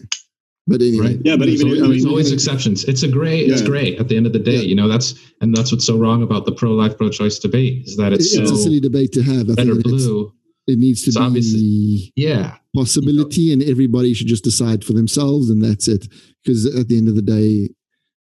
but 0.70 0.82
anyway 0.82 1.16
right. 1.16 1.20
yeah 1.24 1.36
but 1.36 1.46
there's 1.48 1.62
even 1.62 1.68
always, 1.68 1.80
I 1.80 1.84
mean, 1.84 1.92
there's 1.92 2.06
always 2.06 2.32
exceptions 2.32 2.84
it's 2.86 3.04
a 3.04 3.08
gray 3.08 3.40
it's 3.40 3.62
yeah. 3.62 3.68
great 3.68 4.00
at 4.00 4.08
the 4.08 4.18
end 4.18 4.26
of 4.26 4.34
the 4.34 4.40
day 4.40 4.56
yeah. 4.56 4.62
you 4.62 4.76
know 4.76 4.88
that's 4.88 5.16
and 5.42 5.56
that's 5.56 5.72
what's 5.72 5.86
so 5.86 5.98
wrong 5.98 6.24
about 6.24 6.46
the 6.46 6.52
pro-life 6.52 6.98
pro-choice 6.98 7.40
debate 7.40 7.86
is 7.86 7.98
that 7.98 8.14
it's, 8.14 8.34
it's 8.34 8.50
so 8.50 8.56
a 8.56 8.58
silly 8.58 8.80
debate 8.80 9.12
to 9.14 9.22
have 9.22 9.50
I 9.50 9.56
better 9.56 9.76
blue 9.76 10.34
it 10.68 10.78
needs 10.78 11.04
to 11.04 11.32
be 11.32 12.14
yeah 12.16 12.58
possibility 12.76 13.42
you 13.42 13.56
know. 13.56 13.62
and 13.62 13.72
everybody 13.72 14.14
should 14.14 14.28
just 14.28 14.44
decide 14.44 14.86
for 14.86 14.94
themselves 14.94 15.50
and 15.50 15.64
that's 15.64 15.88
it 15.88 16.08
because 16.44 16.66
at 16.66 16.88
the 16.88 16.98
end 16.98 17.10
of 17.10 17.16
the 17.16 17.22
day 17.22 17.70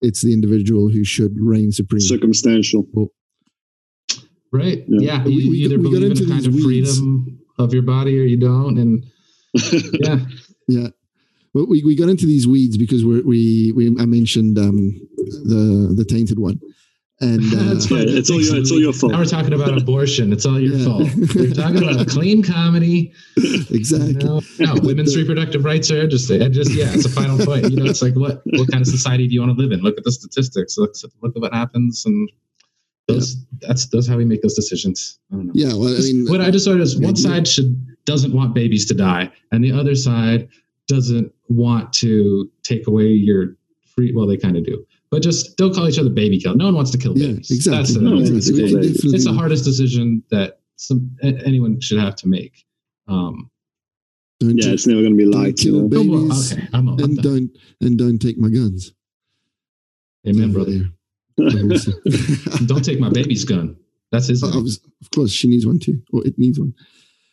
it's 0.02 0.22
the 0.22 0.32
individual 0.32 0.90
who 0.90 1.04
should 1.04 1.34
reign 1.40 1.72
supreme 1.72 2.00
circumstantial 2.00 2.86
well, 2.92 3.08
Right. 4.52 4.84
Yeah. 4.88 5.18
yeah. 5.18 5.24
You, 5.24 5.50
we, 5.50 5.56
either 5.58 5.76
we 5.78 5.90
believe 5.90 6.18
in 6.18 6.24
a 6.24 6.30
kind 6.30 6.46
of 6.46 6.54
weeds. 6.54 6.98
freedom 6.98 7.40
of 7.58 7.72
your 7.72 7.82
body 7.82 8.18
or 8.18 8.24
you 8.24 8.38
don't. 8.38 8.78
And 8.78 9.04
yeah. 10.00 10.18
yeah. 10.68 10.88
Well, 11.56 11.64
we, 11.66 11.82
we 11.82 11.96
got 11.96 12.10
into 12.10 12.26
these 12.26 12.46
weeds 12.46 12.76
because 12.76 13.02
we're, 13.02 13.22
we 13.22 13.72
we 13.74 13.86
I 13.98 14.04
mentioned 14.04 14.58
um, 14.58 15.00
the 15.16 15.94
the 15.96 16.04
tainted 16.04 16.38
one, 16.38 16.60
and 17.22 17.40
uh, 17.54 17.72
it's, 17.72 17.90
yeah, 17.90 18.04
it's 18.06 18.28
all 18.28 18.42
your 18.42 18.56
it's 18.56 18.70
all 18.70 18.78
your 18.78 18.92
fault. 18.92 19.12
Now 19.12 19.20
we're 19.20 19.24
talking 19.24 19.54
about 19.54 19.74
abortion. 19.74 20.34
It's 20.34 20.44
all 20.44 20.60
your 20.60 20.76
yeah. 20.76 20.84
fault. 20.84 21.08
We're 21.34 21.54
talking 21.54 21.78
about 21.78 21.98
a 21.98 22.04
clean 22.14 22.42
comedy. 22.42 23.14
Exactly. 23.70 24.08
You 24.08 24.18
know? 24.18 24.40
No, 24.58 24.74
women's 24.82 25.14
the, 25.14 25.20
reproductive 25.22 25.64
rights 25.64 25.90
are 25.90 25.98
interesting. 25.98 26.42
And 26.42 26.52
just 26.52 26.72
yeah, 26.72 26.92
it's 26.92 27.06
a 27.06 27.08
final 27.08 27.38
point. 27.42 27.70
You 27.70 27.76
know, 27.76 27.86
it's 27.86 28.02
like 28.02 28.16
what 28.16 28.42
what 28.44 28.70
kind 28.70 28.82
of 28.82 28.86
society 28.86 29.26
do 29.26 29.32
you 29.32 29.40
want 29.40 29.56
to 29.56 29.58
live 29.58 29.72
in? 29.72 29.80
Look 29.80 29.96
at 29.96 30.04
the 30.04 30.12
statistics. 30.12 30.76
Look 30.76 30.92
look 31.22 31.34
at 31.36 31.40
what 31.40 31.54
happens 31.54 32.04
and 32.04 32.30
those 33.08 33.34
yeah. 33.34 33.68
that's 33.68 33.86
those 33.86 34.06
how 34.06 34.18
we 34.18 34.26
make 34.26 34.42
those 34.42 34.54
decisions. 34.54 35.18
I 35.32 35.36
don't 35.36 35.46
know. 35.46 35.52
Yeah, 35.54 35.68
well, 35.68 35.96
I 35.96 36.00
mean, 36.00 36.26
what 36.26 36.42
I 36.42 36.50
just 36.50 36.66
saw 36.66 36.76
is 36.76 36.98
one 36.98 37.16
side 37.16 37.48
should 37.48 37.96
doesn't 38.04 38.34
want 38.34 38.54
babies 38.54 38.84
to 38.88 38.94
die, 38.94 39.32
and 39.52 39.64
the 39.64 39.72
other 39.72 39.94
side 39.94 40.50
doesn't 40.86 41.32
want 41.48 41.92
to 41.94 42.50
take 42.62 42.86
away 42.86 43.06
your 43.06 43.56
free. 43.94 44.12
Well, 44.14 44.26
they 44.26 44.36
kind 44.36 44.56
of 44.56 44.64
do, 44.64 44.84
but 45.10 45.22
just 45.22 45.56
don't 45.56 45.74
call 45.74 45.88
each 45.88 45.98
other 45.98 46.10
baby 46.10 46.38
kill. 46.38 46.54
No 46.54 46.66
one 46.66 46.74
wants 46.74 46.90
to 46.92 46.98
kill 46.98 47.16
yeah, 47.16 47.28
babies. 47.28 47.50
Exactly. 47.50 47.78
That's 47.78 47.96
no, 47.96 48.16
it's, 48.18 48.48
it's, 49.04 49.24
the 49.24 49.32
hardest 49.32 49.64
decision 49.64 50.22
that 50.30 50.60
some 50.76 51.16
anyone 51.22 51.80
should 51.80 51.98
have 51.98 52.16
to 52.16 52.28
make. 52.28 52.64
Um, 53.08 53.50
don't 54.40 54.58
yeah, 54.58 54.72
it's 54.72 54.86
never 54.86 55.00
going 55.00 55.12
to 55.12 55.16
be 55.16 55.24
like 55.24 55.56
kill 55.56 55.74
you 55.76 55.82
know? 55.82 55.88
babies, 55.88 56.52
okay, 56.52 56.68
and 56.72 57.22
don't 57.22 57.50
and 57.80 57.98
don't 57.98 58.18
take 58.18 58.38
my 58.38 58.48
guns. 58.48 58.92
Amen, 60.26 60.52
brother. 60.52 60.90
Don't 62.66 62.82
take 62.82 62.98
my 62.98 63.10
baby's 63.10 63.44
gun. 63.44 63.76
That's 64.10 64.28
his. 64.28 64.42
of 64.42 65.10
course, 65.14 65.30
she 65.30 65.48
needs 65.48 65.66
one 65.66 65.78
too, 65.78 66.00
or 66.10 66.26
it 66.26 66.38
needs 66.38 66.58
one. 66.58 66.72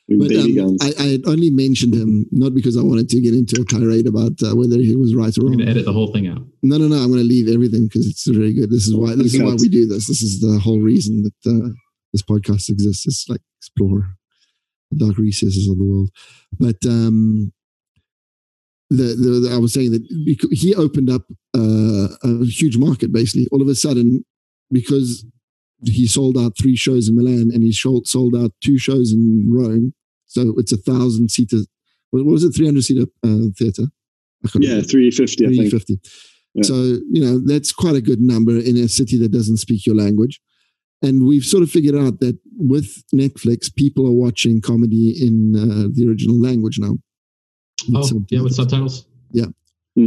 But 0.09 0.35
um, 0.35 0.77
I, 0.81 0.93
I, 0.99 1.07
had 1.15 1.21
only 1.27 1.49
mentioned 1.49 1.93
him 1.93 2.25
not 2.31 2.53
because 2.53 2.75
I 2.75 2.81
wanted 2.81 3.07
to 3.09 3.21
get 3.21 3.33
into 3.33 3.61
a 3.61 3.65
tirade 3.65 4.05
about 4.05 4.33
uh, 4.43 4.53
whether 4.53 4.75
he 4.75 4.97
was 4.97 5.15
right 5.15 5.35
or 5.37 5.43
wrong. 5.43 5.53
I'm 5.53 5.59
going 5.59 5.65
to 5.65 5.71
edit 5.71 5.85
the 5.85 5.93
whole 5.93 6.11
thing 6.11 6.27
out. 6.27 6.41
No, 6.61 6.77
no, 6.77 6.89
no. 6.89 6.97
I'm 6.97 7.07
going 7.07 7.21
to 7.21 7.27
leave 7.27 7.47
everything 7.47 7.85
because 7.87 8.05
it's 8.07 8.27
very 8.27 8.53
good. 8.53 8.69
This 8.69 8.85
is 8.85 8.95
why. 8.95 9.15
This 9.15 9.33
is 9.33 9.41
why 9.41 9.55
we 9.55 9.69
do 9.69 9.87
this. 9.87 10.07
This 10.07 10.21
is 10.21 10.41
the 10.41 10.59
whole 10.59 10.81
reason 10.81 11.23
that 11.23 11.49
uh, 11.49 11.69
this 12.11 12.21
podcast 12.21 12.69
exists. 12.69 13.07
It's 13.07 13.29
like 13.29 13.41
explore 13.59 14.15
the 14.91 15.05
dark 15.05 15.17
recesses 15.17 15.69
of 15.69 15.77
the 15.77 15.85
world. 15.85 16.09
But 16.59 16.77
um, 16.85 17.53
the, 18.89 19.15
the, 19.15 19.47
the, 19.47 19.55
I 19.55 19.57
was 19.57 19.73
saying 19.73 19.91
that 19.91 20.05
he 20.51 20.75
opened 20.75 21.09
up 21.09 21.23
uh, 21.55 22.09
a 22.23 22.45
huge 22.45 22.77
market 22.77 23.13
basically. 23.13 23.47
All 23.51 23.61
of 23.61 23.69
a 23.69 23.75
sudden, 23.75 24.25
because 24.69 25.25
he 25.85 26.07
sold 26.07 26.37
out 26.37 26.57
three 26.57 26.75
shows 26.75 27.07
in 27.07 27.15
Milan 27.15 27.49
and 27.53 27.63
he 27.63 27.71
sold, 27.71 28.07
sold 28.07 28.35
out 28.35 28.51
two 28.63 28.77
shows 28.77 29.11
in 29.11 29.45
Rome. 29.49 29.93
So 30.25 30.53
it's 30.57 30.71
a 30.71 30.77
thousand 30.77 31.31
seater. 31.31 31.59
What 32.11 32.25
was 32.25 32.43
it? 32.43 32.51
300 32.51 32.83
seater 32.83 33.07
uh, 33.23 33.49
theater? 33.57 33.83
Yeah, 34.55 34.81
350, 34.81 35.45
350. 35.45 35.99
Yeah. 36.53 36.63
So, 36.63 36.73
you 37.11 37.23
know, 37.23 37.39
that's 37.45 37.71
quite 37.71 37.95
a 37.95 38.01
good 38.01 38.19
number 38.19 38.57
in 38.57 38.77
a 38.77 38.87
city 38.87 39.17
that 39.19 39.31
doesn't 39.31 39.57
speak 39.57 39.85
your 39.85 39.95
language. 39.95 40.39
And 41.01 41.25
we've 41.25 41.43
sort 41.43 41.63
of 41.63 41.69
figured 41.69 41.95
out 41.95 42.19
that 42.19 42.37
with 42.57 43.03
Netflix, 43.13 43.73
people 43.73 44.07
are 44.07 44.13
watching 44.13 44.61
comedy 44.61 45.15
in 45.19 45.55
uh, 45.55 45.89
the 45.91 46.07
original 46.07 46.39
language 46.39 46.79
now. 46.79 46.97
Oh, 47.93 48.23
yeah, 48.29 48.41
with 48.41 48.55
subtitles. 48.55 49.05
Yeah. 49.31 49.47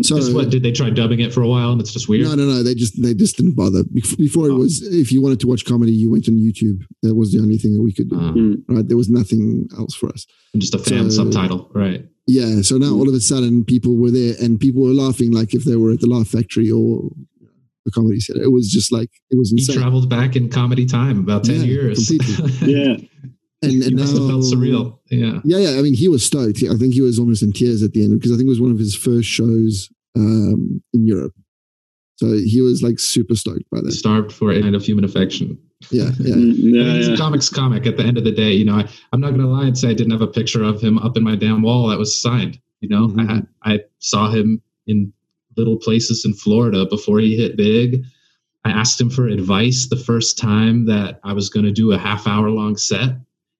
So 0.02 0.16
Just 0.16 0.34
what 0.34 0.50
did 0.50 0.64
they 0.64 0.72
try 0.72 0.90
dubbing 0.90 1.20
it 1.20 1.32
for 1.32 1.42
a 1.42 1.48
while 1.48 1.70
and 1.70 1.80
it's 1.80 1.92
just 1.92 2.08
weird? 2.08 2.24
no, 2.26 2.34
no, 2.34 2.44
no. 2.44 2.62
They 2.64 2.74
just 2.74 3.00
they 3.00 3.14
just 3.14 3.36
didn't 3.36 3.54
bother. 3.54 3.84
Bef- 3.84 4.18
Before 4.18 4.48
it 4.48 4.52
Oh. 4.52 4.56
was, 4.56 4.82
if 4.82 5.12
you 5.12 5.22
wanted 5.22 5.38
to 5.40 5.46
watch 5.46 5.64
comedy, 5.64 5.92
you 5.92 6.10
went 6.10 6.28
on 6.28 6.34
YouTube. 6.36 6.80
That 7.04 7.14
was 7.14 7.30
the 7.30 7.38
only 7.38 7.56
thing 7.56 7.72
that 7.74 7.82
we 7.82 7.92
could 7.92 8.10
do. 8.10 8.16
Uh, 8.16 8.32
Mm. 8.32 8.62
Right? 8.68 8.88
There 8.88 8.96
was 8.96 9.08
nothing 9.08 9.68
else 9.78 9.94
for 9.94 10.08
us. 10.08 10.26
just 10.58 10.74
a 10.74 10.78
fan 10.78 11.08
So- 11.10 11.18
subtitle, 11.22 11.70
right? 11.74 12.04
Yeah. 12.26 12.62
So 12.62 12.78
now 12.78 12.92
all 12.94 13.08
of 13.08 13.14
a 13.14 13.20
sudden, 13.20 13.62
people 13.64 13.94
were 13.96 14.10
there, 14.10 14.34
and 14.42 14.58
people 14.58 14.82
were 14.82 14.92
laughing 14.94 15.30
like 15.30 15.54
if 15.54 15.62
they 15.64 15.76
were 15.76 15.92
at 15.92 16.00
the 16.00 16.08
Laugh 16.08 16.26
Factory 16.28 16.68
or 16.68 17.12
the 17.84 17.92
comedy 17.92 18.18
set. 18.18 18.38
It 18.38 18.50
was 18.50 18.68
just 18.68 18.90
like 18.90 19.10
it 19.30 19.38
was 19.38 19.50
He 19.50 19.58
insane. 19.58 19.76
traveled 19.76 20.10
back 20.10 20.34
in 20.34 20.48
comedy 20.48 20.86
time 20.86 21.20
about 21.20 21.44
ten 21.44 21.60
Yeah, 21.60 21.66
years. 21.66 22.10
Yeah. 22.66 22.96
And 23.62 23.72
it 23.82 23.86
and 23.88 23.96
must 23.96 24.14
now 24.14 24.28
felt 24.28 24.44
surreal. 24.44 24.98
Yeah. 25.10 25.40
Yeah, 25.44 25.58
yeah. 25.58 25.78
I 25.78 25.82
mean, 25.82 25.94
he 25.94 26.08
was 26.08 26.24
stoked. 26.24 26.62
I 26.62 26.76
think 26.76 26.94
he 26.94 27.00
was 27.00 27.18
almost 27.18 27.42
in 27.42 27.52
tears 27.52 27.82
at 27.82 27.92
the 27.92 28.04
end 28.04 28.18
because 28.18 28.32
I 28.32 28.36
think 28.36 28.46
it 28.46 28.50
was 28.50 28.60
one 28.60 28.70
of 28.70 28.78
his 28.78 28.94
first 28.94 29.28
shows 29.28 29.88
um, 30.16 30.82
in 30.92 31.06
Europe. 31.06 31.34
So 32.16 32.32
he 32.32 32.60
was 32.62 32.82
like 32.82 32.98
super 32.98 33.34
stoked 33.34 33.68
by 33.70 33.80
that. 33.82 33.92
Starved 33.92 34.32
for 34.32 34.50
a 34.50 34.60
kind 34.60 34.74
of 34.74 34.82
human 34.82 35.04
affection. 35.04 35.58
Yeah, 35.90 36.10
yeah. 36.20 36.34
Mm, 36.36 36.36
I 36.36 36.36
mean, 36.36 36.74
Yeah. 36.74 36.92
he's 36.94 37.08
a 37.08 37.16
comics 37.16 37.48
comic 37.50 37.86
at 37.86 37.96
the 37.98 38.04
end 38.04 38.16
of 38.18 38.24
the 38.24 38.32
day. 38.32 38.52
You 38.52 38.64
know, 38.64 38.76
I, 38.76 38.88
I'm 39.12 39.20
not 39.20 39.30
going 39.30 39.42
to 39.42 39.46
lie 39.46 39.66
and 39.66 39.76
say 39.76 39.90
I 39.90 39.94
didn't 39.94 40.12
have 40.12 40.22
a 40.22 40.26
picture 40.26 40.62
of 40.62 40.80
him 40.80 40.98
up 40.98 41.16
in 41.16 41.22
my 41.22 41.36
damn 41.36 41.62
wall 41.62 41.88
that 41.88 41.98
was 41.98 42.18
signed. 42.20 42.58
You 42.80 42.88
know, 42.88 43.14
I, 43.18 43.34
had, 43.34 43.46
I 43.64 43.80
saw 43.98 44.30
him 44.30 44.62
in 44.86 45.12
little 45.56 45.76
places 45.76 46.24
in 46.24 46.32
Florida 46.34 46.86
before 46.86 47.18
he 47.18 47.36
hit 47.36 47.56
big. 47.56 48.02
I 48.64 48.70
asked 48.70 49.00
him 49.00 49.10
for 49.10 49.28
advice 49.28 49.86
the 49.88 49.96
first 49.96 50.38
time 50.38 50.86
that 50.86 51.20
I 51.24 51.32
was 51.34 51.48
going 51.50 51.64
to 51.66 51.72
do 51.72 51.92
a 51.92 51.98
half 51.98 52.26
hour 52.26 52.50
long 52.50 52.76
set, 52.76 53.16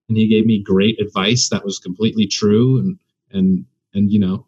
and 0.09 0.17
he 0.17 0.27
gave 0.27 0.45
me 0.45 0.61
great 0.63 0.99
advice 0.99 1.49
that 1.49 1.65
was 1.65 1.79
completely 1.79 2.27
true. 2.27 2.79
And 2.79 2.99
and 3.31 3.65
and 3.93 4.11
you 4.11 4.19
know, 4.19 4.45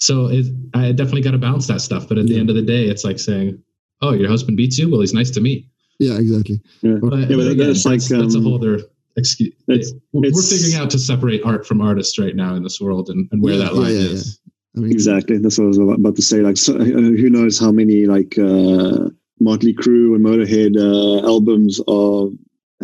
so 0.00 0.26
it, 0.26 0.46
I 0.74 0.92
definitely 0.92 1.22
got 1.22 1.32
to 1.32 1.38
balance 1.38 1.66
that 1.68 1.80
stuff. 1.80 2.08
But 2.08 2.18
at 2.18 2.26
the 2.26 2.38
end 2.38 2.50
of 2.50 2.56
the 2.56 2.62
day, 2.62 2.84
it's 2.84 3.04
like 3.04 3.18
saying, 3.18 3.62
"Oh, 4.00 4.12
your 4.12 4.28
husband 4.28 4.56
beats 4.56 4.78
you. 4.78 4.90
Well, 4.90 5.00
he's 5.00 5.14
nice 5.14 5.30
to 5.32 5.40
me." 5.40 5.68
Yeah, 5.98 6.18
exactly. 6.18 6.60
Yeah. 6.82 6.98
But, 7.00 7.18
Yeah, 7.18 7.26
but 7.26 7.36
but 7.36 7.46
again, 7.48 7.66
that's 7.66 7.84
like, 7.84 8.00
that's, 8.00 8.34
a 8.34 8.38
um, 8.38 8.44
whole 8.44 8.54
other 8.54 8.80
excuse. 9.16 9.52
it's- 9.66 9.92
we're 10.12 10.28
it's- 10.28 10.48
figuring 10.50 10.80
out 10.80 10.90
to 10.90 10.98
separate 10.98 11.42
art 11.44 11.66
from 11.66 11.80
artists 11.80 12.18
right 12.20 12.36
now 12.36 12.54
in 12.54 12.62
this 12.62 12.80
world 12.80 13.08
and, 13.10 13.28
and 13.32 13.42
where 13.42 13.54
Yeah, 13.54 13.64
that 13.64 13.74
line 13.74 13.92
yeah, 13.94 14.00
is. 14.00 14.40
I 14.76 14.80
mean, 14.80 14.92
Exactly. 14.92 15.38
That's 15.38 15.58
what 15.58 15.64
I 15.64 15.68
was 15.68 15.78
about 15.78 16.14
to 16.14 16.22
say. 16.22 16.40
Like, 16.40 16.56
so, 16.56 16.76
uh, 16.76 16.84
who 16.84 17.28
knows 17.30 17.58
how 17.58 17.72
many 17.72 18.06
like 18.06 18.38
uh, 18.38 19.08
Motley 19.40 19.74
Crue 19.74 20.14
and 20.14 20.24
Motorhead 20.24 20.76
uh, 20.76 21.26
albums 21.26 21.80
are 21.88 22.28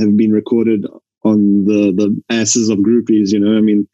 have 0.01 0.16
been 0.16 0.32
recorded 0.32 0.85
on 1.25 1.64
the 1.64 1.93
the 1.93 2.22
asses 2.31 2.68
of 2.68 2.79
groupies. 2.79 3.33
You 3.33 3.41
know, 3.41 3.57
I 3.57 3.61
mean, 3.61 3.87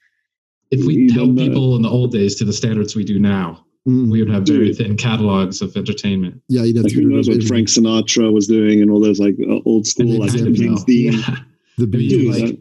If 0.70 0.84
we 0.86 0.94
You 0.94 1.12
held 1.12 1.34
know. 1.34 1.42
people 1.46 1.76
in 1.76 1.82
the 1.82 1.88
old 1.88 2.12
days 2.12 2.34
to 2.36 2.44
the 2.44 2.52
standards 2.52 2.94
we 2.94 3.04
do 3.04 3.18
now, 3.18 3.64
mm, 3.88 4.10
we 4.10 4.20
would 4.22 4.30
have 4.30 4.44
very 4.46 4.68
Dude. 4.68 4.76
thin 4.78 4.96
catalogs 4.96 5.62
of 5.62 5.76
entertainment. 5.76 6.40
yeah, 6.48 6.62
you'd 6.64 6.76
have 6.76 6.84
like 6.84 6.92
who 6.94 7.04
knows 7.04 7.28
what. 7.28 7.42
Frank 7.44 7.68
Sinatra 7.68 8.32
was 8.32 8.46
doing 8.46 8.80
and 8.82 8.90
all 8.90 9.00
those 9.00 9.18
like 9.20 9.36
uh, 9.48 9.58
old 9.66 9.86
school 9.86 10.06
And 10.06 10.14
they 10.14 10.18
like 10.18 10.34
kind 10.34 10.46
of 10.48 10.54
James 10.54 10.80
know. 10.80 10.86
Dean. 10.86 11.12
Yeah. 11.14 11.36
the 11.78 11.86
I. 11.86 12.08
Dude, 12.08 12.34
like, 12.40 12.58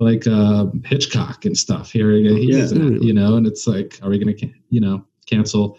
like 0.00 0.26
uh, 0.26 0.66
Hitchcock 0.84 1.44
and 1.44 1.56
stuff. 1.56 1.90
Here, 1.92 2.12
he 2.12 2.50
Yeah. 2.52 2.60
doesn't, 2.60 3.02
you 3.02 3.12
know, 3.12 3.36
and 3.36 3.46
it's 3.46 3.66
like, 3.66 3.98
are 4.02 4.08
we 4.08 4.18
going 4.18 4.34
to, 4.36 4.48
you 4.70 4.80
know, 4.80 5.04
cancel? 5.26 5.76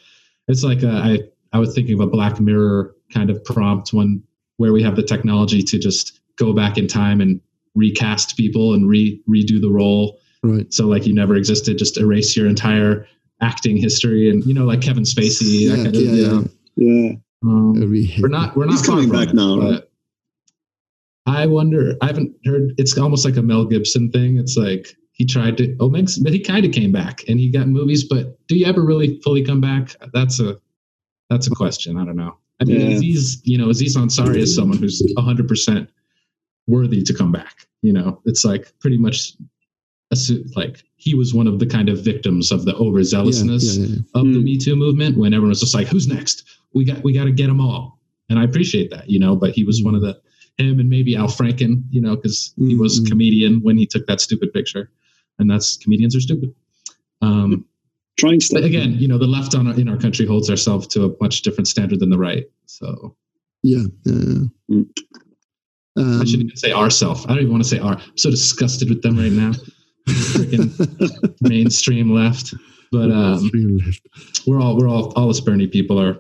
It's 0.48 0.64
like 0.64 0.84
uh, 0.84 0.90
I, 0.90 1.20
I 1.54 1.58
was 1.60 1.74
thinking 1.74 1.96
of 1.96 2.02
a 2.02 2.08
Black 2.08 2.40
Mirror 2.40 2.96
kind 3.14 3.30
of 3.32 3.44
prompt 3.46 3.94
one 3.94 4.22
where 4.58 4.74
we 4.74 4.84
have 4.84 4.96
the 4.96 5.04
technology 5.04 5.64
to 5.64 5.80
just 5.80 6.20
go 6.36 6.54
back 6.54 6.78
in 6.78 6.88
time 6.88 7.20
and 7.22 7.40
recast 7.76 8.38
people 8.38 8.74
and 8.74 8.88
re 8.90 9.22
redo 9.30 9.62
the 9.62 9.70
role. 9.72 10.20
right. 10.44 10.72
So 10.74 10.88
like 10.88 11.06
you 11.06 11.14
never 11.14 11.36
existed, 11.36 11.78
just 11.78 11.98
erase 11.98 12.36
your 12.36 12.48
entire 12.48 13.08
acting 13.42 13.78
history 13.78 14.30
and 14.30 14.44
you 14.46 14.54
know, 14.54 14.66
like 14.66 14.82
Kevin 14.82 15.04
Spacey. 15.04 15.68
Yeah, 15.68 15.76
that 15.76 15.84
kind 15.84 15.96
yeah, 15.96 16.32
of, 16.32 16.52
yeah. 16.76 17.04
Yeah, 17.04 17.12
Um, 17.44 17.74
we're 18.22 18.28
not 18.30 18.56
we're 18.56 18.66
not 18.66 18.74
He's 18.74 18.86
coming 18.86 19.10
back 19.10 19.30
it, 19.30 19.36
now, 19.36 19.60
right? 19.60 19.84
I 21.26 21.46
wonder. 21.46 21.96
I 22.02 22.08
haven't 22.08 22.36
heard. 22.46 22.74
It's 22.78 22.98
almost 22.98 23.26
like 23.26 23.38
a 23.38 23.42
Mel 23.42 23.66
Gibson 23.66 24.12
thing. 24.12 24.38
It's 24.38 24.58
like 24.58 24.96
he 25.12 25.26
tried 25.26 25.58
to. 25.58 25.76
Oh, 25.80 25.90
Megs, 25.90 26.22
but 26.22 26.34
he 26.34 26.40
kind 26.40 26.66
of 26.66 26.72
came 26.72 26.92
back 26.92 27.24
and 27.28 27.40
he 27.40 27.50
got 27.52 27.68
movies. 27.68 28.04
But 28.04 28.38
do 28.48 28.56
you 28.58 28.66
ever 28.66 28.82
really 28.84 29.20
fully 29.24 29.44
come 29.44 29.62
back? 29.62 29.96
That's 30.14 30.40
a 30.40 30.60
that's 31.30 31.48
a 31.48 31.52
question. 31.52 31.98
I 31.98 32.06
don't 32.06 32.16
know. 32.16 32.38
I 32.60 32.64
mean, 32.66 32.82
Yeah. 32.82 32.96
Aziz, 32.98 33.42
you 33.44 33.58
know, 33.58 33.70
Aziz 33.70 33.96
Ansari 33.96 34.38
is 34.38 34.56
someone 34.56 34.78
who's 34.78 35.02
hundred 35.18 35.48
percent 35.48 35.90
worthy 36.72 37.04
to 37.04 37.14
come 37.14 37.32
back. 37.32 37.68
You 37.82 37.94
know, 37.94 38.22
it's 38.26 38.46
like 38.46 38.74
pretty 38.80 38.98
much 38.98 39.34
like 40.56 40.84
he 40.98 41.16
was 41.16 41.34
one 41.34 41.48
of 41.48 41.60
the 41.60 41.66
kind 41.66 41.90
of 41.90 42.04
victims 42.04 42.52
of 42.52 42.66
the 42.66 42.74
overzealousness 42.74 43.78
yeah, 43.78 43.86
yeah. 43.86 43.96
of 44.14 44.26
the 44.26 44.40
Mm. 44.40 44.44
Me 44.44 44.58
Too 44.58 44.76
movement 44.76 45.18
when 45.18 45.34
everyone 45.34 45.50
was 45.50 45.62
just 45.62 45.74
like, 45.74 45.88
"Who's 45.88 46.08
next? 46.08 46.44
We 46.74 46.86
got 46.86 47.04
we 47.04 47.14
got 47.14 47.26
to 47.26 47.32
get 47.32 47.48
them 47.48 47.62
all." 47.62 48.00
And 48.30 48.40
I 48.40 48.44
appreciate 48.44 48.90
that, 48.92 49.10
you 49.10 49.20
know. 49.20 49.36
But 49.36 49.52
he 49.52 49.64
was 49.64 49.84
one 49.84 49.96
of 49.96 50.02
the 50.02 50.20
him 50.58 50.80
and 50.80 50.90
maybe 50.90 51.16
Al 51.16 51.28
Franken, 51.28 51.84
you 51.90 52.02
know, 52.02 52.16
because 52.16 52.54
he 52.58 52.76
was 52.76 53.00
a 53.00 53.04
comedian 53.04 53.62
when 53.62 53.78
he 53.78 53.86
took 53.86 54.06
that 54.08 54.22
stupid 54.22 54.54
picture, 54.54 54.92
and 55.40 55.50
that's 55.50 55.78
comedians 55.78 56.16
are 56.16 56.22
stupid. 56.22 56.54
Um, 57.22 57.66
trying 58.20 58.40
stuff. 58.40 58.64
again, 58.64 58.94
you 58.94 59.08
know, 59.08 59.18
the 59.18 59.28
left 59.28 59.56
on 59.56 59.68
our, 59.68 59.80
in 59.80 59.88
our 59.88 59.98
country 59.98 60.26
holds 60.26 60.50
ourselves 60.50 60.88
to 60.88 61.06
a 61.06 61.16
much 61.22 61.42
different 61.42 61.68
standard 61.68 62.00
than 62.00 62.10
the 62.10 62.18
right. 62.18 62.46
So 62.66 63.16
Yeah, 63.64 63.86
yeah, 64.06 64.14
yeah. 64.14 64.46
Mm. 64.70 64.90
Um, 65.98 66.22
I 66.22 66.26
shouldn't 66.26 66.46
even 66.46 66.58
say 66.58 66.72
ourself. 66.72 67.26
I 67.26 67.30
don't 67.30 67.40
even 67.40 67.52
want 67.52 67.64
to 67.64 67.70
say 67.70 67.80
our. 67.80 67.94
I'm 67.94 68.18
so 68.18 68.30
disgusted 68.30 68.90
with 68.90 69.02
them 69.02 69.18
right 69.18 69.32
now. 69.32 69.52
Freaking 70.08 71.42
mainstream 71.42 72.14
left. 72.14 72.54
But 72.92 73.12
um, 73.12 73.50
left. 73.54 74.02
we're 74.48 74.60
all 74.60 74.78
we're 74.78 74.90
all 74.90 75.14
all 75.16 75.30
us 75.30 75.40
Bernie 75.40 75.68
people 75.68 76.00
are 76.00 76.18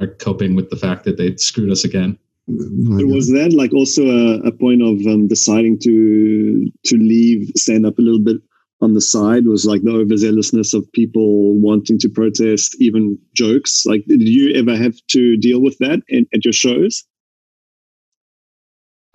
are 0.00 0.06
coping 0.06 0.54
with 0.54 0.70
the 0.70 0.76
fact 0.76 1.04
that 1.04 1.16
they 1.16 1.36
screwed 1.36 1.70
us 1.70 1.84
again. 1.84 2.18
My 2.46 2.96
But 2.96 3.06
was 3.06 3.30
that 3.32 3.52
like 3.52 3.74
also 3.74 4.06
a, 4.06 4.40
a 4.40 4.52
point 4.52 4.82
of 4.82 5.04
um, 5.06 5.28
deciding 5.28 5.78
to 5.80 6.70
to 6.86 6.96
leave 6.96 7.50
stand 7.56 7.86
up 7.86 7.98
a 7.98 8.02
little 8.02 8.22
bit 8.22 8.36
on 8.80 8.94
the 8.94 9.00
side? 9.00 9.46
Was 9.46 9.66
like 9.66 9.82
the 9.82 9.90
overzealousness 9.90 10.74
of 10.74 10.90
people 10.92 11.54
wanting 11.58 11.98
to 11.98 12.08
protest, 12.08 12.76
even 12.80 13.18
jokes. 13.34 13.84
Like, 13.84 14.04
did 14.06 14.28
you 14.28 14.54
ever 14.54 14.76
have 14.76 14.94
to 15.08 15.36
deal 15.36 15.60
with 15.60 15.76
that 15.78 16.02
in, 16.08 16.26
at 16.32 16.44
your 16.44 16.52
shows? 16.52 17.04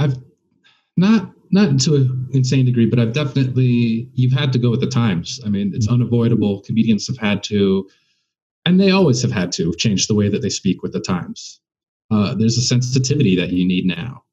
I've 0.03 0.17
not 0.97 1.31
not 1.51 1.79
to 1.81 1.95
an 1.95 2.27
insane 2.33 2.65
degree, 2.65 2.87
but 2.87 2.99
I've 2.99 3.13
definitely 3.13 4.09
you've 4.13 4.33
had 4.33 4.51
to 4.53 4.59
go 4.59 4.71
with 4.71 4.81
the 4.81 4.87
times. 4.87 5.39
I 5.45 5.49
mean, 5.49 5.71
it's 5.73 5.87
unavoidable. 5.87 6.61
Comedians 6.61 7.07
have 7.07 7.17
had 7.17 7.43
to, 7.43 7.87
and 8.65 8.79
they 8.79 8.91
always 8.91 9.21
have 9.21 9.31
had 9.31 9.51
to 9.53 9.73
change 9.75 10.07
the 10.07 10.15
way 10.15 10.29
that 10.29 10.41
they 10.41 10.49
speak 10.49 10.81
with 10.83 10.93
the 10.93 10.99
times. 10.99 11.59
Uh, 12.11 12.35
there's 12.35 12.57
a 12.57 12.61
sensitivity 12.61 13.35
that 13.35 13.51
you 13.51 13.65
need 13.65 13.85
now. 13.85 14.23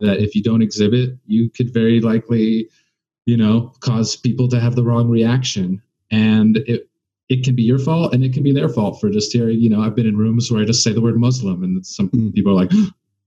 That 0.00 0.20
if 0.20 0.34
you 0.34 0.42
don't 0.42 0.62
exhibit, 0.62 1.16
you 1.26 1.50
could 1.50 1.72
very 1.72 2.00
likely, 2.00 2.68
you 3.26 3.36
know, 3.36 3.72
cause 3.80 4.16
people 4.16 4.48
to 4.48 4.58
have 4.60 4.74
the 4.74 4.84
wrong 4.84 5.08
reaction, 5.08 5.82
and 6.10 6.56
it 6.66 6.88
it 7.28 7.44
can 7.44 7.54
be 7.54 7.62
your 7.62 7.78
fault 7.78 8.12
and 8.12 8.24
it 8.24 8.32
can 8.34 8.42
be 8.42 8.52
their 8.52 8.68
fault 8.68 9.00
for 9.00 9.08
just 9.10 9.32
hearing. 9.32 9.58
You 9.58 9.70
know, 9.70 9.80
I've 9.80 9.94
been 9.94 10.06
in 10.06 10.16
rooms 10.16 10.50
where 10.50 10.62
I 10.62 10.64
just 10.64 10.82
say 10.82 10.92
the 10.92 11.00
word 11.00 11.18
Muslim, 11.18 11.62
and 11.64 11.84
some 11.86 12.08
Mm. 12.10 12.34
people 12.34 12.52
are 12.52 12.54
like, 12.54 12.72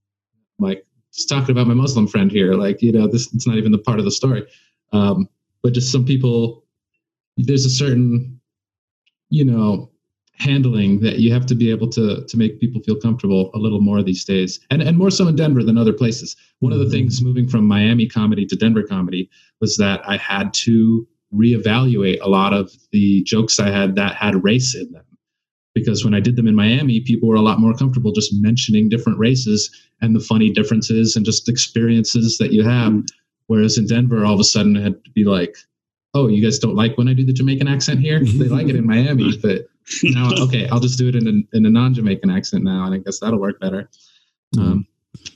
like 0.60 0.86
just 1.16 1.30
talking 1.30 1.52
about 1.52 1.68
my 1.68 1.74
Muslim 1.74 2.08
friend 2.08 2.32
here. 2.32 2.54
Like, 2.54 2.82
you 2.82 2.92
know, 2.92 3.08
this 3.08 3.34
it's 3.34 3.48
not 3.48 3.58
even 3.58 3.72
the 3.72 3.78
part 3.78 4.00
of 4.00 4.06
the 4.06 4.12
story. 4.12 4.46
Um, 4.92 5.28
but 5.64 5.74
just 5.74 5.92
some 5.92 6.06
people, 6.06 6.64
there's 7.38 7.66
a 7.66 7.70
certain, 7.70 8.40
you 9.30 9.44
know, 9.46 9.90
handling 10.38 11.00
that 11.00 11.20
you 11.20 11.32
have 11.32 11.46
to 11.46 11.56
be 11.56 11.72
able 11.72 11.90
to 11.90 12.26
to 12.28 12.38
make 12.38 12.60
people 12.60 12.82
feel 12.82 12.98
comfortable 12.98 13.52
a 13.54 13.58
little 13.58 13.80
more 13.82 14.04
these 14.04 14.26
days, 14.26 14.60
and 14.70 14.82
and 14.82 14.98
more 14.98 15.10
so 15.10 15.28
in 15.28 15.36
Denver 15.36 15.64
than 15.64 15.78
other 15.78 15.94
places. 15.94 16.36
One 16.60 16.74
of 16.74 16.80
the 16.80 16.86
Mhm. 16.86 16.92
things 16.92 17.22
moving 17.22 17.48
from 17.48 17.66
Miami 17.66 18.06
comedy 18.08 18.46
to 18.48 18.56
Denver 18.56 18.84
comedy 18.84 19.30
was 19.62 19.78
that 19.78 20.02
I 20.08 20.18
had 20.18 20.54
to 20.66 21.08
reevaluate 21.34 22.20
a 22.22 22.30
lot 22.30 22.54
of 22.54 22.72
the 22.92 23.24
jokes 23.24 23.60
I 23.60 23.70
had 23.72 23.96
that 23.96 24.16
had 24.16 24.44
race 24.44 24.76
in 24.76 24.92
them. 24.92 25.04
Because 25.76 26.04
when 26.06 26.14
I 26.14 26.22
did 26.22 26.38
them 26.38 26.48
in 26.48 26.56
Miami, 26.56 27.02
people 27.02 27.28
were 27.30 27.36
a 27.36 27.42
lot 27.42 27.60
more 27.60 27.74
comfortable 27.76 28.14
just 28.14 28.34
mentioning 28.42 28.88
different 28.90 29.20
races 29.20 29.70
and 30.02 30.16
the 30.16 30.22
funny 30.22 30.50
differences 30.50 31.16
and 31.18 31.26
just 31.26 31.48
experiences 31.50 32.38
that 32.38 32.54
you 32.54 32.64
have. 32.64 32.94
Mm. 32.94 33.08
Whereas 33.48 33.78
in 33.78 33.86
Denver, 33.86 34.26
all 34.26 34.34
of 34.34 34.40
a 34.40 34.44
sudden 34.46 34.78
it 34.78 34.84
had 34.84 35.04
to 35.04 35.12
be 35.12 35.26
like, 35.26 35.56
oh, 36.14 36.28
you 36.30 36.42
guys 36.42 36.58
don't 36.60 36.76
like 36.76 36.98
when 36.98 37.10
I 37.10 37.14
do 37.14 37.26
the 37.26 37.34
Jamaican 37.34 37.68
accent 37.68 38.00
here? 38.00 38.20
They 38.24 38.48
like 38.48 38.70
it 38.70 38.76
in 38.78 38.88
Miami, 38.88 39.38
but 39.38 39.68
now, 40.02 40.32
okay, 40.46 40.68
I'll 40.70 40.80
just 40.80 40.98
do 40.98 41.10
it 41.10 41.16
in 41.16 41.28
a, 41.28 41.58
in 41.58 41.66
a 41.66 41.70
non 41.70 41.94
Jamaican 41.94 42.30
accent 42.30 42.64
now. 42.64 42.86
And 42.86 42.96
I 42.96 42.98
guess 43.00 43.20
that'll 43.20 43.40
work 43.40 43.60
better. 43.60 43.90
Um, 44.58 44.88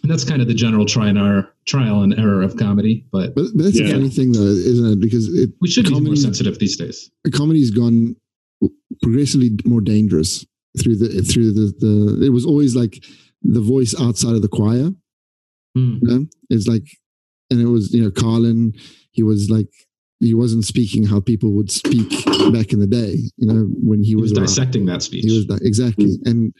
and 0.01 0.09
that's 0.09 0.23
kind 0.23 0.41
of 0.41 0.47
the 0.47 0.53
general 0.53 0.85
try 0.85 1.09
and 1.09 1.17
error, 1.17 1.53
trial 1.65 2.01
and 2.01 2.17
error 2.17 2.41
of 2.41 2.55
comedy. 2.57 3.05
But 3.11 3.35
But, 3.35 3.47
but 3.55 3.63
that's 3.63 3.79
Yeah. 3.79 3.87
a 3.87 3.91
funny 3.91 4.09
thing, 4.09 4.31
though, 4.31 4.41
isn't 4.41 4.93
it? 4.93 4.99
Because 4.99 5.27
it, 5.37 5.51
we 5.59 5.67
should 5.67 5.85
be 5.85 5.99
more 5.99 6.15
sensitive 6.15 6.59
these 6.59 6.77
days. 6.77 7.11
comedy's 7.33 7.71
gone 7.71 8.15
progressively 9.01 9.51
more 9.65 9.81
dangerous 9.81 10.45
through 10.81 10.97
the 10.97 11.21
through 11.23 11.51
the 11.51 11.73
the. 11.79 12.25
It 12.25 12.29
was 12.29 12.45
always 12.45 12.75
like 12.75 13.03
the 13.41 13.61
voice 13.61 13.95
outside 13.99 14.35
of 14.35 14.41
the 14.41 14.47
choir. 14.47 14.89
Hmm. 15.75 15.97
You 16.01 16.07
know? 16.07 16.25
It's 16.49 16.67
like, 16.67 16.85
and 17.49 17.61
it 17.61 17.67
was 17.67 17.93
you 17.93 18.03
know 18.03 18.11
Carlin. 18.11 18.73
He 19.11 19.23
was 19.23 19.49
like 19.49 19.67
he 20.19 20.33
wasn't 20.33 20.65
speaking 20.65 21.05
how 21.05 21.19
people 21.19 21.51
would 21.53 21.71
speak 21.71 22.09
back 22.53 22.73
in 22.73 22.79
the 22.79 22.87
day. 22.89 23.15
You 23.37 23.47
know, 23.47 23.67
when 23.83 24.01
he, 24.03 24.09
he 24.09 24.15
was, 24.15 24.31
was 24.31 24.39
dissecting 24.39 24.85
that 24.87 25.01
speech. 25.01 25.25
He 25.25 25.31
was 25.31 25.61
exactly, 25.61 26.17
mm. 26.17 26.27
and 26.27 26.53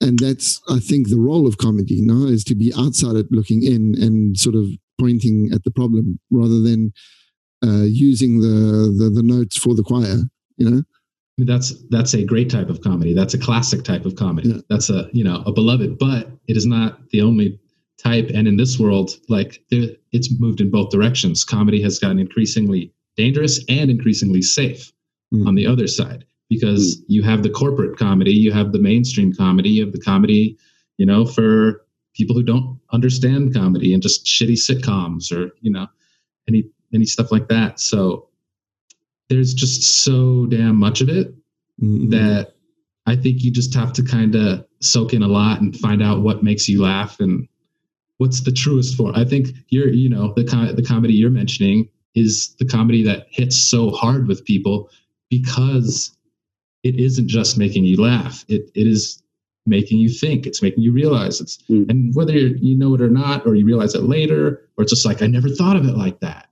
and 0.00 0.18
that's 0.18 0.60
I 0.68 0.78
think 0.78 1.08
the 1.08 1.18
role 1.18 1.46
of 1.46 1.58
comedy 1.58 2.00
now 2.00 2.26
is 2.26 2.44
to 2.44 2.54
be 2.54 2.72
outside 2.76 3.16
it, 3.16 3.26
looking 3.30 3.62
in, 3.62 3.94
and 4.00 4.36
sort 4.36 4.54
of 4.54 4.68
pointing 5.00 5.50
at 5.52 5.64
the 5.64 5.70
problem 5.70 6.20
rather 6.30 6.60
than 6.60 6.92
uh, 7.64 7.84
using 7.84 8.40
the, 8.40 8.94
the 8.96 9.10
the 9.10 9.22
notes 9.22 9.56
for 9.56 9.74
the 9.74 9.82
choir. 9.82 10.18
You 10.56 10.70
know. 10.70 10.82
Mean, 11.36 11.46
that's 11.46 11.74
that's 11.88 12.14
a 12.14 12.24
great 12.24 12.48
type 12.48 12.68
of 12.68 12.80
comedy. 12.80 13.12
That's 13.12 13.34
a 13.34 13.38
classic 13.38 13.82
type 13.82 14.06
of 14.06 14.14
comedy. 14.14 14.50
Yeah. 14.50 14.60
That's 14.68 14.88
a 14.88 15.08
you 15.12 15.24
know 15.24 15.42
a 15.46 15.52
beloved, 15.52 15.98
but 15.98 16.30
it 16.46 16.56
is 16.56 16.66
not 16.66 17.10
the 17.10 17.22
only 17.22 17.58
type. 17.98 18.30
And 18.32 18.46
in 18.46 18.56
this 18.56 18.78
world, 18.78 19.16
like 19.28 19.64
there, 19.70 19.88
it's 20.12 20.30
moved 20.38 20.60
in 20.60 20.70
both 20.70 20.90
directions. 20.90 21.44
Comedy 21.44 21.82
has 21.82 21.98
gotten 21.98 22.20
increasingly 22.20 22.92
dangerous 23.16 23.64
and 23.68 23.90
increasingly 23.90 24.42
safe 24.42 24.92
mm. 25.32 25.46
on 25.46 25.54
the 25.56 25.66
other 25.66 25.88
side 25.88 26.24
because 26.48 26.98
mm. 26.98 27.04
you 27.08 27.22
have 27.24 27.42
the 27.42 27.50
corporate 27.50 27.98
comedy, 27.98 28.32
you 28.32 28.52
have 28.52 28.72
the 28.72 28.78
mainstream 28.78 29.32
comedy, 29.32 29.70
you 29.70 29.84
have 29.84 29.92
the 29.92 30.00
comedy, 30.00 30.56
you 30.98 31.06
know, 31.06 31.24
for 31.24 31.84
people 32.14 32.36
who 32.36 32.44
don't 32.44 32.78
understand 32.92 33.52
comedy 33.52 33.92
and 33.92 34.02
just 34.02 34.24
shitty 34.24 34.54
sitcoms 34.56 35.32
or 35.32 35.50
you 35.60 35.70
know 35.70 35.88
any 36.48 36.64
any 36.94 37.04
stuff 37.04 37.32
like 37.32 37.48
that. 37.48 37.80
So 37.80 38.28
there's 39.28 39.54
just 39.54 40.04
so 40.04 40.46
damn 40.46 40.76
much 40.76 41.00
of 41.00 41.08
it 41.08 41.34
mm-hmm. 41.82 42.10
that 42.10 42.54
I 43.06 43.16
think 43.16 43.42
you 43.42 43.50
just 43.50 43.74
have 43.74 43.92
to 43.94 44.02
kind 44.02 44.34
of 44.34 44.64
soak 44.80 45.12
in 45.14 45.22
a 45.22 45.28
lot 45.28 45.60
and 45.60 45.76
find 45.76 46.02
out 46.02 46.22
what 46.22 46.42
makes 46.42 46.68
you 46.68 46.82
laugh 46.82 47.20
and 47.20 47.48
what's 48.18 48.42
the 48.42 48.52
truest 48.52 48.96
form. 48.96 49.14
I 49.14 49.24
think 49.24 49.48
you're, 49.68 49.88
you 49.88 50.08
know, 50.08 50.32
the 50.34 50.44
kind 50.44 50.76
the 50.76 50.82
comedy 50.82 51.14
you're 51.14 51.30
mentioning 51.30 51.88
is 52.14 52.54
the 52.58 52.66
comedy 52.66 53.02
that 53.04 53.26
hits 53.30 53.56
so 53.56 53.90
hard 53.90 54.28
with 54.28 54.44
people 54.44 54.88
because 55.30 56.16
it 56.82 56.98
isn't 57.00 57.28
just 57.28 57.58
making 57.58 57.84
you 57.84 58.00
laugh. 58.00 58.44
It 58.48 58.70
it 58.74 58.86
is 58.86 59.22
making 59.66 59.98
you 59.98 60.08
think. 60.08 60.46
It's 60.46 60.62
making 60.62 60.82
you 60.82 60.92
realize 60.92 61.40
it's 61.40 61.58
mm. 61.68 61.88
and 61.90 62.14
whether 62.14 62.32
you 62.32 62.76
know 62.76 62.94
it 62.94 63.00
or 63.00 63.10
not, 63.10 63.46
or 63.46 63.54
you 63.54 63.66
realize 63.66 63.94
it 63.94 64.02
later, 64.02 64.68
or 64.76 64.82
it's 64.82 64.92
just 64.92 65.06
like 65.06 65.22
I 65.22 65.26
never 65.26 65.48
thought 65.48 65.76
of 65.76 65.86
it 65.86 65.96
like 65.96 66.20
that. 66.20 66.48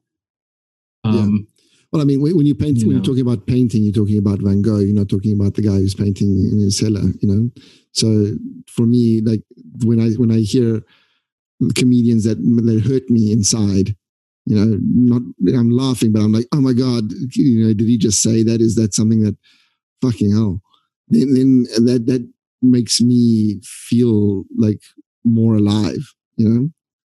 Um, 1.04 1.48
well, 1.92 2.00
I 2.00 2.06
mean, 2.06 2.22
when 2.22 2.46
you 2.46 2.54
paint, 2.54 2.78
you 2.78 2.86
when 2.86 2.96
know. 2.96 3.02
you're 3.02 3.04
talking 3.04 3.20
about 3.20 3.46
painting, 3.46 3.82
you're 3.82 3.92
talking 3.92 4.16
about 4.16 4.40
Van 4.40 4.62
Gogh. 4.62 4.78
You're 4.78 4.94
not 4.94 5.10
talking 5.10 5.38
about 5.38 5.54
the 5.54 5.62
guy 5.62 5.76
who's 5.76 5.94
painting 5.94 6.48
in 6.50 6.58
his 6.58 6.78
cellar. 6.78 7.02
You 7.20 7.28
know, 7.28 7.50
so 7.92 8.30
for 8.66 8.86
me, 8.86 9.20
like 9.20 9.42
when 9.84 10.00
I 10.00 10.12
when 10.12 10.30
I 10.30 10.38
hear 10.38 10.82
comedians 11.76 12.24
that 12.24 12.38
that 12.38 12.82
hurt 12.88 13.10
me 13.10 13.30
inside, 13.30 13.94
you 14.46 14.56
know, 14.56 14.78
not 14.80 15.22
I'm 15.54 15.70
laughing, 15.70 16.12
but 16.12 16.22
I'm 16.22 16.32
like, 16.32 16.46
oh 16.52 16.62
my 16.62 16.72
god, 16.72 17.12
you 17.34 17.66
know, 17.66 17.74
did 17.74 17.86
he 17.86 17.98
just 17.98 18.22
say 18.22 18.42
that? 18.42 18.62
Is 18.62 18.74
that 18.76 18.94
something 18.94 19.22
that 19.24 19.36
fucking 20.00 20.32
hell? 20.32 20.62
Then 21.08 21.34
then 21.34 21.64
that 21.84 22.06
that 22.06 22.26
makes 22.62 23.02
me 23.02 23.60
feel 23.64 24.44
like 24.56 24.80
more 25.24 25.56
alive. 25.56 26.14
You 26.36 26.48
know, 26.48 26.70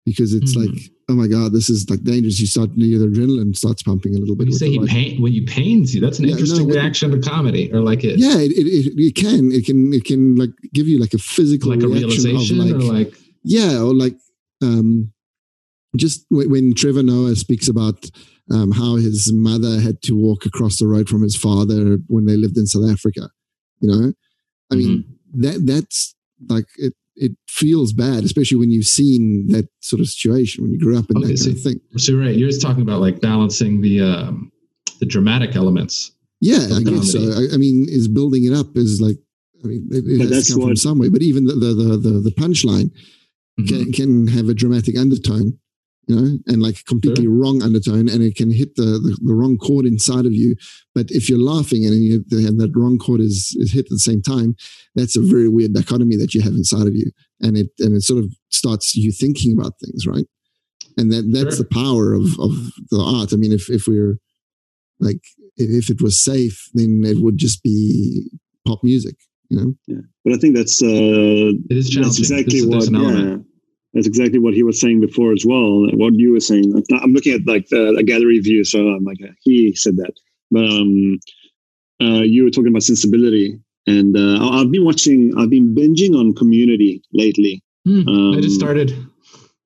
because 0.05 0.35
it's 0.35 0.55
mm-hmm. 0.55 0.74
like 0.74 0.91
oh 1.09 1.15
my 1.15 1.27
god, 1.27 1.53
this 1.53 1.71
is 1.71 1.89
like 1.89 2.03
dangerous. 2.03 2.41
You 2.41 2.47
start 2.47 2.71
your 2.75 3.07
adrenaline 3.09 3.57
starts 3.57 3.83
pumping 3.83 4.15
a 4.15 4.19
little 4.19 4.35
bit. 4.35 4.45
When 4.45 4.53
you 4.53 4.59
say 4.59 4.71
he 4.71 4.87
pain, 4.87 5.23
when 5.23 5.33
you 5.33 5.45
pains 5.45 5.95
you, 5.95 6.01
that's 6.01 6.19
an 6.19 6.27
yeah, 6.27 6.33
interesting 6.33 6.67
no, 6.67 6.75
reaction 6.75 7.11
to 7.11 7.21
comedy, 7.21 7.73
or 7.73 7.81
like 7.81 8.05
it. 8.05 8.19
Yeah, 8.19 8.39
it, 8.39 8.53
it, 8.53 8.93
it, 8.97 9.15
can 9.15 9.53
it 9.53 9.65
can 9.65 9.93
it 9.93 10.05
can 10.05 10.37
like 10.37 10.51
give 10.73 10.89
you 10.89 10.99
like 10.99 11.15
a 11.15 11.19
physical 11.19 11.71
like 11.71 11.83
a 11.83 11.89
realization 11.89 12.59
like, 12.59 12.75
or 12.75 12.93
like 12.93 13.15
yeah 13.43 13.79
or 13.79 13.95
like 13.95 14.17
um 14.63 15.13
just 15.97 16.29
w- 16.31 16.51
when 16.51 16.75
Trevor 16.75 17.03
Noah 17.03 17.37
speaks 17.37 17.69
about 17.69 18.11
um, 18.53 18.71
how 18.71 18.97
his 18.97 19.33
mother 19.33 19.81
had 19.81 20.03
to 20.03 20.15
walk 20.15 20.47
across 20.47 20.79
the 20.79 20.87
road 20.87 21.09
from 21.09 21.23
his 21.23 21.37
father 21.37 21.99
when 22.09 22.27
they 22.27 22.37
lived 22.37 22.57
in 22.57 22.67
South 22.67 22.89
Africa, 22.91 23.29
you 23.81 23.89
know, 23.89 24.13
I 24.71 24.75
mean 24.75 25.05
mm-hmm. 25.05 25.43
that 25.43 25.67
that's 25.67 26.15
like 26.49 26.67
it 26.77 26.95
it 27.17 27.33
feels 27.49 27.93
bad, 27.93 28.25
especially 28.25 28.59
when 28.59 28.71
you've 28.71 28.87
seen 28.87 29.49
that 29.49 29.69
sort 29.81 30.01
of 30.01 30.09
situation 30.09 30.62
when 30.62 30.73
you 30.73 30.79
grew 30.79 30.99
up 30.99 31.11
in 31.11 31.19
okay, 31.19 31.29
that 31.29 31.39
so, 31.39 31.47
kind 31.47 31.57
of 31.57 31.62
thing. 31.62 31.81
So 31.97 32.14
right, 32.14 32.35
you're 32.35 32.49
just 32.49 32.62
talking 32.62 32.83
about 32.83 33.01
like 33.01 33.21
balancing 33.21 33.81
the 33.81 34.03
um, 34.03 34.53
the 35.01 35.07
dramatic 35.07 35.57
elements. 35.57 36.12
Yeah, 36.41 36.77
I 36.77 36.83
guess 36.83 37.12
so. 37.12 37.19
I, 37.19 37.55
I, 37.55 37.57
mean, 37.57 37.87
is 37.89 38.09
building 38.09 38.45
it 38.45 38.53
up 38.53 38.77
is 38.77 39.01
like, 39.01 39.17
I 39.64 39.69
mean, 39.69 39.89
it, 39.91 40.05
it 40.07 40.31
has 40.31 40.49
to 40.49 40.53
come 40.53 40.61
what, 40.62 40.69
from 40.69 40.77
somewhere. 40.77 41.11
But 41.11 41.23
even 41.23 41.47
the 41.47 41.55
the 41.55 41.75
the 41.75 41.97
the, 41.97 42.21
the 42.21 42.31
punchline 42.31 42.91
mm-hmm. 43.59 43.67
can, 43.67 43.93
can 43.93 44.27
have 44.29 44.49
a 44.49 44.55
dramatic 44.55 44.99
undertone 44.99 45.59
you 46.07 46.15
know, 46.15 46.39
and 46.47 46.63
like 46.63 46.85
completely 46.85 47.25
sure. 47.25 47.33
wrong 47.33 47.63
undertone, 47.63 48.09
and 48.09 48.23
it 48.23 48.37
can 48.37 48.51
hit 48.51 48.77
the, 48.77 48.83
the, 48.83 49.19
the 49.23 49.35
wrong 49.35 49.59
chord 49.59 49.87
inside 49.87 50.25
of 50.25 50.33
you. 50.33 50.55
But 50.95 51.11
if 51.11 51.29
you're 51.29 51.39
laughing 51.39 51.85
and 51.85 51.95
you 52.03 52.25
have 52.47 52.59
that 52.59 52.73
wrong 52.77 52.99
chord 52.99 53.21
is 53.21 53.57
is 53.59 53.73
hit 53.73 53.87
at 53.87 53.91
the 53.91 53.99
same 53.99 54.23
time, 54.23 54.55
that's 54.95 55.17
a 55.17 55.21
very 55.21 55.49
weird 55.49 55.75
dichotomy 55.75 56.17
that 56.17 56.33
you 56.33 56.43
have 56.43 56.53
inside 56.53 56.87
of 56.87 56.95
you, 56.95 57.11
and 57.41 57.57
it 57.57 57.69
and 57.81 57.95
it 57.97 58.03
sort 58.03 58.23
of 58.23 58.33
starts 58.51 58.95
you 58.95 59.11
thinking 59.11 59.57
about 59.59 59.73
things, 59.85 60.07
right? 60.07 60.27
And 60.97 61.13
that 61.13 61.31
that's 61.33 61.57
sure. 61.57 61.65
the 61.65 61.75
power 61.75 62.15
of 62.15 62.39
of 62.39 62.53
the 62.91 63.01
art. 63.01 63.33
I 63.33 63.37
mean, 63.37 63.53
if 63.53 63.69
if 63.69 63.89
we're 63.89 64.19
like 65.01 65.21
if 65.57 65.91
it 65.91 66.01
was 66.01 66.19
safe, 66.21 66.71
then 66.75 67.03
it 67.05 67.21
would 67.21 67.37
just 67.37 67.63
be 67.65 68.31
pop 68.67 68.85
music, 68.85 69.17
you 69.49 69.57
know. 69.59 69.75
Yeah, 69.89 70.03
but 70.25 70.35
I 70.35 70.37
think 70.37 70.55
that's 70.55 70.81
uh, 70.83 70.87
it 70.87 71.77
is 71.77 71.93
that's 71.93 72.19
exactly 72.19 72.65
what 72.65 72.89
yeah 72.93 73.39
that's 73.97 74.07
exactly 74.07 74.39
what 74.39 74.53
he 74.53 74.63
was 74.63 74.79
saying 74.79 75.01
before 75.01 75.33
as 75.33 75.45
well. 75.47 75.87
What 75.95 76.13
you 76.15 76.33
were 76.33 76.41
saying. 76.41 76.85
I'm 77.03 77.15
looking 77.15 77.33
at 77.33 77.47
like 77.47 77.67
the, 77.69 77.97
a 77.99 78.03
gallery 78.03 78.41
view, 78.41 78.63
so 78.63 78.79
I'm 78.89 79.05
like, 79.05 79.17
he 79.41 79.75
said 79.75 79.97
that. 79.97 80.13
But 80.51 80.65
um, 80.65 81.19
uh, 82.03 82.21
you 82.21 82.45
were 82.45 82.51
talking 82.51 82.69
about 82.69 82.83
sensibility, 82.83 83.59
and 83.87 84.15
uh, 84.15 84.51
I've 84.51 84.71
been 84.71 84.85
watching. 84.85 85.33
I've 85.39 85.49
been 85.49 85.75
binging 85.75 86.15
on 86.15 86.35
Community 86.35 87.03
lately. 87.15 87.63
Mm, 87.89 88.07
um, 88.07 88.39
I 88.39 88.43
just 88.43 88.57
started. 88.57 88.91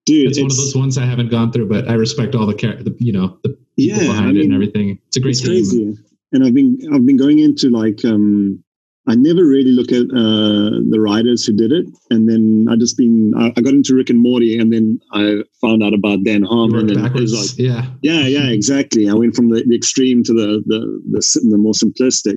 Dude, 0.06 0.28
it's, 0.28 0.38
it's, 0.38 0.42
one 0.42 0.50
of 0.52 0.56
those 0.56 0.76
ones 0.76 0.96
I 0.96 1.06
haven't 1.06 1.30
gone 1.30 1.50
through, 1.50 1.68
but 1.68 1.88
I 1.88 1.94
respect 1.94 2.36
all 2.36 2.46
the, 2.46 2.54
the 2.54 2.94
you 3.00 3.12
know, 3.12 3.36
the 3.42 3.58
people 3.76 4.00
yeah, 4.00 4.12
behind 4.12 4.28
I 4.28 4.32
mean, 4.32 4.36
it 4.36 4.44
and 4.44 4.54
everything. 4.54 4.98
It's 5.08 5.16
a 5.16 5.20
great 5.20 5.30
it's. 5.32 5.44
Crazy. 5.44 5.98
And 6.32 6.44
I've 6.44 6.54
been 6.54 6.78
I've 6.94 7.04
been 7.04 7.16
going 7.16 7.40
into 7.40 7.68
like 7.68 8.04
um 8.04 8.62
I 9.06 9.14
never 9.14 9.44
really 9.44 9.72
look 9.72 9.92
at 9.92 10.02
uh, 10.12 10.78
the 10.90 11.00
writers 11.00 11.44
who 11.44 11.54
did 11.54 11.72
it, 11.72 11.86
and 12.10 12.28
then 12.28 12.66
I 12.70 12.76
just 12.76 12.98
been 12.98 13.32
I, 13.36 13.46
I, 13.56 13.60
got 13.62 13.72
into 13.72 13.94
Rick 13.94 14.10
and 14.10 14.20
Morty, 14.20 14.58
and 14.58 14.72
then 14.72 15.00
I 15.12 15.42
found 15.60 15.82
out 15.82 15.94
about 15.94 16.22
Dan 16.24 16.42
Harmon, 16.42 16.90
and 16.90 17.06
it 17.06 17.12
was 17.14 17.32
like, 17.32 17.58
yeah, 17.58 17.86
yeah, 18.02 18.26
yeah, 18.26 18.50
exactly. 18.50 19.08
I 19.08 19.14
went 19.14 19.34
from 19.34 19.48
the, 19.48 19.64
the 19.66 19.74
extreme 19.74 20.22
to 20.24 20.34
the, 20.34 20.62
the 20.66 21.02
the 21.10 21.48
the 21.50 21.56
more 21.56 21.72
simplistic, 21.72 22.36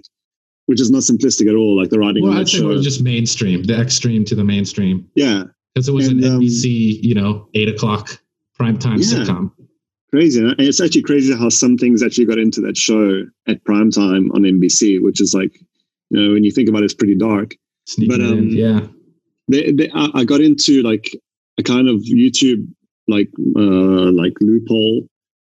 which 0.68 0.80
is 0.80 0.90
not 0.90 1.02
simplistic 1.02 1.50
at 1.50 1.56
all, 1.56 1.78
like 1.78 1.90
the 1.90 2.00
writing. 2.00 2.24
Well, 2.24 2.38
I'd 2.38 2.48
say 2.48 2.60
it 2.60 2.64
was 2.64 2.84
just 2.84 3.04
mainstream, 3.04 3.64
the 3.64 3.80
extreme 3.80 4.24
to 4.26 4.36
the 4.36 4.46
mainstream. 4.46 5.06
Yeah, 5.16 5.44
because 5.76 5.90
it 5.90 5.94
was 5.94 6.08
and, 6.08 6.24
an 6.24 6.40
NBC, 6.40 6.96
um, 6.96 7.00
you 7.04 7.14
know, 7.14 7.50
eight 7.56 7.68
o'clock 7.68 8.22
primetime 8.58 9.00
yeah. 9.00 9.26
sitcom. 9.26 9.52
Crazy, 10.12 10.40
and 10.40 10.56
it's 10.60 10.80
actually 10.80 11.02
crazy 11.02 11.36
how 11.36 11.50
some 11.50 11.78
things 11.78 12.02
actually 12.02 12.26
got 12.26 12.38
into 12.38 12.62
that 12.62 12.78
show 12.78 13.24
at 13.48 13.64
primetime 13.66 14.34
on 14.34 14.44
NBC, 14.44 15.02
which 15.02 15.20
is 15.20 15.34
like 15.34 15.60
know, 16.20 16.34
when 16.34 16.44
you 16.44 16.52
think 16.52 16.70
about 16.70 16.82
it, 16.82 16.86
it's 16.86 16.94
pretty 16.94 17.16
dark. 17.16 17.56
Sneaking 17.88 18.18
but 18.18 18.26
um, 18.26 18.38
in, 18.38 18.50
yeah, 18.52 18.88
they, 19.48 19.72
they, 19.72 19.90
I, 19.94 20.24
got 20.24 20.42
into 20.42 20.82
like 20.82 21.12
a 21.60 21.64
kind 21.64 21.90
of 21.90 22.02
YouTube 22.02 22.68
like 23.10 23.30
uh 23.58 24.12
like 24.12 24.34
loophole 24.40 25.06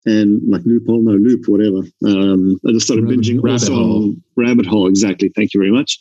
and 0.05 0.41
like 0.49 0.63
loophole, 0.65 1.03
no 1.03 1.13
loop, 1.13 1.49
whatever. 1.49 1.79
Um, 2.05 2.59
I 2.67 2.73
just 2.73 2.87
started 2.87 3.05
rabbit, 3.05 3.21
binging 3.21 3.41
rabbit 3.43 3.69
hole. 3.69 4.15
rabbit 4.37 4.67
hole. 4.67 4.89
Exactly. 4.89 5.31
Thank 5.35 5.55
you 5.55 5.61
very 5.61 5.73
much. 5.73 5.99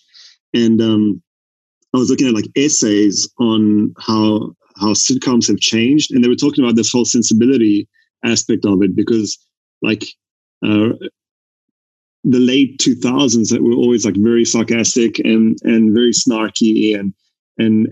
And 0.54 0.82
um, 0.82 1.22
I 1.94 1.98
was 1.98 2.10
looking 2.10 2.28
at 2.28 2.34
like 2.34 2.50
essays 2.56 3.30
on 3.40 3.94
how 4.00 4.54
how 4.80 4.94
sitcoms 4.94 5.48
have 5.48 5.58
changed, 5.58 6.12
and 6.12 6.24
they 6.24 6.28
were 6.28 6.36
talking 6.36 6.64
about 6.64 6.76
this 6.76 6.92
whole 6.92 7.06
sensibility 7.06 7.88
aspect 8.24 8.66
of 8.66 8.82
it 8.84 8.96
because 8.96 9.38
like 9.82 10.04
uh, 10.66 10.90
the 12.30 12.40
late 12.40 12.78
2000s 12.80 13.50
that 13.50 13.64
were 13.64 13.74
always 13.74 14.06
like 14.06 14.16
very 14.18 14.44
sarcastic 14.44 15.20
and 15.20 15.58
and 15.64 15.94
very 15.94 16.12
snarky 16.12 16.98
and 16.98 17.14
and 17.58 17.88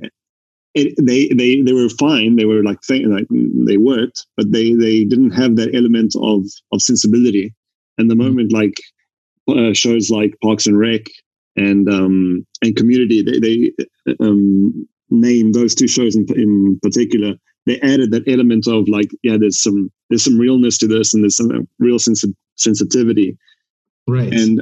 it, 0.74 0.94
they 1.02 1.30
they 1.30 1.62
they 1.62 1.72
were 1.72 1.90
fine. 1.90 2.36
They 2.36 2.46
were 2.46 2.62
like, 2.62 2.80
like 2.90 3.28
they 3.30 3.78
worked 3.78 4.26
but 4.36 4.52
they 4.52 4.74
they 4.74 5.06
didn't 5.06 5.32
have 5.32 5.56
that 5.56 5.74
element 5.74 6.14
of 6.22 6.44
of 6.74 6.82
sensibility. 6.82 7.54
And 7.98 8.12
the 8.12 8.16
mm-hmm. 8.16 8.24
moment 8.24 8.52
like 8.52 8.76
uh, 9.48 9.74
shows 9.74 10.10
like 10.10 10.36
Parks 10.44 10.68
and 10.68 10.78
Rec 10.78 11.04
and 11.56 11.90
um 11.90 12.46
and 12.62 12.76
Community 12.76 13.22
they 13.22 13.40
they 13.40 14.16
um 14.20 14.88
name 15.10 15.54
those 15.54 15.74
two 15.76 15.88
shows 15.88 16.16
in 16.16 16.26
in 16.36 16.80
particular 16.84 17.36
they 17.66 17.80
added 17.82 18.12
that 18.12 18.28
element 18.28 18.68
of 18.68 18.90
like 18.90 19.12
yeah 19.24 19.38
there's 19.40 19.62
some 19.62 19.90
there's 20.10 20.26
some 20.26 20.38
realness 20.38 20.78
to 20.80 20.88
this 20.88 21.14
and 21.14 21.24
there's 21.24 21.38
some 21.38 21.68
real 21.80 22.00
sens- 22.00 22.26
sensitivity 22.58 23.38
Right. 24.08 24.32
And 24.32 24.62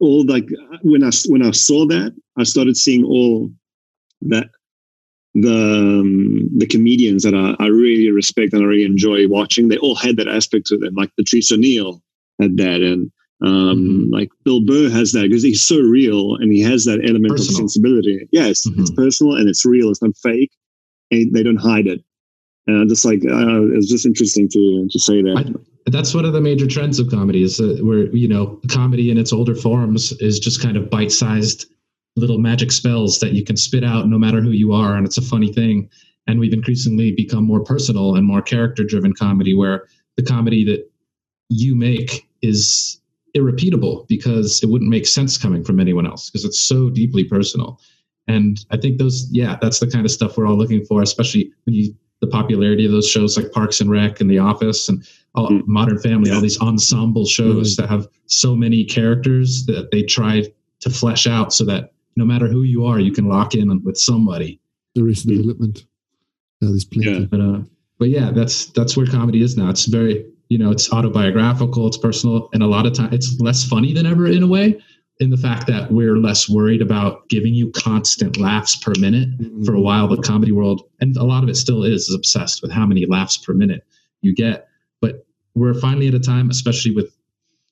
all 0.00 0.24
like 0.26 0.48
when 0.82 1.02
I 1.02 1.10
when 1.28 1.42
I 1.42 1.50
saw 1.50 1.86
that, 1.86 2.14
I 2.38 2.44
started 2.44 2.76
seeing 2.76 3.04
all 3.04 3.50
that 4.22 4.48
the 5.34 6.00
um, 6.00 6.48
the 6.56 6.66
comedians 6.66 7.24
that 7.24 7.34
I, 7.34 7.56
I 7.62 7.66
really 7.66 8.10
respect 8.10 8.52
and 8.52 8.62
I 8.62 8.66
really 8.66 8.84
enjoy 8.84 9.28
watching. 9.28 9.68
They 9.68 9.78
all 9.78 9.96
had 9.96 10.16
that 10.18 10.28
aspect 10.28 10.66
to 10.66 10.78
them, 10.78 10.94
like 10.94 11.10
Patrice 11.16 11.50
O'Neal 11.50 12.02
had 12.40 12.56
that. 12.58 12.82
And 12.82 13.10
um, 13.44 13.50
mm-hmm. 13.50 14.14
like 14.14 14.30
Bill 14.44 14.64
Burr 14.64 14.88
has 14.90 15.12
that 15.12 15.28
because 15.28 15.42
he's 15.42 15.64
so 15.64 15.78
real 15.80 16.36
and 16.36 16.52
he 16.52 16.60
has 16.62 16.84
that 16.84 17.00
element 17.06 17.32
personal. 17.32 17.50
of 17.50 17.56
sensibility. 17.56 18.28
Yes, 18.30 18.66
mm-hmm. 18.66 18.80
it's 18.80 18.90
personal 18.92 19.34
and 19.34 19.48
it's 19.48 19.64
real. 19.64 19.90
It's 19.90 20.02
not 20.02 20.16
fake. 20.22 20.52
And 21.10 21.34
they 21.34 21.42
don't 21.42 21.56
hide 21.56 21.86
it. 21.86 22.00
And 22.66 22.80
I'm 22.80 22.88
just 22.88 23.04
like, 23.04 23.18
uh, 23.18 23.66
it's 23.74 23.90
just 23.90 24.06
interesting 24.06 24.48
to 24.50 24.88
to 24.90 24.98
say 24.98 25.20
that. 25.22 25.36
I, 25.36 25.73
that's 25.86 26.14
one 26.14 26.24
of 26.24 26.32
the 26.32 26.40
major 26.40 26.66
trends 26.66 26.98
of 26.98 27.10
comedy 27.10 27.42
is 27.42 27.58
that 27.58 27.84
where 27.84 28.06
you 28.14 28.28
know 28.28 28.60
comedy 28.70 29.10
in 29.10 29.18
its 29.18 29.32
older 29.32 29.54
forms 29.54 30.12
is 30.20 30.38
just 30.38 30.62
kind 30.62 30.76
of 30.76 30.90
bite-sized 30.90 31.66
little 32.16 32.38
magic 32.38 32.70
spells 32.70 33.18
that 33.18 33.32
you 33.32 33.44
can 33.44 33.56
spit 33.56 33.84
out 33.84 34.08
no 34.08 34.18
matter 34.18 34.40
who 34.40 34.50
you 34.50 34.72
are, 34.72 34.96
and 34.96 35.06
it's 35.06 35.18
a 35.18 35.22
funny 35.22 35.52
thing. 35.52 35.88
And 36.26 36.40
we've 36.40 36.54
increasingly 36.54 37.12
become 37.12 37.44
more 37.44 37.62
personal 37.62 38.14
and 38.14 38.26
more 38.26 38.40
character-driven 38.40 39.12
comedy, 39.12 39.54
where 39.54 39.86
the 40.16 40.22
comedy 40.22 40.64
that 40.64 40.90
you 41.50 41.74
make 41.74 42.26
is 42.40 43.00
irrepeatable 43.34 44.06
because 44.08 44.62
it 44.62 44.70
wouldn't 44.70 44.90
make 44.90 45.06
sense 45.06 45.36
coming 45.36 45.64
from 45.64 45.80
anyone 45.80 46.06
else 46.06 46.30
because 46.30 46.44
it's 46.44 46.60
so 46.60 46.88
deeply 46.88 47.24
personal. 47.24 47.78
And 48.26 48.64
I 48.70 48.78
think 48.78 48.98
those, 48.98 49.28
yeah, 49.30 49.58
that's 49.60 49.80
the 49.80 49.86
kind 49.86 50.06
of 50.06 50.10
stuff 50.12 50.38
we're 50.38 50.46
all 50.46 50.56
looking 50.56 50.84
for, 50.86 51.02
especially 51.02 51.52
when 51.64 51.74
you 51.74 51.94
the 52.24 52.30
popularity 52.30 52.86
of 52.86 52.92
those 52.92 53.08
shows 53.08 53.36
like 53.36 53.52
Parks 53.52 53.80
and 53.80 53.90
Rec 53.90 54.20
and 54.20 54.30
The 54.30 54.38
Office 54.38 54.88
and 54.88 55.06
all, 55.34 55.48
mm. 55.48 55.62
Modern 55.66 55.98
Family, 55.98 56.30
yeah. 56.30 56.36
all 56.36 56.42
these 56.42 56.60
ensemble 56.60 57.26
shows 57.26 57.74
mm. 57.74 57.76
that 57.76 57.88
have 57.88 58.08
so 58.26 58.54
many 58.54 58.84
characters 58.84 59.66
that 59.66 59.90
they 59.90 60.02
try 60.02 60.42
to 60.80 60.90
flesh 60.90 61.26
out 61.26 61.52
so 61.52 61.64
that 61.66 61.92
no 62.16 62.24
matter 62.24 62.46
who 62.46 62.62
you 62.62 62.86
are, 62.86 62.98
you 62.98 63.12
can 63.12 63.28
lock 63.28 63.54
in 63.54 63.82
with 63.82 63.98
somebody. 63.98 64.60
There 64.94 65.08
is 65.08 65.24
development. 65.24 65.84
Yeah, 66.60 66.68
there's 66.68 66.84
plenty. 66.84 67.10
Yeah. 67.10 67.26
But, 67.26 67.40
uh, 67.40 67.58
but 67.98 68.08
yeah, 68.08 68.30
that's 68.30 68.66
that's 68.66 68.96
where 68.96 69.06
comedy 69.06 69.42
is 69.42 69.56
now. 69.56 69.68
It's 69.70 69.86
very 69.86 70.24
you 70.48 70.58
know 70.58 70.70
it's 70.70 70.92
autobiographical 70.92 71.86
it's 71.86 71.96
personal 71.96 72.48
and 72.52 72.62
a 72.62 72.66
lot 72.66 72.86
of 72.86 72.92
time 72.92 73.12
it's 73.12 73.40
less 73.40 73.64
funny 73.64 73.94
than 73.94 74.06
ever 74.06 74.26
in 74.26 74.42
a 74.42 74.46
way 74.46 74.78
in 75.20 75.30
the 75.30 75.36
fact 75.36 75.66
that 75.66 75.92
we're 75.92 76.16
less 76.16 76.48
worried 76.48 76.82
about 76.82 77.28
giving 77.28 77.54
you 77.54 77.70
constant 77.70 78.36
laughs 78.36 78.76
per 78.76 78.92
minute 78.98 79.30
mm-hmm. 79.38 79.64
for 79.64 79.74
a 79.74 79.80
while 79.80 80.08
the 80.08 80.16
comedy 80.22 80.52
world 80.52 80.82
and 81.00 81.16
a 81.16 81.24
lot 81.24 81.42
of 81.42 81.48
it 81.48 81.56
still 81.56 81.84
is 81.84 82.08
is 82.08 82.14
obsessed 82.14 82.62
with 82.62 82.70
how 82.70 82.84
many 82.86 83.06
laughs 83.06 83.36
per 83.36 83.52
minute 83.52 83.86
you 84.22 84.34
get 84.34 84.68
but 85.00 85.26
we're 85.54 85.74
finally 85.74 86.08
at 86.08 86.14
a 86.14 86.20
time 86.20 86.50
especially 86.50 86.90
with 86.90 87.16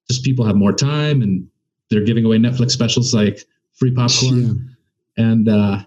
just 0.09 0.25
people 0.25 0.45
have 0.45 0.57
more 0.57 0.73
time 0.73 1.23
and 1.23 1.47
they're 1.91 2.05
giving 2.05 2.25
away 2.25 2.39
netflix 2.39 2.71
specials 2.71 3.13
like 3.13 3.45
free 3.73 3.93
popcorn 3.93 4.75
yeah. 5.17 5.25
and 5.25 5.49
uh 5.49 5.79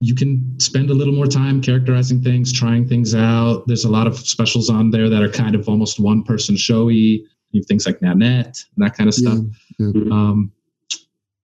you 0.00 0.14
can 0.14 0.58
spend 0.60 0.90
a 0.90 0.94
little 0.94 1.14
more 1.14 1.26
time 1.26 1.60
characterizing 1.60 2.22
things, 2.22 2.52
trying 2.52 2.86
things 2.86 3.14
out. 3.14 3.66
There's 3.66 3.84
a 3.84 3.90
lot 3.90 4.06
of 4.06 4.16
specials 4.16 4.70
on 4.70 4.90
there 4.90 5.08
that 5.08 5.22
are 5.22 5.28
kind 5.28 5.54
of 5.54 5.68
almost 5.68 5.98
one 5.98 6.22
person 6.22 6.56
showy. 6.56 7.26
You 7.50 7.60
have 7.60 7.66
things 7.66 7.84
like 7.86 8.00
Nanette 8.00 8.64
and 8.76 8.86
that 8.86 8.96
kind 8.96 9.08
of 9.08 9.14
stuff. 9.14 9.38
Yeah, 9.38 9.67
yeah. 9.78 9.88
Um, 10.10 10.52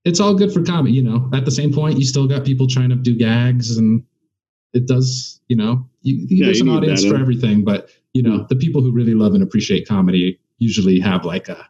it's 0.04 0.20
all 0.20 0.34
good 0.34 0.52
for 0.52 0.62
comedy, 0.62 0.94
you 0.94 1.02
know. 1.02 1.30
At 1.32 1.44
the 1.44 1.50
same 1.50 1.72
point, 1.72 1.98
you 1.98 2.04
still 2.04 2.26
got 2.26 2.44
people 2.44 2.66
trying 2.66 2.90
to 2.90 2.96
do 2.96 3.16
gags, 3.16 3.76
and 3.76 4.04
it 4.72 4.86
does, 4.86 5.40
you 5.48 5.56
know, 5.56 5.88
you, 6.02 6.26
yeah, 6.28 6.46
there's 6.46 6.60
an 6.60 6.68
audience 6.68 7.04
for 7.04 7.16
everything. 7.16 7.64
But 7.64 7.90
you 8.12 8.22
know, 8.22 8.46
the 8.48 8.56
people 8.56 8.82
who 8.82 8.92
really 8.92 9.14
love 9.14 9.34
and 9.34 9.42
appreciate 9.42 9.88
comedy 9.88 10.38
usually 10.58 11.00
have 11.00 11.24
like 11.24 11.48
a 11.48 11.68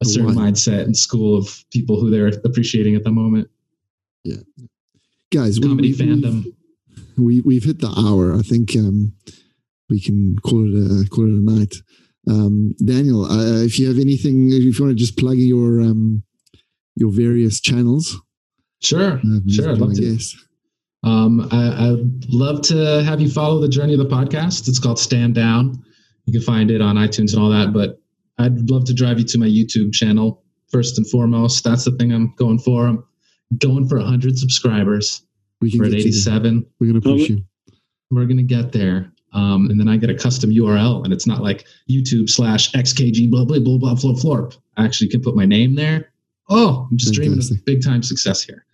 a 0.00 0.04
certain 0.04 0.34
what? 0.34 0.36
mindset 0.36 0.82
and 0.82 0.96
school 0.96 1.36
of 1.36 1.64
people 1.70 2.00
who 2.00 2.10
they're 2.10 2.28
appreciating 2.44 2.94
at 2.96 3.04
the 3.04 3.12
moment. 3.12 3.48
Yeah 4.24 4.38
guys, 5.34 5.58
comedy 5.58 5.92
we, 5.92 5.98
fandom. 5.98 6.54
We 7.16 7.40
we've 7.40 7.64
hit 7.64 7.80
the 7.80 7.92
hour. 7.96 8.34
I 8.34 8.42
think 8.42 8.76
um, 8.76 9.12
we 9.88 10.00
can 10.00 10.38
call 10.38 10.64
it 10.64 11.06
a 11.06 11.08
call 11.08 11.24
it 11.24 11.38
a 11.38 11.58
night. 11.58 11.74
Um, 12.28 12.74
Daniel, 12.84 13.24
uh, 13.26 13.62
if 13.62 13.78
you 13.78 13.88
have 13.88 13.98
anything, 13.98 14.50
if 14.50 14.62
you 14.62 14.84
want 14.84 14.90
to 14.90 14.94
just 14.94 15.18
plug 15.18 15.36
your 15.36 15.80
um, 15.80 16.22
your 16.96 17.10
various 17.10 17.60
channels. 17.60 18.20
Sure, 18.82 19.18
uh, 19.18 19.40
sure. 19.48 19.72
I'd 19.72 19.78
love 19.78 19.94
to. 19.94 20.18
Um, 21.02 21.48
I, 21.52 21.90
I'd 21.90 22.24
love 22.30 22.62
to 22.62 23.02
have 23.04 23.20
you 23.20 23.30
follow 23.30 23.60
the 23.60 23.68
journey 23.68 23.92
of 23.92 23.98
the 23.98 24.06
podcast. 24.06 24.68
It's 24.68 24.78
called 24.78 24.98
Stand 24.98 25.34
Down. 25.34 25.84
You 26.24 26.32
can 26.32 26.42
find 26.42 26.70
it 26.70 26.80
on 26.80 26.96
iTunes 26.96 27.34
and 27.34 27.42
all 27.42 27.50
that. 27.50 27.72
But 27.74 28.00
I'd 28.38 28.70
love 28.70 28.84
to 28.86 28.94
drive 28.94 29.18
you 29.18 29.24
to 29.26 29.38
my 29.38 29.46
YouTube 29.46 29.92
channel 29.92 30.42
first 30.70 30.96
and 30.96 31.08
foremost. 31.08 31.62
That's 31.62 31.84
the 31.84 31.92
thing 31.92 32.12
I'm 32.12 32.34
going 32.36 32.58
for. 32.58 32.86
I'm 32.86 33.04
going 33.58 33.86
for 33.86 33.98
100 33.98 34.38
subscribers. 34.38 35.22
We 35.60 35.70
can 35.70 35.80
we're 35.80 35.86
at 35.86 35.94
87. 35.94 36.66
We're 36.80 36.86
going 36.86 37.00
to 37.00 37.08
push 37.08 37.28
you. 37.28 37.44
We're 38.10 38.24
going 38.24 38.38
to 38.38 38.42
get 38.42 38.72
there. 38.72 39.12
Um, 39.34 39.68
and 39.68 39.78
then 39.78 39.88
I 39.88 39.96
get 39.96 40.10
a 40.10 40.14
custom 40.14 40.50
URL, 40.50 41.04
and 41.04 41.12
it's 41.12 41.26
not 41.26 41.42
like 41.42 41.66
YouTube 41.90 42.30
slash 42.30 42.72
XKG 42.72 43.30
blah 43.30 43.44
blah 43.44 43.58
blah 43.58 43.78
blah 43.78 43.94
florp 43.94 44.20
florp. 44.22 44.56
I 44.76 44.84
actually 44.84 45.08
can 45.08 45.20
put 45.20 45.34
my 45.34 45.44
name 45.44 45.74
there. 45.74 46.12
Oh, 46.48 46.86
I'm 46.90 46.96
just 46.96 47.14
Fantastic. 47.14 47.50
dreaming 47.50 47.58
of 47.58 47.64
big 47.64 47.84
time 47.84 48.02
success 48.02 48.42
here. 48.42 48.64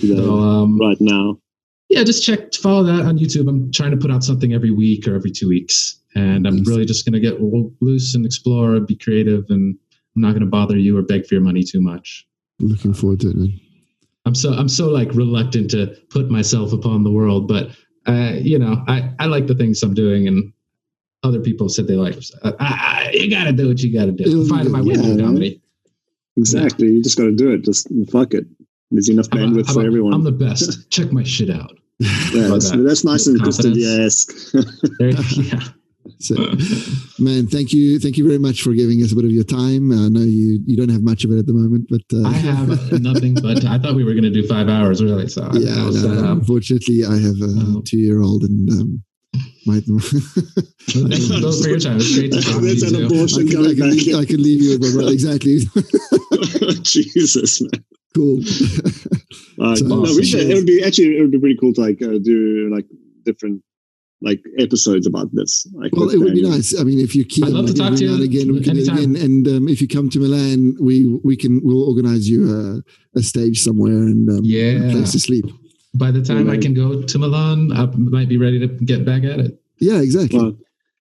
Yeah, 0.00 0.16
so, 0.16 0.38
um, 0.38 0.78
right 0.78 1.00
now. 1.00 1.38
Yeah, 1.88 2.04
just 2.04 2.22
check 2.22 2.54
follow 2.54 2.84
that 2.84 3.06
on 3.06 3.18
YouTube. 3.18 3.48
I'm 3.48 3.72
trying 3.72 3.92
to 3.92 3.96
put 3.96 4.10
out 4.10 4.22
something 4.22 4.52
every 4.52 4.70
week 4.70 5.08
or 5.08 5.14
every 5.14 5.30
two 5.30 5.48
weeks, 5.48 5.98
and 6.14 6.46
I'm 6.46 6.62
really 6.64 6.84
just 6.84 7.04
going 7.04 7.14
to 7.14 7.20
get 7.20 7.40
loose 7.40 8.14
and 8.14 8.26
explore, 8.26 8.74
and 8.74 8.86
be 8.86 8.96
creative, 8.96 9.46
and 9.48 9.76
I'm 10.14 10.22
not 10.22 10.30
going 10.30 10.42
to 10.42 10.46
bother 10.46 10.76
you 10.76 10.98
or 10.98 11.02
beg 11.02 11.26
for 11.26 11.34
your 11.34 11.42
money 11.42 11.62
too 11.62 11.80
much. 11.80 12.26
Looking 12.58 12.92
forward 12.92 13.20
to 13.20 13.30
it, 13.30 13.36
man. 13.36 13.60
I'm 14.26 14.34
so 14.34 14.52
I'm 14.52 14.68
so 14.68 14.88
like 14.88 15.14
reluctant 15.14 15.70
to 15.70 15.96
put 16.10 16.30
myself 16.30 16.72
upon 16.72 17.04
the 17.04 17.10
world, 17.10 17.48
but 17.48 17.70
you 18.42 18.58
know, 18.58 18.84
I 18.88 19.10
I 19.18 19.26
like 19.26 19.46
the 19.46 19.54
things 19.54 19.82
I'm 19.82 19.94
doing, 19.94 20.28
and 20.28 20.52
other 21.22 21.40
people 21.40 21.68
said 21.68 21.86
they 21.86 21.96
like. 21.96 22.16
I, 22.42 22.52
I, 22.58 23.10
you 23.12 23.30
got 23.30 23.44
to 23.44 23.52
do 23.52 23.68
what 23.68 23.80
you 23.80 23.92
got 23.92 24.06
to 24.06 24.12
do. 24.12 24.24
Mm-hmm. 24.24 24.48
Finding 24.48 24.72
my 24.72 24.80
way 24.80 24.94
yeah, 24.94 25.16
to 25.16 25.22
comedy. 25.22 25.62
Exactly. 26.36 26.86
Yeah. 26.86 26.94
You 26.94 27.02
just 27.02 27.18
got 27.18 27.24
to 27.24 27.34
do 27.34 27.52
it. 27.52 27.64
Just 27.64 27.88
fuck 28.10 28.34
it. 28.34 28.46
There's 28.90 29.08
enough 29.08 29.28
bandwidth 29.28 29.70
a, 29.70 29.72
for 29.74 29.84
everyone. 29.84 30.14
I'm 30.14 30.24
the 30.24 30.32
best. 30.32 30.90
Check 30.90 31.12
my 31.12 31.22
shit 31.22 31.50
out. 31.50 31.76
yeah, 31.98 32.48
that's, 32.48 32.70
that's 32.70 33.04
nice 33.04 33.26
and 33.26 33.42
just 33.44 33.62
to 33.62 34.04
ask. 34.04 34.32
yeah. 35.36 35.60
So, 36.18 36.34
man, 37.18 37.46
thank 37.46 37.72
you, 37.72 37.98
thank 37.98 38.16
you 38.16 38.26
very 38.26 38.38
much 38.38 38.62
for 38.62 38.72
giving 38.72 39.02
us 39.02 39.12
a 39.12 39.16
bit 39.16 39.24
of 39.24 39.30
your 39.30 39.44
time. 39.44 39.92
I 39.92 40.08
know 40.08 40.20
you 40.20 40.60
you 40.66 40.76
don't 40.76 40.88
have 40.88 41.02
much 41.02 41.24
of 41.24 41.30
it 41.30 41.38
at 41.38 41.46
the 41.46 41.52
moment, 41.52 41.88
but 41.88 42.02
uh, 42.12 42.28
I 42.28 42.32
have 42.32 43.00
nothing. 43.00 43.34
But 43.34 43.64
I 43.64 43.78
thought 43.78 43.94
we 43.94 44.04
were 44.04 44.12
going 44.12 44.24
to 44.24 44.30
do 44.30 44.46
five 44.46 44.68
hours, 44.68 45.02
really. 45.02 45.28
So 45.28 45.48
yeah, 45.54 45.82
I 45.82 45.86
was, 45.86 46.04
no, 46.04 46.10
um, 46.10 46.40
unfortunately, 46.40 47.04
I 47.04 47.16
have 47.16 47.40
a 47.40 47.78
oh. 47.78 47.82
two 47.84 47.98
year 47.98 48.22
old 48.22 48.42
and. 48.42 48.70
Um, 48.70 49.02
my, 49.66 49.74
Thanks 49.80 51.28
for 51.28 51.68
your 51.68 51.78
time. 51.78 51.96
It's 51.96 52.16
great 52.16 52.32
to 52.32 52.40
talk 52.40 52.62
That's. 52.62 52.82
An 52.82 53.04
abortion 53.04 53.46
I, 53.46 53.50
can, 53.50 53.66
I, 53.66 53.74
can 53.74 53.90
leave, 53.90 54.16
I 54.16 54.24
can 54.24 54.42
leave 54.42 54.62
you 54.62 54.78
with 54.78 54.96
my 54.96 55.12
exactly. 55.12 55.60
Jesus, 56.82 57.60
man. 57.60 57.70
Cool. 58.14 58.40
Uh, 59.60 59.76
so, 59.76 59.84
no, 59.84 60.00
we 60.00 60.24
should, 60.24 60.50
it 60.50 60.54
would 60.54 60.66
be 60.66 60.82
actually 60.82 61.18
it 61.18 61.20
would 61.20 61.30
be 61.30 61.38
pretty 61.38 61.56
cool 61.56 61.72
to 61.74 61.80
like 61.80 62.02
uh, 62.02 62.18
do 62.22 62.68
like 62.74 62.86
different 63.24 63.62
like 64.22 64.40
episodes 64.58 65.06
about 65.06 65.28
this. 65.32 65.66
Like 65.72 65.92
well, 65.94 66.10
it 66.10 66.18
would 66.18 66.34
be 66.34 66.42
nice. 66.42 66.78
I 66.78 66.84
mean, 66.84 66.98
if 66.98 67.14
you 67.14 67.24
keep, 67.24 67.44
I'd 67.44 67.52
love 67.52 67.66
to 67.66 67.74
talk 67.74 67.96
to 67.96 68.04
you 68.04 68.22
again. 68.22 68.52
We 68.52 68.60
can 68.60 68.78
again. 68.78 69.16
And 69.16 69.46
um, 69.48 69.68
if 69.68 69.80
you 69.80 69.88
come 69.88 70.10
to 70.10 70.18
Milan, 70.18 70.76
we 70.80 71.06
we 71.24 71.36
can 71.36 71.60
we'll 71.62 71.88
organize 71.88 72.28
you 72.28 72.82
a, 73.14 73.18
a 73.18 73.22
stage 73.22 73.60
somewhere 73.60 73.92
and 73.92 74.28
um, 74.30 74.40
yeah, 74.42 74.88
a 74.88 74.90
place 74.90 75.12
to 75.12 75.20
sleep. 75.20 75.46
By 75.94 76.10
the 76.10 76.22
time 76.22 76.48
I 76.48 76.56
can 76.56 76.72
go 76.72 77.02
to 77.02 77.18
Milan, 77.18 77.72
I 77.72 77.86
might 77.96 78.28
be 78.28 78.36
ready 78.36 78.60
to 78.60 78.68
get 78.68 79.04
back 79.04 79.24
at 79.24 79.40
it. 79.40 79.60
Yeah, 79.78 80.00
exactly. 80.00 80.38
Well, 80.38 80.56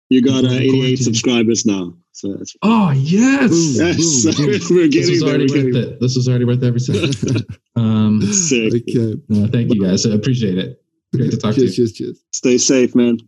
you 0.08 0.22
got 0.22 0.44
uh, 0.44 0.48
88 0.48 0.96
subscribers 0.96 1.66
now. 1.66 1.94
So 2.12 2.36
oh 2.62 2.90
yes, 2.90 3.50
boom, 3.50 3.86
yes. 3.86 4.36
Boom, 4.36 4.50
boom. 4.50 4.61
we're 4.70 4.88
getting 4.88 5.00
this 5.00 5.11
was 5.11 5.22
already 5.22 5.46
worth 5.46 5.76
it. 5.76 6.00
This 6.00 6.16
was 6.16 6.28
already 6.28 6.44
worth 6.44 6.62
every 6.62 6.80
second. 6.80 7.46
um, 7.76 8.20
Sick. 8.22 8.74
Okay. 8.74 9.14
Uh, 9.32 9.46
thank 9.48 9.72
you 9.72 9.82
guys. 9.82 10.06
I 10.06 10.14
appreciate 10.14 10.58
it. 10.58 10.80
Great 11.14 11.30
to 11.32 11.36
talk 11.36 11.54
cheers, 11.54 11.74
to 11.76 11.82
you. 11.82 11.88
Cheers, 11.88 11.92
cheers. 11.92 12.24
Stay 12.32 12.58
safe, 12.58 12.94
man. 12.94 13.18